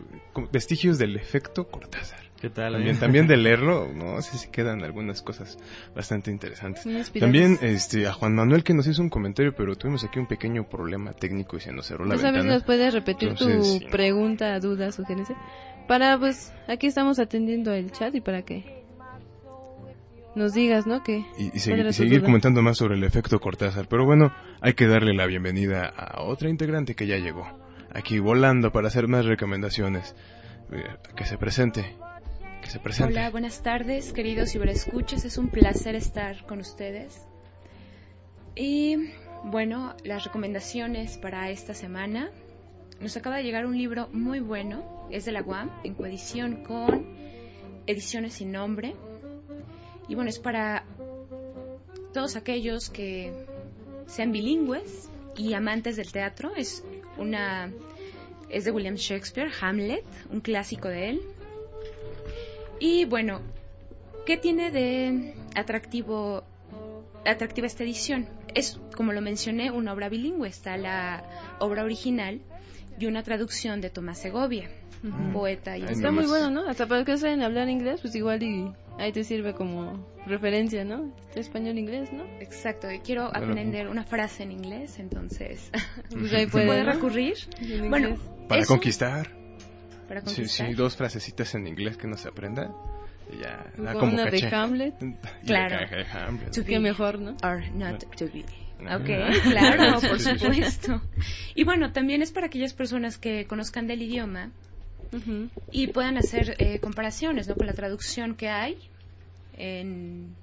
vestigios 0.52 0.96
del 0.98 1.16
efecto 1.16 1.66
Cortázar. 1.66 2.20
¿Qué 2.40 2.50
tal? 2.50 2.74
También, 2.74 2.94
eh? 2.96 2.98
también 3.00 3.26
de 3.26 3.36
leerlo, 3.38 3.90
no 3.92 4.20
sé 4.22 4.36
si 4.38 4.48
quedan 4.50 4.84
algunas 4.84 5.22
cosas 5.22 5.58
bastante 5.96 6.30
interesantes. 6.30 6.86
También 7.18 7.58
este, 7.62 8.06
a 8.06 8.12
Juan 8.12 8.34
Manuel 8.34 8.62
que 8.62 8.74
nos 8.74 8.86
hizo 8.86 9.00
un 9.02 9.08
comentario, 9.08 9.54
pero 9.56 9.74
tuvimos 9.76 10.04
aquí 10.04 10.18
un 10.20 10.26
pequeño 10.26 10.68
problema 10.68 11.14
técnico 11.14 11.56
y 11.56 11.60
se 11.60 11.72
nos 11.72 11.86
cerró 11.86 12.04
la 12.04 12.14
¿No 12.14 12.20
sabes 12.20 12.32
si 12.34 12.38
ventana. 12.42 12.54
nos 12.54 12.62
puedes 12.64 12.92
repetir 12.94 13.30
Entonces, 13.30 13.56
tu 13.56 13.78
sí. 13.78 13.86
pregunta, 13.90 14.60
duda, 14.60 14.92
sugerencia? 14.92 15.36
Para, 15.88 16.16
pues, 16.18 16.52
aquí 16.68 16.86
estamos 16.86 17.18
atendiendo 17.18 17.72
el 17.72 17.90
chat 17.92 18.14
y 18.14 18.20
para 18.20 18.42
que 18.42 18.83
nos 20.34 20.52
digas, 20.52 20.86
¿no? 20.86 21.02
Que 21.02 21.18
Y, 21.38 21.46
y 21.46 21.50
¿cuál 21.50 21.60
segui- 21.60 21.72
era 21.74 21.82
y 21.82 21.86
tu 21.86 21.92
seguir 21.92 22.18
duda? 22.20 22.26
comentando 22.26 22.62
más 22.62 22.76
sobre 22.78 22.94
el 22.96 23.04
efecto 23.04 23.38
Cortázar. 23.40 23.86
Pero 23.88 24.04
bueno, 24.04 24.32
hay 24.60 24.74
que 24.74 24.86
darle 24.86 25.14
la 25.14 25.26
bienvenida 25.26 25.86
a 25.86 26.22
otra 26.22 26.48
integrante 26.48 26.94
que 26.94 27.06
ya 27.06 27.16
llegó. 27.18 27.46
Aquí 27.92 28.18
volando 28.18 28.72
para 28.72 28.88
hacer 28.88 29.06
más 29.08 29.24
recomendaciones. 29.24 30.14
Eh, 30.72 30.82
Que 31.16 31.24
se 31.24 31.38
presente. 31.38 31.94
Que 32.62 32.70
se 32.70 32.78
presente. 32.80 33.12
Hola, 33.12 33.30
buenas 33.30 33.62
tardes, 33.62 34.12
queridos 34.12 34.50
ciberescuchas. 34.52 35.24
Es 35.24 35.36
un 35.38 35.48
placer 35.50 35.94
estar 35.94 36.44
con 36.46 36.58
ustedes. 36.60 37.20
Y 38.56 38.96
bueno, 39.44 39.94
las 40.04 40.24
recomendaciones 40.24 41.18
para 41.18 41.50
esta 41.50 41.74
semana. 41.74 42.30
Nos 43.00 43.16
acaba 43.16 43.36
de 43.36 43.42
llegar 43.42 43.66
un 43.66 43.76
libro 43.76 44.08
muy 44.12 44.40
bueno. 44.40 45.06
Es 45.10 45.24
de 45.26 45.32
la 45.32 45.42
UAM, 45.42 45.70
en 45.84 45.94
coedición 45.94 46.62
con 46.64 47.12
Ediciones 47.86 48.32
sin 48.34 48.50
nombre. 48.52 48.94
Y 50.08 50.14
bueno, 50.14 50.30
es 50.30 50.38
para 50.38 50.84
todos 52.12 52.36
aquellos 52.36 52.90
que 52.90 53.32
sean 54.06 54.32
bilingües 54.32 55.10
y 55.36 55.54
amantes 55.54 55.96
del 55.96 56.12
teatro. 56.12 56.54
Es 56.56 56.84
una 57.16 57.70
es 58.48 58.64
de 58.64 58.70
William 58.70 58.94
Shakespeare, 58.94 59.50
Hamlet, 59.60 60.04
un 60.30 60.40
clásico 60.40 60.88
de 60.88 61.10
él. 61.10 61.20
Y 62.78 63.04
bueno, 63.04 63.40
¿qué 64.26 64.36
tiene 64.36 64.70
de 64.70 65.34
atractivo 65.54 66.44
atractiva 67.24 67.66
esta 67.66 67.84
edición? 67.84 68.28
Es, 68.54 68.78
como 68.94 69.12
lo 69.12 69.20
mencioné, 69.20 69.70
una 69.70 69.92
obra 69.92 70.08
bilingüe. 70.08 70.48
Está 70.48 70.76
la 70.76 71.56
obra 71.58 71.82
original 71.82 72.40
y 72.98 73.06
una 73.06 73.22
traducción 73.22 73.80
de 73.80 73.90
Tomás 73.90 74.18
Segovia, 74.18 74.70
Poeta 75.32 75.76
y 75.76 75.82
Ay, 75.82 75.92
Está 75.92 76.08
no 76.08 76.12
muy 76.14 76.26
bueno, 76.26 76.50
¿no? 76.50 76.68
Hasta 76.68 76.86
para 76.86 77.04
que 77.04 77.16
saben 77.18 77.42
hablar 77.42 77.68
inglés, 77.68 78.00
pues 78.00 78.14
igual 78.14 78.42
y 78.42 78.72
ahí 78.98 79.12
te 79.12 79.22
sirve 79.24 79.52
como 79.54 80.06
referencia, 80.26 80.84
¿no? 80.84 81.12
Español-inglés, 81.34 82.12
¿no? 82.12 82.24
Exacto, 82.40 82.90
y 82.90 83.00
quiero 83.00 83.30
Bueno. 83.30 83.46
aprender 83.52 83.88
una 83.88 84.04
frase 84.04 84.44
en 84.44 84.52
inglés, 84.52 84.98
entonces 84.98 85.70
Pues 86.10 86.32
ahí 86.32 86.44
se 86.46 86.48
puede, 86.50 86.66
puede 86.66 86.84
¿no? 86.84 86.92
recurrir. 86.92 87.34
En 87.60 87.90
Bueno. 87.90 88.16
Para 88.48 88.62
eso, 88.62 88.72
conquistar. 88.74 89.30
para 90.08 90.20
Sí, 90.20 90.26
conquistar. 90.36 90.68
sí, 90.68 90.74
dos 90.74 90.96
frasecitas 90.96 91.54
en 91.54 91.66
inglés 91.66 91.96
que 91.96 92.06
no 92.06 92.16
se 92.16 92.28
aprenda. 92.28 92.70
Y 93.32 93.38
ya, 93.42 93.72
da 93.76 93.94
como 93.94 94.12
una 94.12 94.24
de 94.26 94.30
caché. 94.40 94.54
Hamlet. 94.54 94.94
Y 95.42 95.46
Claro. 95.46 95.78
de 95.96 96.04
Hamlet. 96.06 96.50
To 96.54 96.64
Qué 96.64 96.72
be 96.74 96.80
mejor, 96.80 97.18
¿no? 97.18 97.36
or 97.42 97.62
not 97.74 98.04
to 98.16 98.26
be. 98.32 98.44
Ok, 98.80 99.40
claro, 99.50 100.00
por 100.08 100.18
Sí, 100.20 100.30
sí, 100.30 100.38
sí. 100.38 100.44
supuesto. 100.46 101.02
Y 101.54 101.64
bueno, 101.64 101.92
también 101.92 102.20
es 102.22 102.32
para 102.32 102.46
aquellas 102.46 102.74
personas 102.74 103.16
que 103.18 103.46
conozcan 103.46 103.86
del 103.86 104.02
idioma 104.02 104.50
Y 105.70 105.88
puedan 105.88 106.16
hacer 106.18 106.56
eh, 106.58 106.78
comparaciones 106.80 107.48
¿no? 107.48 107.56
con 107.56 107.66
la 107.66 107.72
traducción 107.74 108.34
que 108.34 108.48
hay 108.48 108.76
en, 109.56 110.34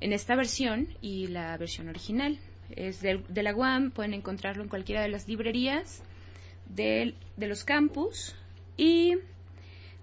en 0.00 0.12
esta 0.12 0.36
versión 0.36 0.88
y 1.00 1.26
la 1.28 1.56
versión 1.56 1.88
original. 1.88 2.38
Es 2.74 3.00
del- 3.00 3.24
de, 3.28 3.42
la 3.42 3.54
UAM, 3.54 3.90
pueden 3.90 4.14
encontrarlo 4.14 4.62
en 4.62 4.68
cualquiera 4.68 5.02
de 5.02 5.08
las 5.08 5.26
librerías 5.28 6.02
del- 6.66 7.14
de 7.36 7.46
los 7.46 7.64
campus 7.64 8.34
y 8.76 9.14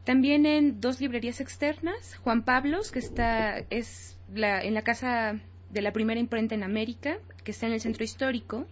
también 0.03 0.45
en 0.45 0.79
dos 0.81 0.99
librerías 1.01 1.39
externas, 1.41 2.15
Juan 2.23 2.43
Pablos, 2.43 2.91
que 2.91 2.99
está 2.99 3.59
es 3.69 4.17
la, 4.33 4.61
en 4.63 4.73
la 4.73 4.81
casa 4.83 5.39
de 5.69 5.81
la 5.81 5.91
primera 5.91 6.19
imprenta 6.19 6.55
en 6.55 6.63
América, 6.63 7.17
que 7.43 7.51
está 7.51 7.67
en 7.67 7.73
el 7.73 7.81
centro 7.81 8.03
histórico, 8.03 8.67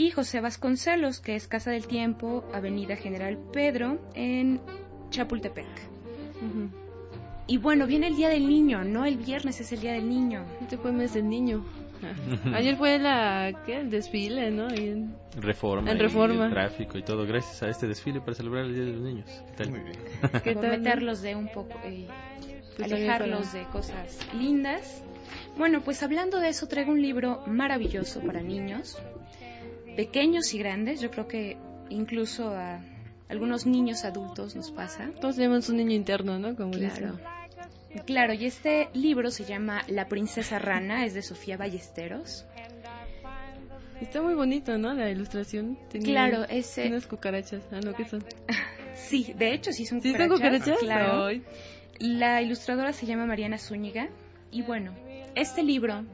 y 0.00 0.10
José 0.10 0.40
Vasconcelos, 0.40 1.20
que 1.20 1.36
es 1.36 1.46
Casa 1.46 1.70
del 1.72 1.86
Tiempo, 1.86 2.42
Avenida 2.54 2.96
General 2.96 3.36
Pedro, 3.52 3.98
en 4.14 4.58
Chapultepec. 5.10 5.66
Y 7.46 7.58
bueno, 7.58 7.86
viene 7.86 8.06
el 8.06 8.16
Día 8.16 8.30
del 8.30 8.48
Niño, 8.48 8.82
¿no? 8.82 9.04
El 9.04 9.18
viernes 9.18 9.60
es 9.60 9.72
el 9.72 9.80
Día 9.80 9.92
del 9.92 10.08
Niño. 10.08 10.46
Este 10.62 10.78
fue 10.78 10.92
mes 10.92 11.12
del 11.12 11.28
niño. 11.28 11.62
Ayer 12.54 12.76
fue 12.76 12.98
la, 12.98 13.52
¿qué? 13.66 13.80
El 13.80 13.90
desfile, 13.90 14.50
¿no? 14.50 14.68
Ahí 14.68 14.88
en- 14.88 15.14
Reforma. 15.36 15.90
En 15.90 15.98
y 15.98 16.00
Reforma. 16.00 16.46
el 16.46 16.50
tráfico 16.50 16.96
y 16.96 17.02
todo, 17.02 17.26
gracias 17.26 17.62
a 17.62 17.68
este 17.68 17.86
desfile 17.86 18.20
para 18.20 18.34
celebrar 18.34 18.64
el 18.64 18.74
Día 18.74 18.84
de 18.84 18.92
los 18.92 19.02
Niños. 19.02 19.26
¿Qué 19.48 19.52
tal? 19.58 19.70
Muy 19.70 19.80
bien. 19.80 19.98
¿Qué 20.44 20.54
tal, 20.54 20.78
meterlos 20.78 21.20
de 21.20 21.36
un 21.36 21.48
poco, 21.52 21.78
eh, 21.84 22.06
Pues 22.78 22.90
alejarlos 22.90 23.52
de 23.52 23.64
cosas 23.64 24.18
lindas. 24.34 25.02
Bueno, 25.58 25.82
pues 25.82 26.02
hablando 26.02 26.40
de 26.40 26.48
eso, 26.48 26.68
traigo 26.68 26.90
un 26.92 27.02
libro 27.02 27.42
maravilloso 27.46 28.20
para 28.20 28.40
niños, 28.40 28.96
pequeños 29.96 30.52
y 30.54 30.58
grandes. 30.58 31.00
Yo 31.00 31.10
creo 31.10 31.26
que 31.28 31.56
incluso 31.88 32.50
a 32.54 32.80
algunos 33.28 33.66
niños 33.66 34.04
adultos 34.04 34.56
nos 34.56 34.70
pasa. 34.70 35.10
Todos 35.20 35.36
tenemos 35.36 35.68
un 35.68 35.76
niño 35.78 35.92
interno, 35.92 36.38
¿no? 36.38 36.56
Como 36.56 36.72
Claro. 36.72 36.94
dicen. 36.94 38.04
Claro, 38.06 38.32
y 38.34 38.46
este 38.46 38.88
libro 38.94 39.30
se 39.30 39.44
llama 39.44 39.82
La 39.88 40.06
princesa 40.08 40.58
rana, 40.60 41.04
es 41.04 41.14
de 41.14 41.22
Sofía 41.22 41.56
Ballesteros. 41.56 42.44
Está 44.00 44.22
muy 44.22 44.34
bonito, 44.34 44.78
¿no? 44.78 44.94
La 44.94 45.10
ilustración. 45.10 45.76
Tenía 45.90 46.06
Claro, 46.28 46.44
ese- 46.48 46.86
Unas 46.88 47.06
cucarachas. 47.06 47.62
Ah, 47.72 47.80
no, 47.84 47.92
¿qué 47.94 48.04
son? 48.06 48.24
Sí, 48.94 49.32
de 49.36 49.52
hecho 49.54 49.72
sí 49.72 49.86
son 49.86 50.00
¿Sí 50.02 50.12
son 50.12 50.28
cucarachas. 50.28 50.60
cucarachas? 50.60 50.78
Claro. 50.80 51.24
Ay. 51.26 51.42
La 51.98 52.42
ilustradora 52.42 52.92
se 52.92 53.06
llama 53.06 53.26
Mariana 53.26 53.58
Zúñiga 53.58 54.08
y 54.50 54.62
bueno, 54.62 54.94
este 55.34 55.62
libro 55.62 56.04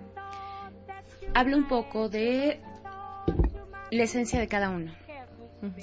habla 1.34 1.56
un 1.56 1.68
poco 1.68 2.08
de 2.08 2.60
la 3.90 4.02
esencia 4.04 4.38
de 4.40 4.48
cada 4.48 4.70
uno. 4.70 4.92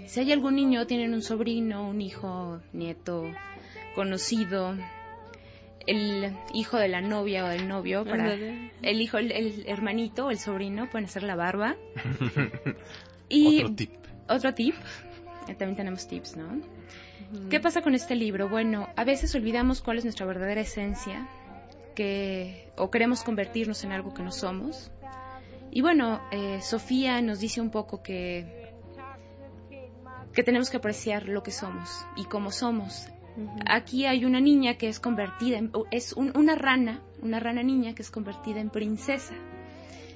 Si 0.06 0.20
hay 0.20 0.32
algún 0.32 0.56
niño, 0.56 0.86
tienen 0.88 1.14
un 1.14 1.22
sobrino, 1.22 1.90
un 1.90 2.00
hijo, 2.02 2.62
nieto, 2.72 3.26
conocido, 3.96 4.76
el 5.88 6.34
hijo 6.54 6.78
de 6.78 6.88
la 6.88 7.02
novia 7.02 7.44
o 7.46 7.50
del 7.50 7.68
novio, 7.68 8.06
para 8.06 8.34
el 8.34 9.02
hijo, 9.02 9.18
el, 9.18 9.32
el 9.32 9.66
hermanito 9.68 10.28
o 10.28 10.32
el 10.32 10.38
sobrino 10.38 10.90
pueden 10.90 11.06
hacer 11.06 11.24
la 11.24 11.36
barba. 11.36 11.76
Y 13.30 13.64
Otro 13.64 13.76
tip. 13.76 13.92
otro 14.30 14.54
tip, 14.54 14.76
también 15.48 15.76
tenemos 15.76 16.08
tips, 16.08 16.36
¿no? 16.38 16.62
¿Qué 17.50 17.60
pasa 17.60 17.82
con 17.82 17.96
este 17.96 18.16
libro? 18.16 18.48
Bueno, 18.48 18.90
a 18.96 19.04
veces 19.06 19.34
olvidamos 19.34 19.82
cuál 19.82 19.98
es 19.98 20.04
nuestra 20.04 20.26
verdadera 20.28 20.62
esencia, 20.62 21.28
que 21.96 22.68
o 22.78 22.92
queremos 22.92 23.24
convertirnos 23.24 23.84
en 23.86 23.92
algo 23.92 24.14
que 24.14 24.22
no 24.22 24.32
somos. 24.32 24.92
Y 25.76 25.82
bueno, 25.82 26.22
eh, 26.32 26.60
Sofía 26.62 27.20
nos 27.22 27.40
dice 27.40 27.60
un 27.62 27.72
poco 27.72 28.04
que 28.04 28.72
que 30.34 30.44
tenemos 30.44 30.70
que 30.72 30.78
apreciar 30.78 31.28
lo 31.28 31.44
que 31.44 31.52
somos 31.52 31.90
y 32.16 32.26
cómo 32.26 32.52
somos. 32.52 33.08
Aquí 33.68 34.06
hay 34.06 34.26
una 34.26 34.40
niña 34.40 34.76
que 34.80 34.88
es 34.88 35.00
convertida 35.00 35.58
en, 35.58 35.72
es 35.92 36.14
un- 36.14 36.36
una 36.36 36.56
rana, 36.56 37.02
una 37.22 37.40
rana 37.40 37.62
niña 37.64 37.94
que 37.94 38.02
es 38.02 38.10
convertida 38.12 38.60
en 38.60 38.70
princesa. 38.72 39.36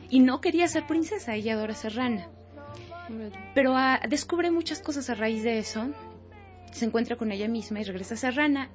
Y 0.10 0.20
no 0.22 0.42
quería 0.42 0.68
ser 0.68 0.88
princesa, 0.88 1.36
ella 1.36 1.54
adora 1.54 1.74
ser 1.76 1.96
rana 1.96 2.28
pero 3.54 3.74
ah, 3.76 4.02
descubre 4.10 4.52
muchas 4.52 4.80
cosas 4.82 5.10
a 5.10 5.16
raíz 5.16 5.42
de 5.44 5.60
eso. 5.60 5.88
Se 6.72 6.86
encuentra 6.86 7.16
con 7.16 7.32
ella 7.32 7.48
misma 7.48 7.80
y 7.80 7.84
regresa 7.84 8.16
a 8.16 8.18
ser 8.18 8.36
rana. 8.36 8.70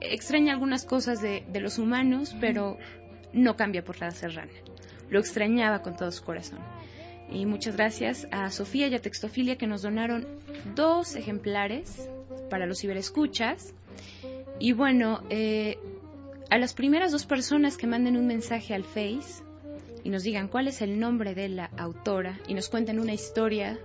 Extraña 0.00 0.52
algunas 0.52 0.84
cosas 0.84 1.20
de, 1.22 1.44
de 1.48 1.60
los 1.60 1.78
humanos, 1.78 2.36
pero 2.40 2.76
no 3.32 3.56
cambia 3.56 3.82
por 3.84 3.98
la 4.00 4.06
de 4.10 4.12
ser 4.12 4.34
rana. 4.34 4.52
Lo 5.10 5.20
extrañaba 5.20 5.82
con 5.82 5.96
todo 5.96 6.10
su 6.10 6.24
corazón. 6.24 6.58
Y 7.30 7.46
muchas 7.46 7.76
gracias 7.76 8.28
a 8.30 8.50
Sofía 8.50 8.88
y 8.88 8.94
a 8.94 9.00
Textofilia 9.00 9.56
que 9.56 9.66
nos 9.66 9.82
donaron 9.82 10.26
dos 10.74 11.16
ejemplares 11.16 12.08
para 12.50 12.66
los 12.66 12.80
ciberescuchas. 12.80 13.74
Y 14.58 14.72
bueno, 14.72 15.22
eh, 15.28 15.78
a 16.50 16.58
las 16.58 16.74
primeras 16.74 17.12
dos 17.12 17.26
personas 17.26 17.76
que 17.76 17.86
manden 17.86 18.16
un 18.16 18.26
mensaje 18.26 18.74
al 18.74 18.84
Face 18.84 19.42
y 20.04 20.10
nos 20.10 20.22
digan 20.22 20.48
cuál 20.48 20.68
es 20.68 20.82
el 20.82 21.00
nombre 21.00 21.34
de 21.34 21.48
la 21.48 21.70
autora 21.76 22.38
y 22.46 22.54
nos 22.54 22.68
cuenten 22.68 23.00
una 23.00 23.12
historia 23.12 23.78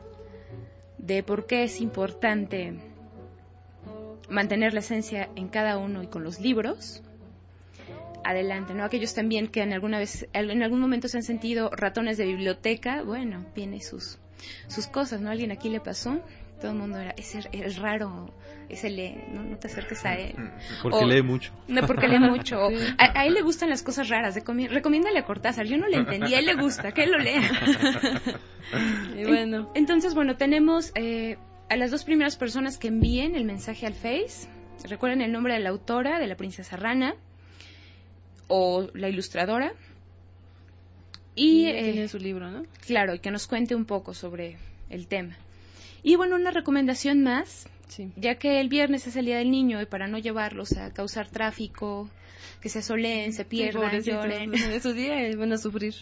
de 0.99 1.23
por 1.23 1.47
qué 1.47 1.63
es 1.63 1.81
importante 1.81 2.75
mantener 4.29 4.73
la 4.73 4.81
esencia 4.81 5.29
en 5.35 5.49
cada 5.49 5.77
uno 5.77 6.03
y 6.03 6.07
con 6.07 6.23
los 6.23 6.39
libros. 6.39 7.01
Adelante, 8.23 8.73
¿no? 8.73 8.83
Aquellos 8.83 9.13
también 9.13 9.47
que 9.47 9.61
en 9.61 9.73
alguna 9.73 9.99
vez, 9.99 10.27
en 10.33 10.63
algún 10.63 10.79
momento 10.79 11.07
se 11.07 11.17
han 11.17 11.23
sentido 11.23 11.69
ratones 11.71 12.17
de 12.17 12.25
biblioteca, 12.25 13.03
bueno, 13.03 13.45
tiene 13.53 13.81
sus, 13.81 14.19
sus 14.67 14.87
cosas, 14.87 15.21
¿no? 15.21 15.29
Alguien 15.29 15.51
aquí 15.51 15.69
le 15.69 15.79
pasó, 15.79 16.19
todo 16.59 16.71
el 16.71 16.77
mundo 16.77 16.99
era, 16.99 17.11
ese 17.17 17.39
es 17.51 17.77
raro, 17.77 18.33
ese 18.69 18.89
lee, 18.89 19.15
no, 19.33 19.43
no 19.43 19.57
te 19.57 19.67
acerques 19.67 20.05
a 20.05 20.13
él. 20.15 20.35
Porque 20.83 20.97
O- 20.99 21.07
lee 21.07 21.21
mucho. 21.23 21.51
No, 21.67 21.81
porque 21.87 22.07
lee 22.07 22.19
mucho. 22.19 22.67
O, 22.67 22.69
A, 22.97 23.19
a 23.21 23.25
él 23.25 23.33
le 23.33 23.41
gustan 23.41 23.69
las 23.69 23.81
cosas 23.83 24.09
raras. 24.09 24.35
recomi- 24.37 24.69
Recomiéndale 24.69 25.19
a 25.19 25.23
Cortázar. 25.25 25.65
Yo 25.65 25.77
no 25.77 25.87
le 25.87 25.97
entendí. 25.97 26.33
A 26.35 26.39
él 26.39 26.45
le 26.45 26.55
gusta. 26.55 26.91
Que 26.91 27.03
él 27.03 27.11
lo 27.11 27.17
lea. 27.17 27.41
Y 29.17 29.25
bueno, 29.25 29.69
Entonces, 29.75 30.13
bueno, 30.13 30.37
tenemos 30.37 30.91
eh, 30.95 31.37
a 31.69 31.75
las 31.75 31.91
dos 31.91 32.03
primeras 32.05 32.37
personas 32.37 32.77
que 32.77 32.87
envíen 32.87 33.35
el 33.35 33.43
mensaje 33.43 33.85
al 33.85 33.93
Face. 33.93 34.47
Recuerden 34.87 35.21
el 35.21 35.31
nombre 35.31 35.53
de 35.53 35.59
la 35.59 35.69
autora, 35.69 36.19
de 36.19 36.27
la 36.27 36.35
princesa 36.37 36.77
Rana, 36.77 37.15
o 38.53 38.89
la 38.93 39.07
ilustradora. 39.07 39.71
Y, 41.35 41.63
tiene 41.63 42.03
eh, 42.03 42.07
su 42.09 42.19
libro, 42.19 42.51
¿no? 42.51 42.65
claro, 42.85 43.15
y 43.15 43.19
que 43.19 43.31
nos 43.31 43.47
cuente 43.47 43.73
un 43.73 43.85
poco 43.85 44.13
sobre 44.13 44.57
el 44.89 45.07
tema. 45.07 45.37
Y 46.03 46.17
bueno, 46.17 46.35
una 46.35 46.51
recomendación 46.51 47.23
más, 47.23 47.67
Sí. 47.87 48.11
ya 48.17 48.35
que 48.35 48.59
el 48.59 48.67
viernes 48.67 49.07
es 49.07 49.15
el 49.15 49.25
Día 49.25 49.37
del 49.37 49.51
Niño 49.51 49.81
y 49.81 49.85
para 49.85 50.07
no 50.07 50.17
llevarlos 50.17 50.73
a 50.73 50.91
causar 50.93 51.29
tráfico, 51.29 52.09
que 52.59 52.67
se 52.67 52.79
asoleen, 52.79 53.31
se 53.31 53.45
pierdan, 53.45 53.83
Pobrecitos, 53.83 54.25
lloren, 54.25 54.51
De 54.51 54.79
su 54.81 54.93
día 54.93 55.15
van 55.37 55.53
a 55.53 55.57
sufrir. 55.57 55.95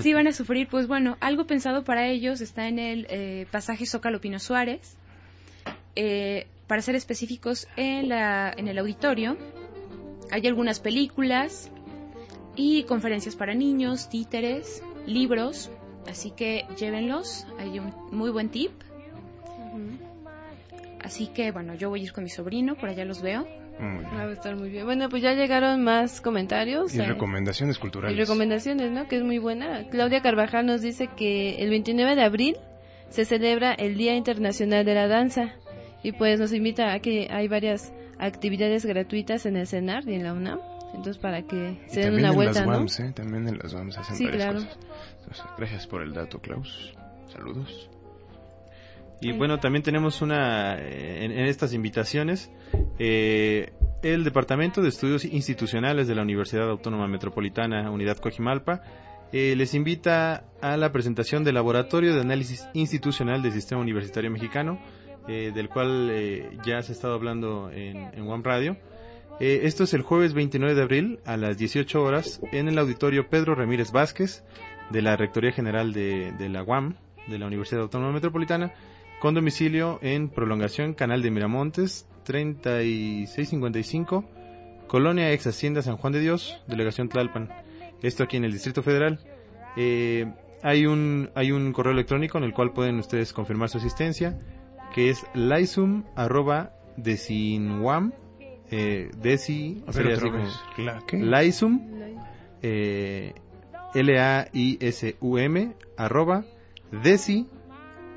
sí 0.00 0.14
van 0.14 0.28
a 0.28 0.32
sufrir, 0.32 0.68
pues 0.68 0.86
bueno, 0.86 1.16
algo 1.20 1.46
pensado 1.46 1.82
para 1.82 2.08
ellos 2.08 2.40
está 2.40 2.68
en 2.68 2.78
el 2.78 3.06
eh, 3.10 3.46
pasaje 3.50 3.84
Zócalo 3.86 4.20
Pino 4.20 4.38
Suárez. 4.38 4.96
Eh, 5.96 6.46
para 6.68 6.82
ser 6.82 6.94
específicos, 6.94 7.66
en, 7.76 8.08
la, 8.08 8.52
en 8.56 8.68
el 8.68 8.78
auditorio 8.78 9.36
hay 10.30 10.46
algunas 10.46 10.80
películas 10.80 11.70
y 12.56 12.84
conferencias 12.84 13.36
para 13.36 13.54
niños, 13.54 14.08
títeres, 14.08 14.82
libros, 15.06 15.70
así 16.08 16.30
que 16.30 16.64
llévenlos, 16.76 17.46
hay 17.58 17.78
un 17.78 17.92
muy 18.10 18.30
buen 18.30 18.48
tip. 18.48 18.72
Así 21.02 21.28
que 21.28 21.50
bueno, 21.50 21.74
yo 21.74 21.88
voy 21.88 22.00
a 22.00 22.04
ir 22.04 22.12
con 22.12 22.24
mi 22.24 22.30
sobrino, 22.30 22.76
por 22.76 22.88
allá 22.88 23.04
los 23.04 23.22
veo. 23.22 23.46
Muy 23.78 24.04
bien. 24.04 24.14
Va 24.14 24.22
a 24.24 24.32
estar 24.32 24.54
muy 24.56 24.68
bien. 24.68 24.84
Bueno, 24.84 25.08
pues 25.08 25.22
ya 25.22 25.32
llegaron 25.32 25.82
más 25.82 26.20
comentarios. 26.20 26.94
Y 26.94 27.00
eh, 27.00 27.06
recomendaciones 27.06 27.78
y 27.78 27.80
culturales. 27.80 28.18
recomendaciones, 28.18 28.90
¿no? 28.90 29.08
Que 29.08 29.16
es 29.16 29.22
muy 29.22 29.38
buena. 29.38 29.88
Claudia 29.88 30.20
Carvajal 30.20 30.66
nos 30.66 30.82
dice 30.82 31.08
que 31.16 31.56
el 31.62 31.70
29 31.70 32.14
de 32.14 32.22
abril 32.22 32.56
se 33.08 33.24
celebra 33.24 33.72
el 33.72 33.96
Día 33.96 34.14
Internacional 34.14 34.84
de 34.84 34.94
la 34.94 35.08
Danza 35.08 35.54
y 36.02 36.12
pues 36.12 36.38
nos 36.38 36.52
invita 36.52 36.92
a 36.92 37.00
que 37.00 37.28
hay 37.30 37.48
varias 37.48 37.92
actividades 38.18 38.84
gratuitas 38.84 39.46
en 39.46 39.56
el 39.56 39.66
CENAR 39.66 40.06
y 40.06 40.14
en 40.14 40.24
la 40.24 40.34
UNAM. 40.34 40.60
Entonces 41.00 41.22
para 41.22 41.40
que 41.46 41.80
Y 41.86 41.90
se 41.90 42.00
den 42.00 42.08
también 42.08 42.18
una 42.18 42.28
en 42.28 42.34
vuelta, 42.34 42.60
las 42.60 42.68
¿no? 42.68 42.72
WAMs, 42.74 43.00
¿eh? 43.00 43.12
También 43.16 43.48
en 43.48 43.56
las 43.58 43.72
WAMs 43.72 43.96
hacen 43.96 44.16
Sí, 44.16 44.24
varias 44.26 44.42
claro. 44.44 44.58
cosas. 44.58 44.78
Entonces, 45.20 45.44
gracias 45.56 45.86
por 45.86 46.02
el 46.02 46.12
dato, 46.12 46.40
Klaus. 46.40 46.92
Saludos. 47.28 47.88
Y 49.22 49.32
bueno, 49.32 49.58
también 49.60 49.82
tenemos 49.82 50.20
una, 50.20 50.76
eh, 50.78 51.24
en, 51.24 51.32
en 51.32 51.46
estas 51.46 51.72
invitaciones, 51.72 52.50
eh, 52.98 53.72
el 54.02 54.24
Departamento 54.24 54.82
de 54.82 54.88
Estudios 54.90 55.24
Institucionales 55.24 56.06
de 56.06 56.14
la 56.14 56.20
Universidad 56.22 56.68
Autónoma 56.68 57.06
Metropolitana, 57.08 57.90
Unidad 57.90 58.18
Coajimalpa, 58.18 58.82
eh, 59.32 59.54
les 59.56 59.72
invita 59.74 60.44
a 60.60 60.76
la 60.76 60.92
presentación 60.92 61.44
del 61.44 61.54
Laboratorio 61.54 62.14
de 62.14 62.20
Análisis 62.20 62.68
Institucional 62.74 63.40
del 63.42 63.52
Sistema 63.52 63.80
Universitario 63.80 64.30
Mexicano, 64.30 64.78
eh, 65.28 65.50
del 65.54 65.70
cual 65.70 66.10
eh, 66.10 66.58
ya 66.66 66.82
se 66.82 66.92
ha 66.92 66.94
estado 66.94 67.14
hablando 67.14 67.70
en, 67.70 67.96
en 67.96 68.28
One 68.28 68.42
Radio. 68.44 68.76
Eh, 69.40 69.62
esto 69.64 69.82
es 69.84 69.94
el 69.94 70.02
jueves 70.02 70.34
29 70.34 70.74
de 70.74 70.82
abril 70.82 71.20
a 71.24 71.38
las 71.38 71.56
18 71.56 72.02
horas 72.02 72.42
en 72.52 72.68
el 72.68 72.78
auditorio 72.78 73.30
Pedro 73.30 73.54
Ramírez 73.54 73.90
Vázquez 73.90 74.44
de 74.90 75.00
la 75.00 75.16
Rectoría 75.16 75.50
General 75.50 75.94
de, 75.94 76.34
la 76.50 76.62
UAM, 76.62 76.96
de 77.26 77.38
la 77.38 77.46
Universidad 77.46 77.80
Autónoma 77.80 78.12
Metropolitana, 78.12 78.74
con 79.18 79.32
domicilio 79.32 79.98
en 80.02 80.28
Prolongación 80.28 80.92
Canal 80.92 81.22
de 81.22 81.30
Miramontes 81.30 82.06
3655, 82.24 84.28
Colonia 84.86 85.32
Ex 85.32 85.46
Hacienda 85.46 85.80
San 85.80 85.96
Juan 85.96 86.12
de 86.12 86.20
Dios, 86.20 86.62
Delegación 86.66 87.08
Tlalpan. 87.08 87.48
Esto 88.02 88.24
aquí 88.24 88.36
en 88.36 88.44
el 88.44 88.52
Distrito 88.52 88.82
Federal. 88.82 89.20
Eh, 89.74 90.30
hay 90.62 90.84
un 90.84 91.30
hay 91.34 91.52
un 91.52 91.72
correo 91.72 91.94
electrónico 91.94 92.36
en 92.36 92.44
el 92.44 92.52
cual 92.52 92.74
pueden 92.74 92.98
ustedes 92.98 93.32
confirmar 93.32 93.70
su 93.70 93.78
asistencia, 93.78 94.38
que 94.94 95.08
es 95.08 95.24
eh, 98.70 99.10
desi, 99.20 99.82
sería 99.90 100.14
otra 100.14 100.28
así 100.28 100.30
como- 100.30 100.44
vez. 100.44 100.54
¿La 100.78 101.02
qué? 101.06 101.18
Laisum, 101.18 101.80
eh, 102.62 103.32
L-A-I-S-U-M, 103.94 105.72
arroba, 105.96 106.44
desi, 107.02 107.46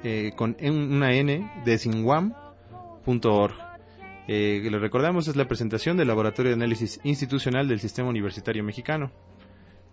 eh, 0.03 0.31
con 0.35 0.55
una 0.61 1.13
N, 1.13 1.49
desinwam.org. 1.65 3.53
Eh, 4.27 4.61
les 4.69 4.81
recordamos, 4.81 5.27
es 5.27 5.35
la 5.35 5.47
presentación 5.47 5.97
del 5.97 6.07
Laboratorio 6.07 6.51
de 6.51 6.55
Análisis 6.55 6.99
Institucional 7.03 7.67
del 7.67 7.79
Sistema 7.79 8.07
Universitario 8.09 8.63
Mexicano. 8.63 9.11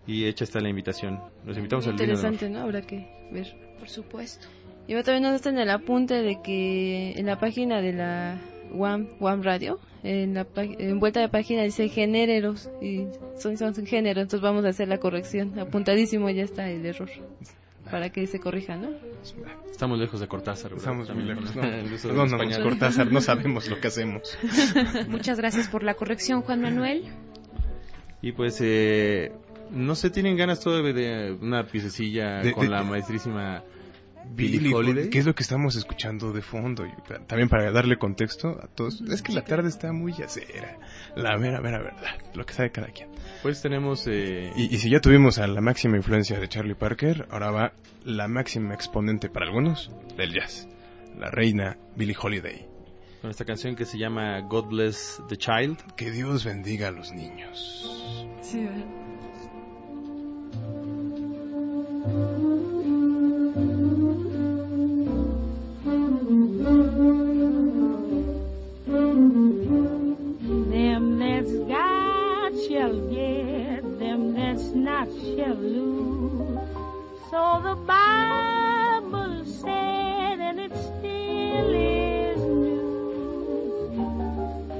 Y 0.07 0.25
hecha 0.25 0.43
está 0.45 0.59
la 0.61 0.69
invitación. 0.69 1.19
Los 1.45 1.57
invitamos 1.57 1.85
al 1.87 1.95
día 1.95 2.07
de 2.07 2.13
honor. 2.13 2.25
Interesante, 2.25 2.49
¿no? 2.57 2.63
Habrá 2.63 2.81
que 2.81 3.07
ver. 3.31 3.55
Por 3.77 3.87
supuesto. 3.89 4.47
Y 4.87 4.93
bueno, 4.93 5.03
también 5.03 5.23
nos 5.23 5.33
está 5.35 5.49
en 5.49 5.59
el 5.59 5.69
apunte 5.69 6.15
de 6.21 6.41
que 6.41 7.11
en 7.19 7.25
la 7.27 7.37
página 7.39 7.81
de 7.81 7.93
la 7.93 8.37
One, 8.77 9.09
One 9.19 9.43
Radio, 9.43 9.79
en 10.03 10.33
la 10.33 10.47
en 10.55 10.99
vuelta 10.99 11.19
de 11.19 11.29
página 11.29 11.63
dice 11.63 11.87
géneros 11.89 12.69
y 12.81 13.05
son, 13.37 13.57
son 13.57 13.73
géneros, 13.85 14.23
entonces 14.23 14.41
vamos 14.41 14.65
a 14.65 14.69
hacer 14.69 14.87
la 14.87 14.97
corrección. 14.99 15.57
Apuntadísimo 15.59 16.29
ya 16.29 16.43
está 16.43 16.69
el 16.69 16.85
error 16.85 17.09
para 17.89 18.09
que 18.09 18.25
se 18.27 18.39
corrija, 18.39 18.77
¿no? 18.77 18.89
Estamos 19.69 19.99
lejos 19.99 20.19
de 20.19 20.27
Cortázar. 20.27 20.71
¿verdad? 20.71 21.01
Estamos 21.01 21.13
muy 21.15 21.23
lejos. 21.23 21.55
¿no? 21.55 21.61
No, 22.13 22.25
no, 22.25 22.43
no. 22.43 22.63
Cortázar, 22.63 23.11
no 23.11 23.19
sabemos 23.21 23.67
lo 23.69 23.79
que 23.79 23.87
hacemos. 23.87 24.37
Muchas 25.09 25.37
gracias 25.37 25.67
por 25.67 25.83
la 25.83 25.95
corrección, 25.95 26.41
Juan 26.43 26.61
Manuel. 26.61 27.05
Y 28.21 28.31
pues, 28.33 28.59
eh, 28.61 29.31
no 29.71 29.95
sé, 29.95 30.09
¿tienen 30.11 30.37
ganas 30.37 30.59
todavía 30.59 30.93
de 30.93 31.31
una 31.41 31.65
piececilla 31.65 32.39
De- 32.41 32.53
con 32.53 32.65
de- 32.65 32.69
la 32.69 32.83
maestrísima 32.83 33.63
Billie 34.25 34.59
Billie 34.59 34.73
Holiday? 34.73 34.91
Holiday, 34.93 35.09
¿qué 35.09 35.19
es 35.19 35.25
lo 35.25 35.35
que 35.35 35.43
estamos 35.43 35.75
escuchando 35.75 36.31
de 36.31 36.41
fondo? 36.41 36.85
Y 36.85 36.91
también 37.27 37.49
para 37.49 37.71
darle 37.71 37.97
contexto 37.97 38.49
a 38.61 38.67
todos, 38.67 39.01
es 39.01 39.21
que 39.21 39.33
la 39.33 39.43
tarde 39.43 39.69
está 39.69 39.91
muy 39.91 40.13
yacera, 40.13 40.77
la 41.15 41.37
mera, 41.37 41.59
mera 41.61 41.79
verdad, 41.79 42.19
lo 42.33 42.45
que 42.45 42.53
sabe 42.53 42.71
cada 42.71 42.87
quien. 42.87 43.09
Pues 43.41 43.61
tenemos... 43.61 44.07
eh, 44.07 44.51
Y, 44.55 44.73
y 44.73 44.77
si 44.79 44.89
ya 44.89 44.99
tuvimos 45.01 45.37
a 45.39 45.47
la 45.47 45.61
máxima 45.61 45.97
influencia 45.97 46.39
de 46.39 46.47
Charlie 46.47 46.75
Parker, 46.75 47.27
ahora 47.29 47.51
va 47.51 47.73
la 48.05 48.27
máxima 48.27 48.73
exponente 48.73 49.29
para 49.29 49.45
algunos 49.47 49.91
del 50.17 50.33
jazz, 50.33 50.67
la 51.17 51.29
reina 51.29 51.77
Billie 51.95 52.15
Holiday. 52.19 52.67
con 53.21 53.29
esta 53.29 53.45
canción 53.45 53.75
que 53.75 53.85
se 53.85 53.97
llama 53.99 54.39
God 54.41 54.65
Bless 54.69 55.21
the 55.29 55.37
Child. 55.37 55.77
Que 55.95 56.09
Dios 56.11 56.45
bendiga 56.45 56.87
a 56.87 56.91
los 56.91 57.11
niños. 57.11 58.27
Sí, 58.41 58.67
Them 62.03 62.80
shall 72.71 72.95
get, 73.09 73.99
them 73.99 74.33
that's 74.33 74.63
not 74.71 75.07
shall 75.09 75.55
lose. 75.55 76.69
So 77.29 77.59
the 77.63 77.75
Bible 77.85 79.43
said, 79.45 80.39
and 80.39 80.59
it 80.59 80.71
still 80.71 81.73
is 81.73 82.39
news. 82.39 83.91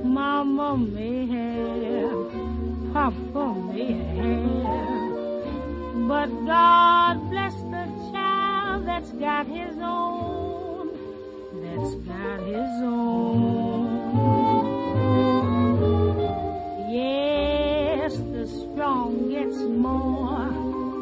Mama 0.05 0.77
may 0.77 1.25
have, 1.35 2.31
Papa 2.93 3.55
may 3.73 3.91
have, 4.15 6.07
but 6.07 6.29
God 6.45 7.29
bless 7.29 7.55
the 7.55 7.85
child 8.13 8.85
that's 8.87 9.11
got 9.11 9.47
his 9.47 9.75
own, 9.81 10.91
that's 11.61 11.95
got 11.95 12.39
his 12.39 12.83
own. 12.83 13.90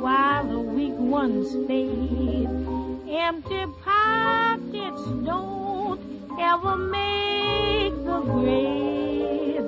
While 0.02 0.48
the 0.48 0.60
weak 0.60 0.94
ones 0.96 1.52
fade. 1.68 2.48
Empty 3.10 3.66
pockets 3.84 5.04
don't 5.26 6.00
ever 6.40 6.78
make 6.78 7.94
the 8.06 8.22
grave. 8.22 9.66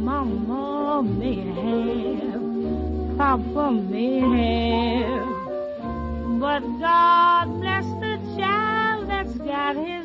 Mama 0.00 1.02
may 1.02 1.36
have, 1.60 3.16
Papa 3.16 3.70
may 3.70 4.18
have, 4.20 5.28
but 6.40 6.60
God 6.80 7.44
bless 7.60 7.84
the 8.04 8.18
child 8.36 9.08
that's 9.08 9.34
got 9.38 9.76
his 9.76 9.99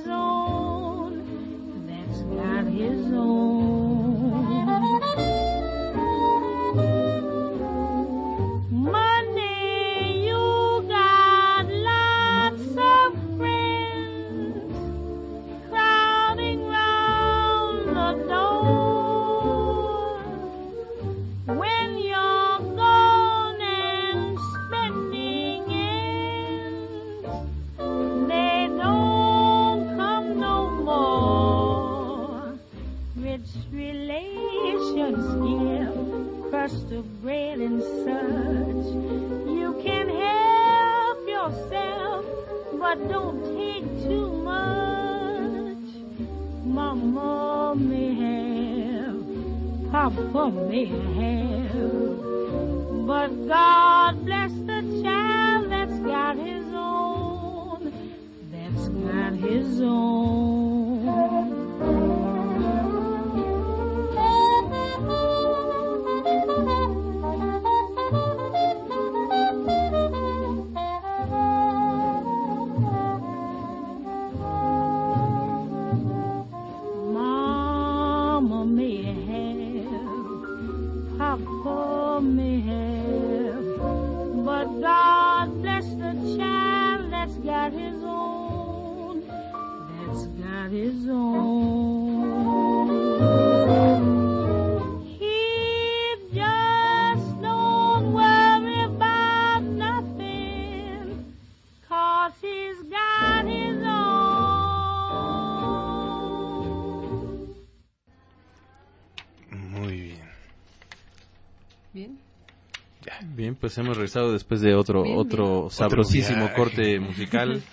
pues 113.65 113.79
hemos 113.79 113.97
regresado 113.97 114.31
después 114.31 114.61
de 114.61 114.75
otro 114.75 115.01
Bien, 115.01 115.17
otro 115.17 115.61
bien. 115.61 115.71
sabrosísimo 115.71 116.53
corte 116.53 116.99
musical. 116.99 117.63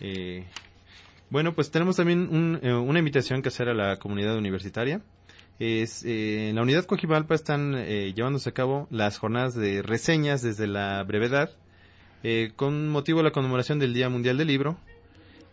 Eh, 0.00 0.46
bueno, 1.28 1.54
pues 1.54 1.70
tenemos 1.70 1.96
también 1.96 2.20
un, 2.34 2.58
eh, 2.62 2.72
una 2.72 3.00
invitación 3.00 3.42
que 3.42 3.48
hacer 3.48 3.68
a 3.68 3.74
la 3.74 3.98
comunidad 3.98 4.34
universitaria. 4.38 5.02
Es, 5.58 6.02
eh, 6.06 6.48
en 6.48 6.56
la 6.56 6.62
unidad 6.62 6.86
Coajimalpa 6.86 7.34
están 7.34 7.74
eh, 7.74 8.14
llevándose 8.16 8.48
a 8.48 8.52
cabo 8.52 8.88
las 8.90 9.18
jornadas 9.18 9.54
de 9.54 9.82
reseñas 9.82 10.40
desde 10.40 10.66
la 10.68 11.02
brevedad, 11.02 11.50
eh, 12.22 12.52
con 12.56 12.88
motivo 12.88 13.18
de 13.18 13.24
la 13.24 13.30
conmemoración 13.32 13.78
del 13.78 13.92
Día 13.92 14.08
Mundial 14.08 14.38
del 14.38 14.46
Libro. 14.48 14.78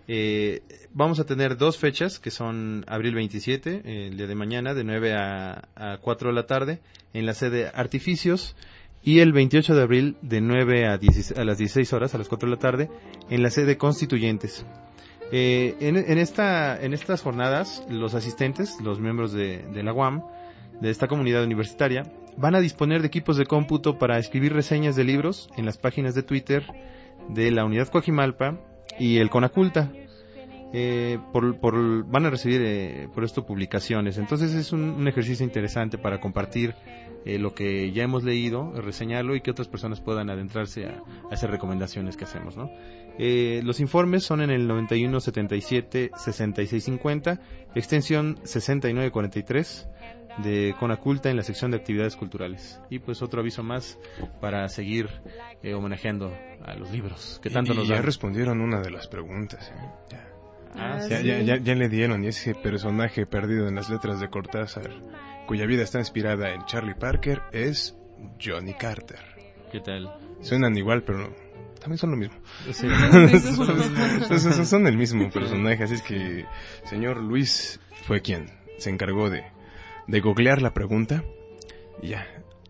Eh, 0.08 0.62
vamos 0.94 1.20
a 1.20 1.26
tener 1.26 1.58
dos 1.58 1.78
fechas, 1.78 2.20
que 2.20 2.32
son 2.32 2.86
abril 2.88 3.16
27, 3.16 3.82
eh, 3.84 4.08
el 4.08 4.16
día 4.16 4.28
de 4.28 4.36
mañana, 4.36 4.74
de 4.74 4.86
9 4.86 5.14
a, 5.14 5.68
a 5.76 5.98
4 5.98 6.30
de 6.30 6.36
la 6.36 6.46
tarde, 6.46 6.80
en 7.14 7.26
la 7.26 7.34
sede 7.34 7.70
Artificios, 7.74 8.56
y 9.04 9.20
el 9.20 9.34
28 9.34 9.76
de 9.76 9.82
abril, 9.82 10.18
de 10.22 10.42
9 10.42 10.88
a, 10.88 10.98
16 10.98 11.38
a 11.38 11.44
las 11.44 11.58
16 11.58 11.92
horas, 11.94 12.16
a 12.16 12.18
las 12.18 12.30
4 12.30 12.50
de 12.50 12.56
la 12.56 12.60
tarde, 12.60 12.90
en 13.30 13.44
la 13.44 13.50
sede 13.50 13.78
Constituyentes. 13.78 14.66
Eh, 15.32 15.76
en, 15.80 15.98
en 15.98 16.18
esta, 16.18 16.82
en 16.82 16.94
estas 16.94 17.22
jornadas, 17.22 17.84
los 17.90 18.14
asistentes, 18.14 18.80
los 18.82 19.00
miembros 19.00 19.34
de, 19.34 19.66
de 19.74 19.84
la 19.84 19.94
UAM, 19.94 20.24
de 20.80 20.90
esta 20.90 21.08
comunidad 21.08 21.44
universitaria, 21.44 22.04
van 22.38 22.56
a 22.56 22.60
disponer 22.62 23.02
de 23.02 23.08
equipos 23.08 23.38
de 23.38 23.46
cómputo 23.46 23.98
para 23.98 24.18
escribir 24.18 24.54
reseñas 24.54 24.96
de 24.96 25.04
libros 25.04 25.50
en 25.58 25.66
las 25.66 25.78
páginas 25.78 26.16
de 26.16 26.24
Twitter 26.24 26.66
de 27.30 27.52
la 27.52 27.66
Unidad 27.66 27.90
Coajimalpa 27.90 28.60
y 29.00 29.18
el 29.18 29.30
Conaculta. 29.30 29.92
Eh, 30.76 31.20
por, 31.32 31.60
por- 31.60 32.04
van 32.06 32.26
a 32.26 32.32
recibir 32.32 32.62
eh, 32.64 33.08
por 33.14 33.24
esto 33.24 33.46
publicaciones. 33.46 34.18
Entonces 34.18 34.54
es 34.56 34.74
un, 34.74 34.82
un 34.84 35.08
ejercicio 35.08 35.46
interesante 35.46 36.00
para 36.00 36.20
compartir 36.20 36.74
eh, 37.26 37.38
lo 37.38 37.54
que 37.54 37.92
ya 37.92 38.04
hemos 38.04 38.24
leído, 38.24 38.72
reseñarlo 38.82 39.36
y 39.36 39.42
que 39.42 39.52
otras 39.52 39.68
personas 39.68 40.02
puedan 40.02 40.32
adentrarse 40.32 40.88
a, 40.88 41.00
a 41.30 41.34
esas 41.34 41.50
recomendaciones 41.52 42.18
que 42.18 42.24
hacemos. 42.26 42.58
¿no? 42.58 42.72
Eh, 43.20 43.62
los 43.64 43.80
informes 43.80 44.24
son 44.24 44.42
en 44.42 44.50
el 44.50 44.68
9177-6650, 44.68 47.40
extensión 47.76 48.40
6943 48.44 49.88
de 50.40 50.74
Conaculta 50.80 51.30
en 51.30 51.38
la 51.38 51.44
sección 51.44 51.70
de 51.72 51.78
actividades 51.78 52.16
culturales. 52.16 52.82
Y 52.90 52.98
pues 53.00 53.22
otro 53.22 53.42
aviso 53.42 53.62
más 53.64 54.00
para 54.42 54.68
seguir 54.70 55.08
eh, 55.62 55.74
homenajeando 55.76 56.34
a 56.66 56.74
los 56.76 56.92
libros 56.92 57.40
que 57.44 57.50
tanto 57.52 57.74
Y- 57.74 57.78
nos 57.78 57.88
ya 57.88 57.96
dan. 57.96 58.04
respondieron 58.04 58.60
una 58.62 58.82
de 58.82 58.90
las 58.90 59.08
preguntas. 59.08 59.72
¿eh? 59.72 59.76
Ya. 60.12 60.30
Ah, 60.76 61.00
Ya, 61.10 61.18
sí. 61.20 61.28
ya, 61.28 61.40
ya, 61.42 61.58
ya 61.58 61.76
le 61.76 61.90
dieron 61.90 62.24
y 62.24 62.28
ese 62.28 62.56
personaje 62.56 63.26
perdido 63.26 63.68
en 63.68 63.76
las 63.76 63.90
letras 63.90 64.20
de 64.20 64.30
Cortázar, 64.30 64.92
cuya 65.48 65.66
vida 65.66 65.84
está 65.84 66.00
inspirada 66.00 66.54
en 66.54 66.66
Charlie 66.66 66.96
Parker, 66.96 67.42
es 67.52 67.96
Johnny 68.44 68.74
Carter. 68.74 69.20
¿Qué 69.72 69.80
tal? 69.80 70.18
Suenan 70.42 70.76
igual, 70.78 71.04
pero 71.04 71.20
no- 71.20 71.36
también 71.80 71.98
son 71.98 72.12
lo 72.12 72.18
mismo. 72.18 72.36
Sí. 72.72 72.88
son, 74.28 74.40
son- 74.40 74.66
son 74.66 74.88
el 74.88 74.98
mismo 74.98 75.30
personaje, 75.30 75.84
así 75.84 75.96
es 75.96 76.02
que 76.02 76.46
señor 76.86 77.18
Luis 77.22 77.80
fue 78.06 78.22
quien 78.22 78.48
se 78.78 78.90
encargó 78.90 79.30
de, 79.30 79.44
de 80.08 80.20
googlear 80.22 80.62
la 80.62 80.74
pregunta 80.74 81.24
y 82.02 82.10
ya 82.10 82.26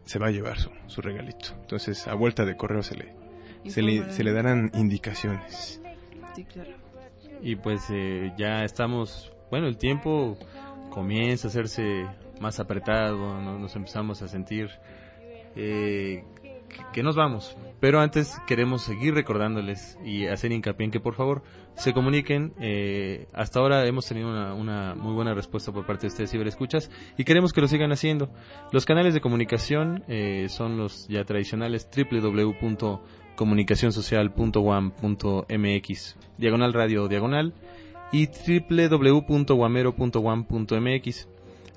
se 0.05 0.19
va 0.19 0.27
a 0.27 0.31
llevar 0.31 0.59
su, 0.59 0.69
su 0.87 1.01
regalito. 1.01 1.49
Entonces, 1.61 2.07
a 2.07 2.13
vuelta 2.15 2.43
de 2.45 2.57
correo 2.57 2.81
se 2.83 2.95
le, 2.95 3.13
se 3.67 3.81
le, 3.81 4.11
se 4.11 4.23
le 4.23 4.33
darán 4.33 4.71
indicaciones. 4.73 5.81
Sí, 6.35 6.43
claro. 6.45 6.71
Y 7.43 7.57
pues 7.57 7.89
eh, 7.91 8.31
ya 8.37 8.63
estamos, 8.63 9.33
bueno, 9.51 9.67
el 9.67 9.77
tiempo 9.77 10.37
comienza 10.89 11.47
a 11.47 11.49
hacerse 11.49 12.07
más 12.39 12.59
apretado, 12.59 13.39
¿no? 13.41 13.59
nos 13.59 13.75
empezamos 13.75 14.21
a 14.21 14.27
sentir 14.27 14.69
eh, 15.55 16.23
que, 16.93 17.03
nos 17.03 17.15
vamos. 17.15 17.57
Pero 17.79 17.99
antes 17.99 18.37
queremos 18.47 18.83
seguir 18.83 19.13
recordándoles 19.13 19.97
y 20.05 20.25
hacer 20.27 20.51
hincapié 20.51 20.85
en 20.85 20.91
que 20.91 20.99
por 20.99 21.15
favor 21.15 21.43
se 21.75 21.93
comuniquen. 21.93 22.53
eh, 22.59 23.27
hasta 23.33 23.59
ahora 23.59 23.85
hemos 23.85 24.07
tenido 24.07 24.29
una, 24.29 24.53
una 24.53 24.95
muy 24.95 25.13
buena 25.13 25.33
respuesta 25.33 25.71
por 25.71 25.85
parte 25.85 26.03
de 26.03 26.07
ustedes 26.07 26.31
ciberescuchas 26.31 26.89
y 27.17 27.23
queremos 27.23 27.51
que 27.51 27.61
lo 27.61 27.67
sigan 27.67 27.91
haciendo. 27.91 28.29
Los 28.71 28.85
canales 28.85 29.13
de 29.13 29.21
comunicación 29.21 30.03
eh, 30.07 30.47
son 30.49 30.77
los 30.77 31.07
ya 31.07 31.25
tradicionales 31.25 31.89
www.comunicacionsocial.wam.mx 33.37 36.15
diagonal 36.37 36.73
radio 36.73 37.07
diagonal 37.07 37.53
y 38.11 38.27
www.guamero.wam.mx 38.27 41.27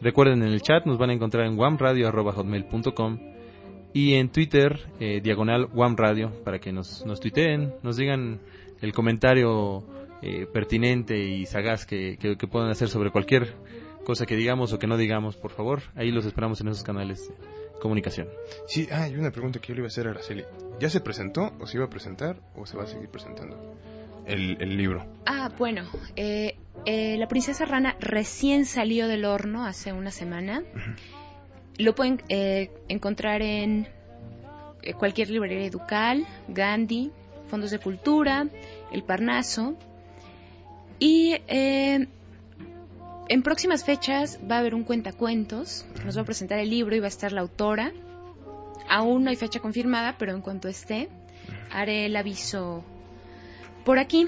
Recuerden 0.00 0.42
en 0.42 0.48
el 0.48 0.60
chat 0.60 0.84
nos 0.84 0.98
van 0.98 1.10
a 1.10 1.12
encontrar 1.14 1.46
en 1.46 1.58
wamradio.hotmail.com 1.58 3.18
y 3.94 4.14
en 4.14 4.28
Twitter 4.28 4.78
eh, 5.00 5.20
diagonal 5.22 5.68
wamradio 5.72 6.32
para 6.44 6.58
que 6.58 6.70
nos, 6.70 7.06
nos 7.06 7.20
tuiteen, 7.20 7.72
nos 7.82 7.96
digan 7.96 8.40
el 8.82 8.92
comentario 8.92 9.84
eh, 10.20 10.46
pertinente 10.52 11.18
y 11.18 11.46
sagaz 11.46 11.86
que, 11.86 12.18
que, 12.18 12.36
puedan 12.46 12.68
hacer 12.68 12.88
sobre 12.88 13.10
cualquier 13.10 13.54
cosa 14.04 14.26
que 14.26 14.36
digamos 14.36 14.74
o 14.74 14.78
que 14.78 14.86
no 14.86 14.98
digamos, 14.98 15.36
por 15.36 15.50
favor. 15.50 15.80
Ahí 15.94 16.10
los 16.10 16.26
esperamos 16.26 16.60
en 16.60 16.68
esos 16.68 16.84
canales 16.84 17.26
de 17.28 17.34
comunicación. 17.80 18.28
Sí, 18.66 18.86
ah, 18.92 19.04
hay 19.04 19.16
una 19.16 19.30
pregunta 19.30 19.60
que 19.60 19.68
yo 19.68 19.74
le 19.74 19.80
iba 19.80 19.86
a 19.86 19.88
hacer 19.88 20.08
a 20.08 20.10
Araceli. 20.10 20.44
¿Ya 20.78 20.90
se 20.90 21.00
presentó 21.00 21.52
o 21.58 21.66
se 21.66 21.78
iba 21.78 21.86
a 21.86 21.90
presentar 21.90 22.36
o 22.54 22.66
se 22.66 22.76
va 22.76 22.84
a 22.84 22.86
seguir 22.86 23.08
presentando 23.08 23.76
el, 24.26 24.58
el 24.60 24.76
libro? 24.76 25.06
Ah, 25.24 25.50
bueno, 25.58 25.84
eh, 26.16 26.56
eh, 26.84 27.16
La 27.18 27.28
Princesa 27.28 27.64
Rana 27.64 27.96
recién 27.98 28.66
salió 28.66 29.08
del 29.08 29.24
horno 29.24 29.64
hace 29.64 29.92
una 29.92 30.10
semana. 30.10 30.62
Lo 31.78 31.94
pueden 31.94 32.22
eh, 32.28 32.70
encontrar 32.88 33.42
en 33.42 33.88
eh, 34.82 34.94
cualquier 34.94 35.30
librería 35.30 35.66
educal, 35.66 36.26
Gandhi, 36.48 37.10
Fondos 37.48 37.70
de 37.70 37.78
Cultura, 37.78 38.46
El 38.92 39.02
Parnaso. 39.02 39.74
Y 40.98 41.36
eh, 41.48 42.06
en 43.28 43.42
próximas 43.42 43.84
fechas 43.84 44.38
va 44.48 44.56
a 44.56 44.58
haber 44.60 44.74
un 44.74 44.84
cuentacuentos 44.84 45.84
nos 46.04 46.16
va 46.16 46.22
a 46.22 46.24
presentar 46.24 46.58
el 46.58 46.70
libro 46.70 46.94
y 46.94 47.00
va 47.00 47.06
a 47.06 47.08
estar 47.08 47.32
la 47.32 47.40
autora. 47.40 47.92
Aún 48.88 49.24
no 49.24 49.30
hay 49.30 49.36
fecha 49.36 49.60
confirmada, 49.60 50.16
pero 50.18 50.32
en 50.32 50.40
cuanto 50.40 50.68
esté, 50.68 51.08
haré 51.70 52.06
el 52.06 52.16
aviso 52.16 52.84
por 53.84 53.98
aquí. 53.98 54.26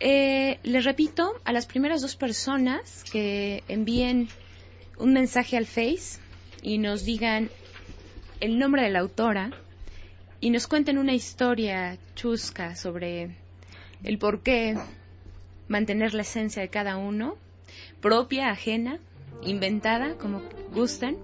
Eh, 0.00 0.58
les 0.62 0.84
repito, 0.84 1.40
a 1.44 1.52
las 1.52 1.66
primeras 1.66 2.02
dos 2.02 2.16
personas 2.16 3.04
que 3.04 3.64
envíen 3.68 4.28
un 4.98 5.12
mensaje 5.12 5.56
al 5.56 5.66
Face 5.66 6.20
y 6.62 6.78
nos 6.78 7.04
digan 7.04 7.50
el 8.40 8.58
nombre 8.58 8.82
de 8.82 8.90
la 8.90 9.00
autora 9.00 9.50
y 10.40 10.50
nos 10.50 10.66
cuenten 10.66 10.98
una 10.98 11.14
historia 11.14 11.98
chusca 12.14 12.76
sobre 12.76 13.36
el 14.04 14.18
por 14.18 14.42
qué 14.42 14.76
mantener 15.68 16.14
la 16.14 16.22
esencia 16.22 16.62
de 16.62 16.68
cada 16.68 16.96
uno, 16.96 17.36
propia, 18.00 18.50
ajena, 18.50 18.98
inventada, 19.42 20.14
como 20.14 20.42
gusten, 20.72 21.16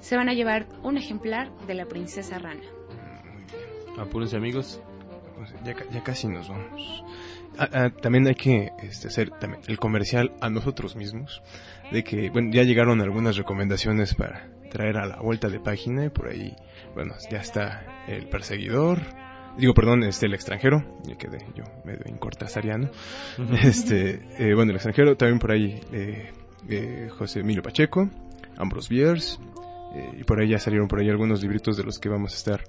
se 0.00 0.16
van 0.16 0.28
a 0.28 0.34
llevar 0.34 0.66
un 0.82 0.96
ejemplar 0.96 1.50
de 1.66 1.74
la 1.74 1.86
princesa 1.86 2.38
rana. 2.38 2.62
Apúrense 3.98 4.36
amigos. 4.36 4.80
Pues, 5.36 5.54
Ya, 5.64 5.74
ca- 5.74 5.84
ya 5.90 6.02
casi 6.02 6.28
nos 6.28 6.48
vamos. 6.48 7.04
Ah, 7.58 7.68
ah, 7.72 7.90
también 7.90 8.26
hay 8.26 8.34
que 8.34 8.70
este, 8.82 9.08
hacer 9.08 9.30
también 9.30 9.62
el 9.66 9.78
comercial 9.78 10.32
a 10.40 10.50
nosotros 10.50 10.96
mismos. 10.96 11.42
De 11.90 12.04
que, 12.04 12.30
bueno, 12.30 12.50
ya 12.52 12.62
llegaron 12.62 13.00
algunas 13.00 13.36
recomendaciones 13.36 14.14
para 14.14 14.48
traer 14.70 14.96
a 14.98 15.06
la 15.06 15.16
vuelta 15.20 15.48
de 15.48 15.58
página. 15.60 16.04
y 16.04 16.08
Por 16.10 16.28
ahí, 16.28 16.54
bueno, 16.94 17.14
ya 17.30 17.38
está 17.38 18.04
el 18.06 18.28
perseguidor. 18.28 19.00
Digo, 19.58 19.74
perdón, 19.74 20.04
este, 20.04 20.26
el 20.26 20.34
extranjero. 20.34 20.84
Ya 21.04 21.16
quedé 21.16 21.38
yo 21.54 21.64
medio 21.84 22.04
incortasariano. 22.06 22.90
Este, 23.62 24.20
eh, 24.38 24.54
bueno, 24.54 24.70
el 24.70 24.76
extranjero. 24.76 25.16
También 25.16 25.38
por 25.40 25.50
ahí 25.52 25.80
eh, 25.92 26.30
eh, 26.68 27.08
José 27.18 27.40
Emilio 27.40 27.62
Pacheco, 27.62 28.08
Ambrose 28.56 28.94
Bierce. 28.94 29.38
Eh, 29.94 30.18
y 30.20 30.24
por 30.24 30.40
ahí 30.40 30.48
ya 30.48 30.58
salieron 30.58 30.88
por 30.88 31.00
ahí 31.00 31.08
algunos 31.08 31.42
libritos 31.42 31.76
de 31.76 31.84
los 31.84 31.98
que 31.98 32.08
vamos 32.08 32.32
a 32.32 32.36
estar 32.36 32.64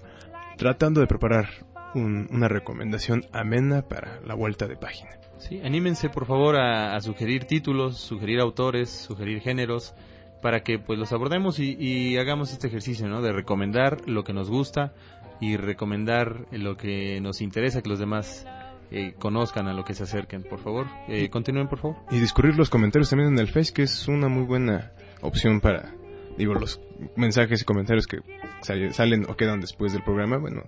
tratando 0.57 1.01
de 1.01 1.07
preparar 1.07 1.47
un- 1.95 2.27
una 2.31 2.47
recomendación 2.47 3.25
amena 3.33 3.81
para 3.81 4.19
la 4.25 4.35
vuelta 4.35 4.67
de 4.67 4.75
página. 4.77 5.11
Sí, 5.37 5.59
anímense 5.63 6.09
por 6.09 6.25
favor 6.27 6.55
a, 6.57 6.95
a 6.95 7.01
sugerir 7.01 7.45
títulos, 7.45 7.97
sugerir 7.97 8.39
autores, 8.39 8.89
sugerir 8.89 9.41
géneros, 9.41 9.93
para 10.41 10.61
que 10.61 10.79
pues 10.79 10.97
los 10.99 11.11
abordemos 11.13 11.59
y, 11.59 11.75
y 11.79 12.17
hagamos 12.17 12.51
este 12.51 12.67
ejercicio, 12.67 13.07
¿no? 13.07 13.21
De 13.21 13.31
recomendar 13.31 14.07
lo 14.07 14.23
que 14.23 14.33
nos 14.33 14.49
gusta 14.49 14.93
y 15.39 15.57
recomendar 15.57 16.45
lo 16.51 16.77
que 16.77 17.19
nos 17.21 17.41
interesa 17.41 17.81
que 17.81 17.89
los 17.89 17.99
demás 17.99 18.45
eh, 18.91 19.13
conozcan, 19.17 19.67
a 19.67 19.73
lo 19.73 19.83
que 19.83 19.93
se 19.93 20.03
acerquen. 20.03 20.43
Por 20.43 20.59
favor, 20.59 20.85
eh, 21.07 21.29
continúen 21.29 21.67
por 21.67 21.79
favor. 21.79 21.97
Y 22.11 22.19
discurrir 22.19 22.55
los 22.55 22.69
comentarios 22.69 23.09
también 23.09 23.33
en 23.33 23.39
el 23.39 23.47
Face, 23.47 23.73
que 23.73 23.83
es 23.83 24.07
una 24.07 24.27
muy 24.29 24.43
buena 24.43 24.91
opción 25.21 25.59
para, 25.61 25.93
digo, 26.41 26.53
los 26.55 26.79
mensajes 27.15 27.61
y 27.61 27.65
comentarios 27.65 28.05
que 28.07 28.19
sal- 28.61 28.93
salen 28.93 29.25
o 29.29 29.35
quedan 29.35 29.61
después 29.61 29.93
del 29.93 30.03
programa, 30.03 30.37
bueno, 30.37 30.63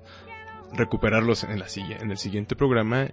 recuperarlos 0.75 1.43
en, 1.43 1.59
la, 1.59 1.67
silla- 1.67 1.97
en 2.01 2.09
el 2.09 2.17
siguiente 2.17 2.55
programa. 2.55 3.05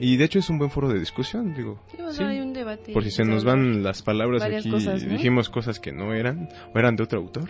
Y, 0.00 0.14
y 0.14 0.16
de 0.16 0.24
hecho 0.24 0.40
es 0.40 0.50
un 0.50 0.58
buen 0.58 0.70
foro 0.72 0.88
de 0.88 0.98
discusión, 0.98 1.54
digo. 1.54 1.80
Sí, 1.90 1.96
bueno, 1.98 2.12
Sí. 2.12 2.24
hay 2.24 2.40
un 2.40 2.52
debate. 2.52 2.92
Por 2.92 3.04
si 3.04 3.10
se 3.12 3.24
nos 3.24 3.44
van 3.44 3.82
las 3.84 4.02
palabras 4.02 4.42
aquí, 4.42 4.68
cosas, 4.70 5.04
¿no? 5.04 5.12
dijimos 5.12 5.48
cosas 5.48 5.78
que 5.78 5.92
no 5.92 6.12
eran, 6.14 6.48
o 6.74 6.78
eran 6.78 6.96
de 6.96 7.04
otro 7.04 7.20
autor. 7.20 7.48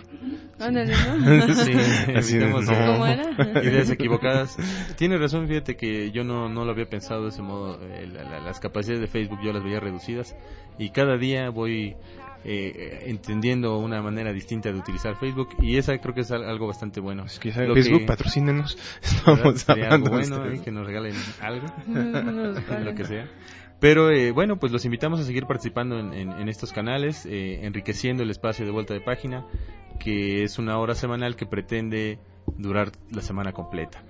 Ándale, 0.61 0.93
¿no? 0.93 1.55
Sí, 1.55 1.73
Así 2.15 2.37
de, 2.39 2.45
evitemos 2.45 2.67
no. 2.67 2.75
¿Cómo 2.93 3.07
era? 3.07 3.31
ideas 3.65 3.91
equivocadas. 3.91 4.57
Tiene 4.97 5.17
razón, 5.17 5.49
fíjate 5.49 5.75
que 5.77 6.11
yo 6.11 6.23
no, 6.23 6.49
no 6.51 6.65
lo 6.67 6.73
había 6.73 6.87
pensado 6.87 7.23
de 7.23 7.29
ese 7.31 7.41
modo. 7.43 7.81
eh, 7.83 8.07
la- 8.13 8.25
la- 8.25 8.41
las 8.41 8.61
capacidades 8.61 9.01
de 9.01 9.07
Facebook 9.07 9.39
yo 9.43 9.53
las 9.55 9.65
veía 9.65 9.81
reducidas 9.81 10.37
y 10.79 10.91
cada 10.91 11.17
día 11.17 11.49
voy 11.49 11.97
eh, 12.49 13.05
entendiendo 13.07 13.79
una 13.79 14.01
manera 14.03 14.33
distinta 14.33 14.71
de 14.73 14.79
utilizar 14.79 15.17
Facebook 15.17 15.49
y 15.61 15.77
esa 15.79 15.99
creo 15.99 16.15
que 16.15 16.21
es 16.21 16.31
al- 16.31 16.45
algo 16.45 16.67
bastante 16.69 17.01
bueno. 17.01 17.25
Es 17.25 17.39
que 17.41 17.51
¿sabe? 17.53 17.67
Lo 17.69 17.75
Facebook, 17.75 18.01
que- 18.01 18.07
patrocínenos. 18.07 18.79
Estamos 19.03 19.69
hablando 19.69 19.95
algo 19.95 20.05
de 20.19 20.29
bueno 20.29 20.47
eh, 20.53 20.61
que 20.65 20.71
nos 20.71 20.87
regalen 20.87 21.15
algo. 21.41 21.67
Lo 22.85 22.95
que 22.95 23.05
sea. 23.05 23.29
Pero 23.81 24.11
eh, 24.11 24.31
bueno, 24.31 24.59
pues 24.59 24.73
los 24.73 24.85
invitamos 24.85 25.21
a 25.21 25.25
seguir 25.25 25.45
participando 25.47 25.99
en, 25.99 26.15
en- 26.15 26.33
en 26.33 26.49
estos 26.49 26.73
canales, 26.73 27.27
eh, 27.27 27.67
enriqueciendo 27.67 28.23
el 28.23 28.31
espacio 28.31 28.65
de 28.65 28.71
vuelta 28.71 28.95
de 28.95 29.01
página, 29.01 29.45
que 29.99 30.45
es 30.45 30.59
una 30.59 30.79
hora 30.79 30.95
semanal 30.95 31.37
que 31.37 31.47
pretende 31.47 32.19
durar 32.57 32.93
la 33.11 33.23
semana 33.23 33.53
completa. 33.53 34.03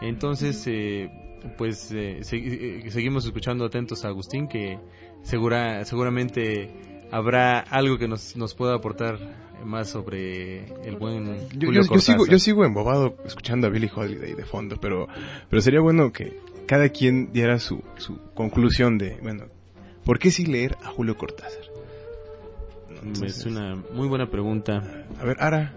Entonces, 0.00 0.64
eh, 0.66 1.10
pues 1.58 1.90
eh, 1.92 2.20
eh, 2.32 2.84
seguimos 2.90 3.24
escuchando 3.26 3.64
atentos 3.64 4.04
a 4.04 4.08
Agustín, 4.08 4.48
que 4.48 4.78
segura, 5.22 5.84
seguramente 5.84 6.70
habrá 7.10 7.58
algo 7.60 7.98
que 7.98 8.08
nos, 8.08 8.36
nos 8.36 8.54
pueda 8.54 8.74
aportar 8.74 9.18
más 9.64 9.88
sobre 9.90 10.64
el 10.86 10.96
buen 10.96 11.48
Yo, 11.50 11.66
Julio 11.66 11.82
yo- 11.82 11.94
yo 11.94 12.00
sigo, 12.00 12.26
yo 12.26 12.38
sigo 12.38 12.64
embobado 12.64 13.16
escuchando 13.26 13.66
a 13.66 13.70
Billie 13.70 13.90
Holiday 13.94 14.34
de 14.34 14.44
fondo, 14.44 14.76
pero, 14.80 15.06
pero 15.48 15.60
sería 15.60 15.80
bueno 15.80 16.12
que 16.12 16.38
cada 16.66 16.88
quien 16.88 17.32
diera 17.32 17.58
su, 17.58 17.82
su 17.96 18.18
conclusión 18.34 18.96
de, 18.96 19.18
bueno, 19.22 19.44
¿por 20.04 20.18
qué 20.18 20.30
sí 20.30 20.46
leer 20.46 20.76
a 20.82 20.88
Julio 20.88 21.16
Cortázar? 21.18 21.64
Entonces, 23.02 23.38
Es 23.38 23.46
una 23.46 23.76
muy 23.92 24.08
buena 24.08 24.30
pregunta. 24.30 25.04
A 25.20 25.24
ver, 25.24 25.36
Ara, 25.40 25.74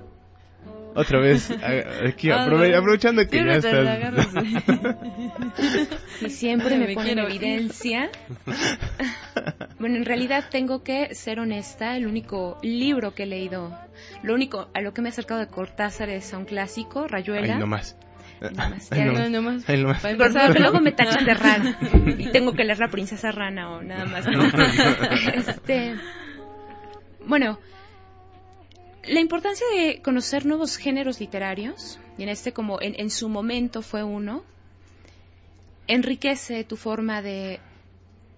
otra 0.96 1.20
vez, 1.20 1.50
aquí, 2.08 2.30
Ah, 2.32 2.46
aprove- 2.46 2.76
aprovechando 2.76 3.26
que 3.28 3.38
ya 3.44 3.62
Siempre 3.62 3.84
la 3.84 3.94
estás... 3.94 4.34
Y 6.22 6.30
siempre 6.30 6.78
me, 6.78 6.88
Me 6.88 6.94
pone 6.94 7.12
en 7.12 7.16
quiero 7.18 7.30
ir. 7.30 7.44
evidencia. 7.44 8.10
bueno, 9.80 9.98
en 9.98 10.06
realidad 10.06 10.46
tengo 10.50 10.84
que 10.84 11.14
ser 11.16 11.40
honesta. 11.40 11.96
El 11.98 12.08
único 12.08 12.58
libro 12.62 13.14
que 13.14 13.24
he 13.24 13.26
leído, 13.28 13.78
lo 14.24 14.34
único 14.34 14.70
a 14.74 14.82
lo 14.82 14.94
que 14.94 15.02
me 15.02 15.10
he 15.10 15.12
acercado 15.12 15.40
de 15.40 15.48
Cortázar 15.48 16.10
es 16.10 16.34
a 16.34 16.38
un 16.38 16.46
clásico, 16.46 17.08
Rayuela. 17.08 17.58
Nomás. 17.58 17.98
Ya 18.92 19.06
nomás. 19.30 19.68
No. 19.70 19.88
Para 19.88 20.00
Pero 20.02 20.10
empezar, 20.26 20.60
luego 20.60 20.82
me 20.82 20.92
tachan 20.92 21.24
de 21.26 21.34
rara 21.34 21.78
y 22.18 22.30
tengo 22.32 22.54
que 22.54 22.66
leer 22.66 22.78
La 22.80 22.90
Princesa 22.90 23.32
Rana 23.32 23.70
o 23.72 23.82
nada 23.82 24.06
más. 24.06 24.26
¿no? 24.28 24.44
Este, 25.34 25.96
bueno, 27.26 27.58
la 29.06 29.20
importancia 29.20 29.66
de 29.76 30.02
conocer 30.02 30.46
nuevos 30.46 30.78
géneros 30.78 31.20
literarios, 31.20 32.00
y 32.18 32.24
en 32.24 32.30
este 32.30 32.54
como 32.54 32.82
en, 32.82 33.00
en 33.00 33.10
su 33.10 33.30
momento 33.30 33.82
fue 33.82 34.04
uno, 34.04 34.44
enriquece 35.88 36.64
tu 36.64 36.78
forma 36.78 37.22
de 37.22 37.60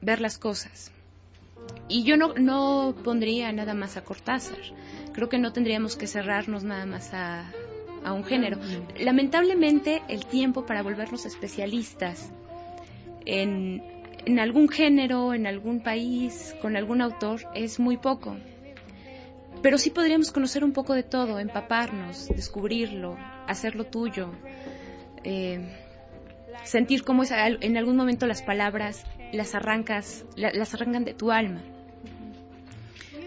ver 0.01 0.21
las 0.21 0.37
cosas. 0.37 0.91
Y 1.87 2.03
yo 2.03 2.17
no, 2.17 2.33
no 2.33 2.95
pondría 3.03 3.51
nada 3.51 3.73
más 3.73 3.97
a 3.97 4.03
Cortázar. 4.03 4.57
Creo 5.13 5.29
que 5.29 5.37
no 5.37 5.53
tendríamos 5.53 5.95
que 5.95 6.07
cerrarnos 6.07 6.63
nada 6.63 6.85
más 6.85 7.13
a, 7.13 7.51
a 8.03 8.13
un 8.13 8.23
género. 8.23 8.59
Lamentablemente, 8.99 10.01
el 10.07 10.25
tiempo 10.25 10.65
para 10.65 10.83
volvernos 10.83 11.25
especialistas 11.25 12.31
en, 13.25 13.83
en 14.25 14.39
algún 14.39 14.67
género, 14.67 15.33
en 15.33 15.47
algún 15.47 15.81
país, 15.81 16.55
con 16.61 16.75
algún 16.75 17.01
autor, 17.01 17.41
es 17.53 17.79
muy 17.79 17.97
poco. 17.97 18.37
Pero 19.61 19.77
sí 19.77 19.89
podríamos 19.89 20.31
conocer 20.31 20.63
un 20.63 20.73
poco 20.73 20.93
de 20.93 21.03
todo, 21.03 21.39
empaparnos, 21.39 22.27
descubrirlo, 22.27 23.17
hacerlo 23.47 23.85
tuyo, 23.85 24.31
eh, 25.23 25.59
sentir 26.63 27.03
cómo 27.03 27.23
es, 27.23 27.31
al- 27.31 27.57
en 27.61 27.77
algún 27.77 27.95
momento 27.95 28.27
las 28.27 28.41
palabras 28.43 29.03
las 29.33 29.55
arrancas, 29.55 30.23
la- 30.35 30.51
las 30.53 30.73
arrancan 30.75 31.03
de 31.03 31.13
tu 31.13 31.31
alma. 31.31 31.61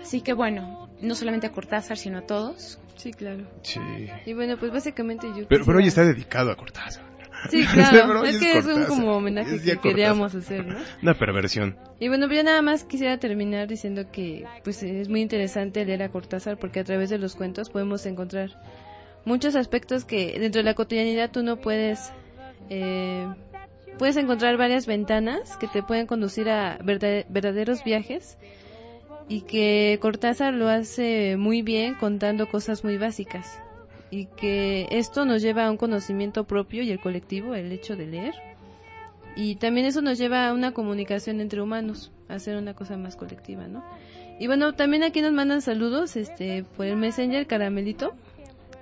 Así 0.03 0.21
que 0.23 0.33
bueno, 0.33 0.89
no 1.01 1.15
solamente 1.15 1.47
a 1.49 1.53
Cortázar, 1.53 1.99
sino 1.99 2.19
a 2.19 2.23
todos. 2.23 2.79
Sí, 2.97 3.13
claro. 3.13 3.45
Sí. 3.63 3.81
Y 4.27 4.33
bueno, 4.33 4.57
pues 4.59 4.73
básicamente 4.73 5.27
yo 5.37 5.47
Pero, 5.49 5.65
pero 5.67 5.79
hoy 5.79 5.87
está 5.89 6.05
dedicado 6.05 6.51
a 6.51 6.57
Cortázar. 6.57 7.05
Sí, 7.51 7.65
claro. 7.73 8.25
es 8.25 8.39
que 8.39 8.59
es 8.59 8.67
un 8.67 8.85
como 8.85 9.17
homenaje 9.17 9.61
que 9.63 9.79
queríamos 9.79 10.35
hacer, 10.35 10.67
¿no? 10.67 10.77
Una 11.03 11.15
perversión. 11.15 11.77
Y 12.01 12.09
bueno, 12.09 12.31
ya 12.33 12.43
nada 12.43 12.63
más 12.63 12.85
quisiera 12.85 13.19
terminar 13.19 13.69
diciendo 13.69 14.11
que 14.11 14.45
pues 14.65 14.83
es 14.83 15.09
muy 15.09 15.21
interesante 15.21 15.85
leer 15.85 16.03
a 16.03 16.09
Cortázar 16.11 16.59
porque 16.59 16.81
a 16.81 16.85
través 16.85 17.11
de 17.11 17.19
los 17.19 17.35
cuentos 17.37 17.71
podemos 17.71 18.05
encontrar 18.07 18.51
muchos 19.25 19.57
aspectos 19.57 20.05
que 20.05 20.39
dentro 20.39 20.61
de 20.61 20.65
la 20.65 20.75
cotidianidad 20.75 21.31
tú 21.31 21.43
no 21.43 21.57
puedes 21.57 22.13
eh, 22.71 23.27
puedes 23.99 24.17
encontrar 24.17 24.57
varias 24.57 24.87
ventanas 24.87 25.57
que 25.57 25.67
te 25.69 25.83
pueden 25.83 26.07
conducir 26.07 26.49
a 26.51 26.79
verda- 26.79 27.25
verdaderos 27.29 27.83
viajes 27.85 28.37
y 29.29 29.43
que 29.43 29.99
Cortázar 30.01 30.55
lo 30.55 30.69
hace 30.69 31.37
muy 31.37 31.63
bien 31.63 31.95
contando 31.95 32.49
cosas 32.49 32.85
muy 32.85 32.97
básicas 32.99 33.61
y 34.11 34.27
que 34.27 34.87
esto 34.91 35.25
nos 35.25 35.43
lleva 35.43 35.67
a 35.67 35.71
un 35.71 35.77
conocimiento 35.77 36.45
propio 36.45 36.83
y 36.83 36.91
el 36.91 37.01
colectivo, 37.01 37.55
el 37.55 37.73
hecho 37.73 37.97
de 37.97 38.07
leer 38.07 38.35
y 39.41 39.55
también 39.55 39.87
eso 39.87 40.03
nos 40.03 40.19
lleva 40.19 40.49
a 40.49 40.53
una 40.53 40.73
comunicación 40.73 41.41
entre 41.41 41.63
humanos, 41.63 42.11
a 42.29 42.35
hacer 42.35 42.57
una 42.57 42.75
cosa 42.75 42.97
más 42.97 43.15
colectiva, 43.15 43.69
¿no? 43.69 43.85
Y 44.41 44.49
bueno, 44.49 44.75
también 44.75 45.05
aquí 45.05 45.21
nos 45.21 45.33
mandan 45.33 45.63
saludos 45.63 46.17
este 46.17 46.65
por 46.77 46.87
el 46.87 46.97
Messenger 46.97 47.47
Caramelito. 47.47 48.17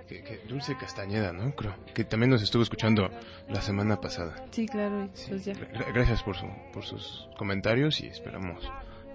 Que, 0.08 0.22
que 0.22 0.38
Dulce 0.48 0.74
Castañeda, 0.74 1.34
¿no? 1.34 1.54
Creo. 1.54 1.74
Que 1.92 2.04
también 2.04 2.30
nos 2.30 2.42
estuvo 2.42 2.62
escuchando 2.62 3.10
la 3.50 3.60
semana 3.60 4.00
pasada. 4.00 4.46
Sí, 4.50 4.66
claro, 4.66 5.10
Sí, 5.12 5.26
pues 5.28 5.44
ya. 5.44 5.52
Gracias 5.92 6.22
por, 6.22 6.36
su, 6.38 6.46
por 6.72 6.86
sus 6.86 7.28
comentarios 7.36 8.00
y 8.00 8.06
esperamos 8.06 8.66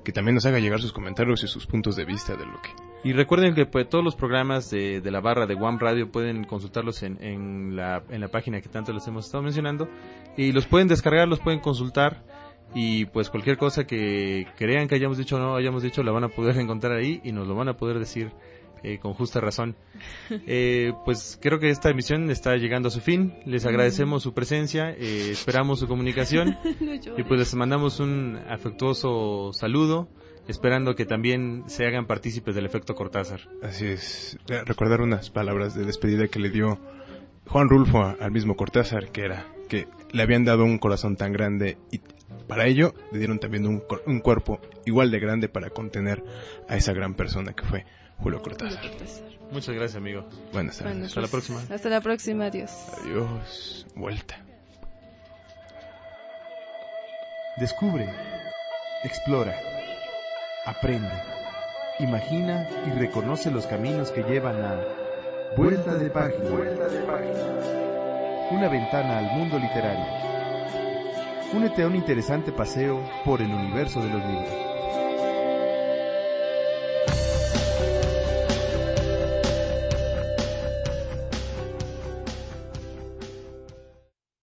que 0.04 0.12
también 0.12 0.36
nos 0.36 0.46
haga 0.46 0.60
llegar 0.60 0.80
sus 0.80 0.94
comentarios 0.94 1.44
y 1.44 1.48
sus 1.48 1.66
puntos 1.66 1.96
de 1.96 2.06
vista 2.06 2.36
de 2.36 2.46
lo 2.46 2.62
que... 2.62 2.70
Y 3.04 3.14
recuerden 3.14 3.56
que 3.56 3.66
pues, 3.66 3.90
todos 3.90 4.04
los 4.04 4.16
programas 4.16 4.70
de, 4.70 5.02
de 5.02 5.12
la 5.12 5.22
barra 5.22 5.48
de 5.48 5.56
One 5.56 5.78
Radio 5.80 6.12
pueden 6.12 6.44
consultarlos 6.44 7.02
en, 7.04 7.18
en, 7.24 7.76
la, 7.76 8.04
en 8.10 8.22
la 8.22 8.28
página 8.28 8.62
que 8.62 8.70
tanto 8.70 8.94
les 8.94 9.08
hemos 9.08 9.26
estado 9.26 9.44
mencionando. 9.44 9.90
Y 10.38 10.52
los 10.52 10.68
pueden 10.68 10.88
descargar, 10.88 11.28
los 11.28 11.40
pueden 11.40 11.60
consultar. 11.60 12.24
Y 12.74 13.06
pues 13.06 13.30
cualquier 13.30 13.58
cosa 13.58 13.86
que 13.86 14.48
crean 14.58 14.88
que 14.88 14.96
hayamos 14.96 15.18
dicho 15.18 15.36
o 15.36 15.40
no 15.40 15.56
hayamos 15.56 15.84
dicho, 15.84 16.04
la 16.04 16.12
van 16.12 16.26
a 16.26 16.30
poder 16.30 16.58
encontrar 16.60 16.94
ahí 16.94 17.22
y 17.24 17.32
nos 17.32 17.48
lo 17.48 17.56
van 17.56 17.70
a 17.70 17.76
poder 17.76 18.00
decir 18.00 18.32
eh, 18.84 19.00
con 19.00 19.14
justa 19.14 19.40
razón. 19.40 19.76
Eh, 20.48 20.94
pues 21.06 21.38
creo 21.42 21.60
que 21.60 21.70
esta 21.70 21.90
emisión 21.90 22.30
está 22.30 22.56
llegando 22.56 22.88
a 22.88 22.92
su 22.92 23.02
fin. 23.02 23.34
Les 23.46 23.66
agradecemos 23.66 24.24
su 24.24 24.34
presencia, 24.34 24.92
eh, 24.92 25.32
esperamos 25.32 25.80
su 25.80 25.88
comunicación. 25.88 26.58
Y 27.18 27.24
pues 27.24 27.40
les 27.40 27.56
mandamos 27.56 28.00
un 28.00 28.40
afectuoso 28.48 29.52
saludo. 29.54 30.08
Esperando 30.52 30.96
que 30.96 31.06
también 31.06 31.64
se 31.68 31.86
hagan 31.88 32.06
partícipes 32.06 32.54
del 32.56 32.66
efecto 32.66 32.94
Cortázar. 32.96 33.42
Así 33.64 33.88
es. 33.88 34.38
Eh, 34.50 34.62
Recordar 34.66 35.02
unas 35.02 35.30
palabras 35.30 35.74
de 35.76 35.84
despedida 35.86 36.28
que 36.28 36.40
le 36.40 36.50
dio 36.50 36.80
Juan 37.48 37.70
Rulfo 37.70 38.04
al 38.20 38.32
mismo 38.32 38.56
Cortázar, 38.56 39.10
que 39.12 39.26
era 39.26 39.46
que 39.70 39.88
le 40.12 40.22
habían 40.24 40.44
dado 40.46 40.64
un 40.66 40.78
corazón 40.78 41.16
tan 41.16 41.32
grande 41.34 41.78
y 41.92 42.02
para 42.48 42.66
ello 42.68 42.94
le 43.12 43.20
dieron 43.20 43.40
también 43.40 43.66
un, 43.66 43.80
cor- 43.80 44.04
un 44.06 44.20
cuerpo 44.20 44.60
igual 44.86 45.10
de 45.12 45.20
grande 45.20 45.48
para 45.50 45.70
contener 45.70 46.24
a 46.68 46.76
esa 46.76 46.92
gran 46.94 47.14
persona 47.16 47.54
que 47.54 47.64
fue 47.66 47.86
Julio 48.18 48.42
Cortázar. 48.42 48.84
Muchas 49.52 49.74
gracias, 49.76 49.96
amigo. 49.96 50.28
Buenas 50.54 50.78
tardes. 50.78 50.94
Bueno, 50.94 51.06
Hasta 51.08 51.22
la 51.22 51.28
próxima. 51.28 51.62
Hasta 51.70 51.90
la 51.90 52.02
próxima, 52.02 52.46
adiós. 52.46 52.72
Adiós. 53.02 53.86
Vuelta. 53.96 54.38
Descubre, 57.58 58.08
explora, 59.04 59.54
aprende, 60.66 61.10
imagina 62.00 62.68
y 62.86 62.92
reconoce 62.92 63.50
los 63.50 63.66
caminos 63.66 64.12
que 64.12 64.24
llevan 64.24 64.64
a 64.64 64.80
Vuelta 65.58 65.96
de 65.96 66.10
Página. 66.10 66.50
Una 68.52 68.70
ventana 68.70 69.18
al 69.18 69.32
mundo 69.32 69.58
literario. 69.58 70.06
Únete 71.54 71.84
a 71.84 71.88
un 71.88 71.96
interesante 71.96 72.52
paseo 72.52 73.02
por 73.26 73.42
el 73.42 73.52
universo 73.54 74.02
de 74.02 74.10
los 74.10 74.24
libros. 74.26 74.71